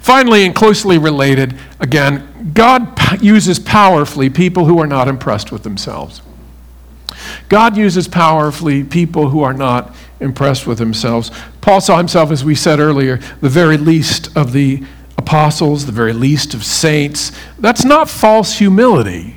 Finally, 0.00 0.46
and 0.46 0.54
closely 0.54 0.96
related, 0.96 1.54
again, 1.80 2.52
God 2.54 3.22
uses 3.22 3.58
powerfully 3.58 4.30
people 4.30 4.64
who 4.64 4.78
are 4.78 4.86
not 4.86 5.06
impressed 5.06 5.52
with 5.52 5.62
themselves. 5.62 6.22
God 7.48 7.76
uses 7.76 8.08
powerfully 8.08 8.84
people 8.84 9.30
who 9.30 9.42
are 9.42 9.52
not 9.52 9.94
impressed 10.20 10.66
with 10.66 10.78
themselves. 10.78 11.30
Paul 11.60 11.80
saw 11.80 11.98
himself, 11.98 12.30
as 12.30 12.44
we 12.44 12.54
said 12.54 12.80
earlier, 12.80 13.18
the 13.40 13.48
very 13.48 13.76
least 13.76 14.34
of 14.36 14.52
the 14.52 14.84
apostles, 15.18 15.84
the 15.84 15.92
very 15.92 16.14
least 16.14 16.54
of 16.54 16.64
saints. 16.64 17.32
That's 17.58 17.84
not 17.84 18.08
false 18.08 18.58
humility. 18.58 19.34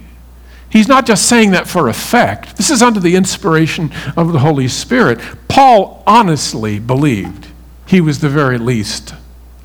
He's 0.69 0.87
not 0.87 1.05
just 1.05 1.27
saying 1.27 1.51
that 1.51 1.67
for 1.67 1.89
effect. 1.89 2.55
This 2.55 2.69
is 2.69 2.81
under 2.81 3.01
the 3.01 3.17
inspiration 3.17 3.91
of 4.15 4.31
the 4.31 4.39
Holy 4.39 4.69
Spirit. 4.69 5.19
Paul 5.49 6.01
honestly 6.07 6.79
believed 6.79 7.47
he 7.85 7.99
was 7.99 8.19
the 8.19 8.29
very 8.29 8.57
least 8.57 9.13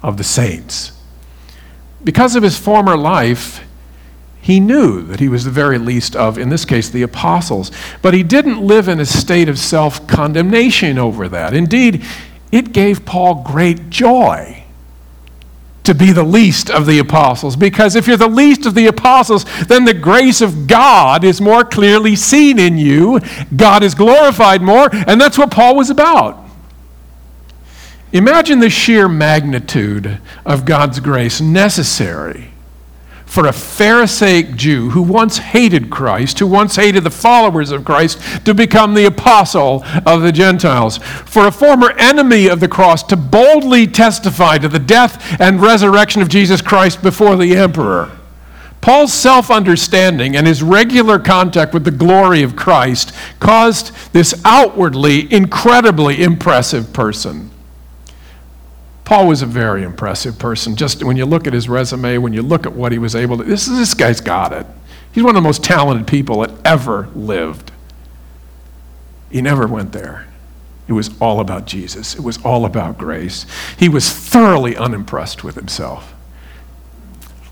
of 0.02 0.16
the 0.16 0.24
saints. 0.24 0.92
Because 2.02 2.34
of 2.34 2.42
his 2.42 2.58
former 2.58 2.96
life, 2.96 3.62
he 4.40 4.58
knew 4.58 5.02
that 5.02 5.20
he 5.20 5.28
was 5.28 5.44
the 5.44 5.50
very 5.50 5.78
least 5.78 6.16
of, 6.16 6.38
in 6.38 6.48
this 6.48 6.64
case, 6.64 6.88
the 6.88 7.02
apostles. 7.02 7.70
But 8.02 8.14
he 8.14 8.22
didn't 8.22 8.60
live 8.60 8.88
in 8.88 8.98
a 8.98 9.06
state 9.06 9.48
of 9.48 9.58
self 9.58 10.06
condemnation 10.08 10.98
over 10.98 11.28
that. 11.28 11.52
Indeed, 11.52 12.04
it 12.50 12.72
gave 12.72 13.04
Paul 13.04 13.42
great 13.44 13.90
joy 13.90 14.55
to 15.86 15.94
be 15.94 16.12
the 16.12 16.22
least 16.22 16.70
of 16.70 16.86
the 16.86 16.98
apostles. 16.98 17.56
Because 17.56 17.96
if 17.96 18.06
you're 18.06 18.16
the 18.16 18.28
least 18.28 18.66
of 18.66 18.74
the 18.74 18.86
apostles, 18.86 19.44
then 19.66 19.84
the 19.84 19.94
grace 19.94 20.40
of 20.40 20.66
God 20.66 21.24
is 21.24 21.40
more 21.40 21.64
clearly 21.64 22.16
seen 22.16 22.58
in 22.58 22.76
you. 22.78 23.20
God 23.54 23.82
is 23.82 23.94
glorified 23.94 24.62
more, 24.62 24.88
and 24.92 25.20
that's 25.20 25.38
what 25.38 25.50
Paul 25.50 25.76
was 25.76 25.90
about. 25.90 26.44
Imagine 28.12 28.60
the 28.60 28.70
sheer 28.70 29.08
magnitude 29.08 30.20
of 30.44 30.64
God's 30.64 31.00
grace 31.00 31.40
necessary 31.40 32.50
for 33.36 33.48
a 33.48 33.52
Pharisaic 33.52 34.56
Jew 34.56 34.88
who 34.88 35.02
once 35.02 35.36
hated 35.36 35.90
Christ, 35.90 36.38
who 36.38 36.46
once 36.46 36.76
hated 36.76 37.04
the 37.04 37.10
followers 37.10 37.70
of 37.70 37.84
Christ, 37.84 38.18
to 38.46 38.54
become 38.54 38.94
the 38.94 39.04
apostle 39.04 39.84
of 40.06 40.22
the 40.22 40.32
Gentiles, 40.32 40.96
for 40.96 41.46
a 41.46 41.52
former 41.52 41.90
enemy 41.98 42.48
of 42.48 42.60
the 42.60 42.66
cross 42.66 43.02
to 43.02 43.14
boldly 43.14 43.86
testify 43.88 44.56
to 44.56 44.68
the 44.68 44.78
death 44.78 45.38
and 45.38 45.60
resurrection 45.60 46.22
of 46.22 46.30
Jesus 46.30 46.62
Christ 46.62 47.02
before 47.02 47.36
the 47.36 47.54
emperor. 47.54 48.10
Paul's 48.80 49.12
self 49.12 49.50
understanding 49.50 50.34
and 50.34 50.46
his 50.46 50.62
regular 50.62 51.18
contact 51.18 51.74
with 51.74 51.84
the 51.84 51.90
glory 51.90 52.42
of 52.42 52.56
Christ 52.56 53.14
caused 53.38 53.92
this 54.14 54.40
outwardly 54.46 55.30
incredibly 55.30 56.22
impressive 56.22 56.94
person 56.94 57.50
Paul 59.06 59.28
was 59.28 59.40
a 59.40 59.46
very 59.46 59.84
impressive 59.84 60.36
person. 60.36 60.74
Just 60.74 61.04
when 61.04 61.16
you 61.16 61.26
look 61.26 61.46
at 61.46 61.52
his 61.52 61.68
resume, 61.68 62.18
when 62.18 62.32
you 62.32 62.42
look 62.42 62.66
at 62.66 62.72
what 62.72 62.90
he 62.90 62.98
was 62.98 63.14
able 63.14 63.38
to, 63.38 63.44
this, 63.44 63.66
this 63.66 63.94
guy's 63.94 64.20
got 64.20 64.52
it. 64.52 64.66
He's 65.12 65.22
one 65.22 65.36
of 65.36 65.42
the 65.42 65.46
most 65.46 65.62
talented 65.62 66.08
people 66.08 66.40
that 66.40 66.50
ever 66.64 67.08
lived. 67.14 67.70
He 69.30 69.40
never 69.40 69.68
went 69.68 69.92
there. 69.92 70.26
It 70.88 70.92
was 70.92 71.10
all 71.20 71.38
about 71.38 71.66
Jesus, 71.66 72.16
it 72.16 72.20
was 72.20 72.44
all 72.44 72.64
about 72.64 72.98
grace. 72.98 73.46
He 73.78 73.88
was 73.88 74.10
thoroughly 74.10 74.76
unimpressed 74.76 75.44
with 75.44 75.54
himself. 75.54 76.12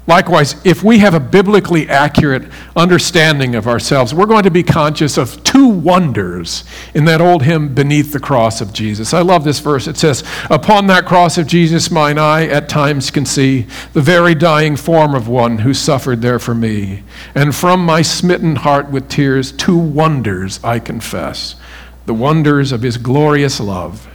Likewise, 0.06 0.54
if 0.66 0.82
we 0.82 0.98
have 0.98 1.14
a 1.14 1.20
biblically 1.20 1.88
accurate 1.88 2.42
understanding 2.76 3.54
of 3.54 3.66
ourselves, 3.66 4.12
we're 4.12 4.26
going 4.26 4.42
to 4.42 4.50
be 4.50 4.62
conscious 4.62 5.16
of 5.16 5.42
two 5.44 5.66
wonders 5.66 6.64
in 6.92 7.06
that 7.06 7.22
old 7.22 7.42
hymn, 7.42 7.74
Beneath 7.74 8.12
the 8.12 8.20
Cross 8.20 8.60
of 8.60 8.74
Jesus. 8.74 9.14
I 9.14 9.22
love 9.22 9.44
this 9.44 9.60
verse. 9.60 9.86
It 9.86 9.96
says, 9.96 10.22
Upon 10.50 10.88
that 10.88 11.06
cross 11.06 11.38
of 11.38 11.46
Jesus, 11.46 11.90
mine 11.90 12.18
eye 12.18 12.46
at 12.46 12.68
times 12.68 13.10
can 13.10 13.24
see 13.24 13.66
the 13.94 14.02
very 14.02 14.34
dying 14.34 14.76
form 14.76 15.14
of 15.14 15.26
one 15.26 15.58
who 15.58 15.72
suffered 15.72 16.20
there 16.20 16.38
for 16.38 16.54
me. 16.54 17.02
And 17.34 17.54
from 17.54 17.80
my 17.80 18.02
smitten 18.02 18.56
heart 18.56 18.90
with 18.90 19.08
tears, 19.08 19.52
two 19.52 19.78
wonders 19.78 20.62
I 20.62 20.80
confess 20.80 21.56
the 22.04 22.12
wonders 22.12 22.70
of 22.70 22.82
his 22.82 22.98
glorious 22.98 23.58
love 23.58 24.06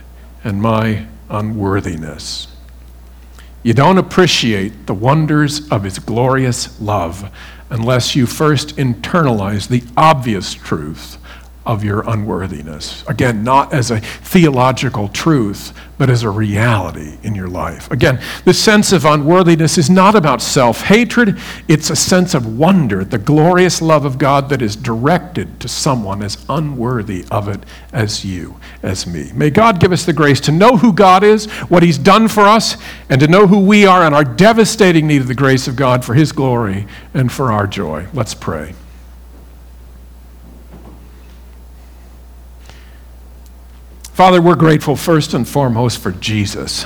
and 0.44 0.62
my 0.62 1.08
unworthiness. 1.30 2.49
You 3.62 3.74
don't 3.74 3.97
appreciate 3.97 4.88
the 4.88 4.93
wonders 4.93 5.70
of 5.70 5.84
His 5.84 5.99
glorious 5.99 6.80
love 6.80 7.30
unless 7.70 8.16
you 8.16 8.26
first 8.26 8.78
internalize 8.78 9.68
the 9.68 9.84
obvious 9.97 10.53
truth 10.53 11.18
of 11.70 11.84
your 11.84 12.01
unworthiness. 12.09 13.03
Again, 13.07 13.43
not 13.43 13.72
as 13.76 13.91
a 13.91 13.99
theological 13.99 15.07
truth, 15.07 15.72
but 15.99 16.09
as 16.09 16.24
a 16.24 16.30
reality 16.30 17.20
in 17.22 17.36
your 17.36 17.47
life. 17.47 17.91
Again, 17.91 18.20
the 18.43 18.55
sense 18.55 18.91
of 18.91 19.05
unworthiness 19.05 19.78
is 19.78 19.88
not 19.88 20.15
about 20.15 20.41
self 20.41 20.82
hatred, 20.82 21.38
it's 21.67 21.91
a 21.91 21.95
sense 21.95 22.34
of 22.34 22.57
wonder, 22.57 23.03
the 23.03 23.20
glorious 23.20 23.84
love 23.84 24.03
of 24.03 24.17
God 24.17 24.49
that 24.49 24.63
is 24.63 24.76
directed 24.76 25.59
to 25.59 25.67
someone 25.67 26.24
as 26.24 26.43
unworthy 26.49 27.24
of 27.30 27.47
it 27.47 27.59
as 27.93 28.26
you, 28.26 28.59
as 28.82 29.05
me. 29.05 29.30
May 29.36 29.51
God 29.51 29.80
give 29.80 29.91
us 29.91 30.05
the 30.05 30.13
grace 30.13 30.41
to 30.41 30.51
know 30.51 30.76
who 30.76 30.91
God 30.91 31.24
is, 31.24 31.45
what 31.70 31.84
He's 31.84 31.99
done 31.99 32.28
for 32.28 32.47
us, 32.47 32.78
and 33.09 33.22
to 33.22 33.28
know 33.28 33.45
who 33.45 33.59
we 33.59 33.86
are 33.86 34.01
and 34.01 34.15
our 34.15 34.26
devastating 34.26 35.05
need 35.05 35.22
of 35.22 35.28
the 35.28 35.36
grace 35.36 35.67
of 35.67 35.76
God 35.76 36.03
for 36.03 36.15
His 36.15 36.32
glory 36.32 36.88
and 37.13 37.32
for 37.32 37.51
our 37.51 37.67
joy. 37.67 38.07
Let's 38.11 38.34
pray. 38.34 38.74
Father, 44.20 44.41
we're 44.41 44.55
grateful 44.55 44.97
first 44.97 45.34
and 45.34 45.47
foremost 45.47 45.99
for 45.99 46.11
Jesus. 46.11 46.84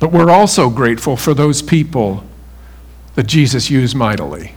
But 0.00 0.10
we're 0.10 0.30
also 0.30 0.70
grateful 0.70 1.18
for 1.18 1.34
those 1.34 1.60
people 1.60 2.24
that 3.14 3.26
Jesus 3.26 3.68
used 3.68 3.94
mightily 3.94 4.54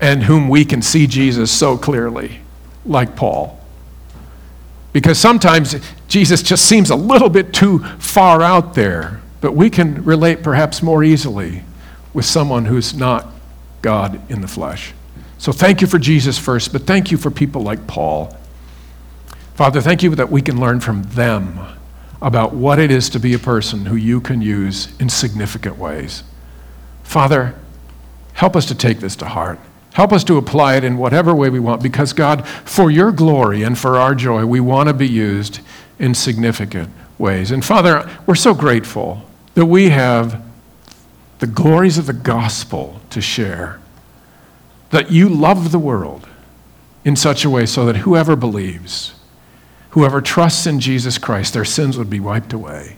and 0.00 0.22
whom 0.22 0.48
we 0.48 0.64
can 0.64 0.80
see 0.80 1.08
Jesus 1.08 1.50
so 1.50 1.76
clearly, 1.76 2.38
like 2.86 3.16
Paul. 3.16 3.58
Because 4.92 5.18
sometimes 5.18 5.74
Jesus 6.06 6.40
just 6.40 6.66
seems 6.66 6.90
a 6.90 6.94
little 6.94 7.30
bit 7.30 7.52
too 7.52 7.80
far 7.98 8.40
out 8.40 8.74
there 8.74 9.20
but 9.40 9.56
we 9.56 9.68
can 9.68 10.04
relate 10.04 10.44
perhaps 10.44 10.84
more 10.84 11.02
easily 11.02 11.64
with 12.14 12.24
someone 12.24 12.66
who's 12.66 12.94
not 12.94 13.26
God 13.82 14.20
in 14.30 14.40
the 14.40 14.46
flesh. 14.46 14.94
So 15.38 15.50
thank 15.50 15.80
you 15.80 15.88
for 15.88 15.98
Jesus 15.98 16.38
first, 16.38 16.72
but 16.72 16.82
thank 16.82 17.10
you 17.10 17.18
for 17.18 17.28
people 17.28 17.62
like 17.62 17.88
Paul. 17.88 18.37
Father, 19.58 19.80
thank 19.80 20.04
you 20.04 20.14
that 20.14 20.30
we 20.30 20.40
can 20.40 20.60
learn 20.60 20.78
from 20.78 21.02
them 21.02 21.58
about 22.22 22.54
what 22.54 22.78
it 22.78 22.92
is 22.92 23.10
to 23.10 23.18
be 23.18 23.34
a 23.34 23.40
person 23.40 23.86
who 23.86 23.96
you 23.96 24.20
can 24.20 24.40
use 24.40 24.96
in 25.00 25.08
significant 25.08 25.76
ways. 25.76 26.22
Father, 27.02 27.56
help 28.34 28.54
us 28.54 28.66
to 28.66 28.74
take 28.76 29.00
this 29.00 29.16
to 29.16 29.24
heart. 29.24 29.58
Help 29.94 30.12
us 30.12 30.22
to 30.22 30.36
apply 30.36 30.76
it 30.76 30.84
in 30.84 30.96
whatever 30.96 31.34
way 31.34 31.50
we 31.50 31.58
want, 31.58 31.82
because 31.82 32.12
God, 32.12 32.46
for 32.46 32.88
your 32.88 33.10
glory 33.10 33.64
and 33.64 33.76
for 33.76 33.96
our 33.96 34.14
joy, 34.14 34.46
we 34.46 34.60
want 34.60 34.90
to 34.90 34.94
be 34.94 35.08
used 35.08 35.58
in 35.98 36.14
significant 36.14 36.88
ways. 37.18 37.50
And 37.50 37.64
Father, 37.64 38.08
we're 38.26 38.36
so 38.36 38.54
grateful 38.54 39.28
that 39.54 39.66
we 39.66 39.88
have 39.88 40.40
the 41.40 41.48
glories 41.48 41.98
of 41.98 42.06
the 42.06 42.12
gospel 42.12 43.00
to 43.10 43.20
share, 43.20 43.80
that 44.90 45.10
you 45.10 45.28
love 45.28 45.72
the 45.72 45.80
world 45.80 46.28
in 47.04 47.16
such 47.16 47.44
a 47.44 47.50
way 47.50 47.66
so 47.66 47.84
that 47.86 47.96
whoever 47.96 48.36
believes, 48.36 49.14
whoever 49.98 50.20
trusts 50.20 50.64
in 50.64 50.78
Jesus 50.78 51.18
Christ, 51.18 51.52
their 51.52 51.64
sins 51.64 51.98
would 51.98 52.08
be 52.08 52.20
wiped 52.20 52.52
away. 52.52 52.96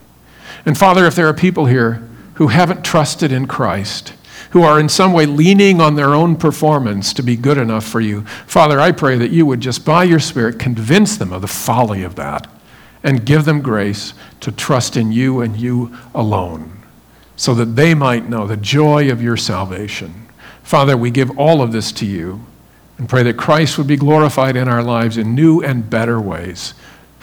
And 0.67 0.77
Father, 0.77 1.07
if 1.07 1.15
there 1.15 1.29
are 1.29 1.33
people 1.33 1.65
here 1.65 2.07
who 2.35 2.49
haven't 2.49 2.85
trusted 2.85 3.33
in 3.33 3.47
Christ, 3.47 4.13
who 4.51 4.63
are 4.63 4.79
in 4.79 4.91
some 4.91 5.15
way 5.15 5.25
leaning 5.25 5.81
on 5.81 5.95
their 5.95 6.13
own 6.13 6.37
performance 6.37 7.15
to 7.15 7.23
be 7.23 7.37
good 7.37 7.57
enough 7.57 7.87
for 7.87 8.03
you, 8.03 8.27
Father, 8.47 8.79
I 8.79 8.93
pray 8.93 9.17
that 9.17 9.31
you 9.31 9.47
would 9.47 9.63
just 9.63 9.83
by 9.83 10.05
your 10.05 10.21
Spirit 10.21 10.59
convince 10.59 11.17
them 11.17 11.33
of 11.33 11.41
the 11.41 11.49
folly 11.49 12.03
of 12.03 12.17
that 12.17 12.47
and 13.03 13.25
give 13.25 13.47
them 13.47 13.63
grace 13.63 14.13
to 14.41 14.53
trust 14.53 14.95
in 14.95 15.11
you 15.11 15.41
and 15.41 15.57
you 15.57 15.97
alone 16.15 16.83
so 17.35 17.55
that 17.55 17.77
they 17.77 17.95
might 17.95 18.29
know 18.29 18.47
the 18.47 18.59
joy 18.59 19.11
of 19.11 19.23
your 19.23 19.39
salvation. 19.39 20.29
Father, 20.63 20.99
we 20.99 21.11
give 21.11 21.39
all 21.39 21.63
of 21.63 21.73
this 21.73 21.93
to 21.93 22.05
you 22.05 22.45
and 22.99 23.09
pray 23.09 23.23
that 23.23 23.39
Christ 23.39 23.79
would 23.79 23.87
be 23.87 23.97
glorified 23.97 24.57
in 24.57 24.69
our 24.69 24.83
lives 24.83 25.17
in 25.17 25.35
new 25.35 25.63
and 25.63 25.89
better 25.89 26.21
ways 26.21 26.75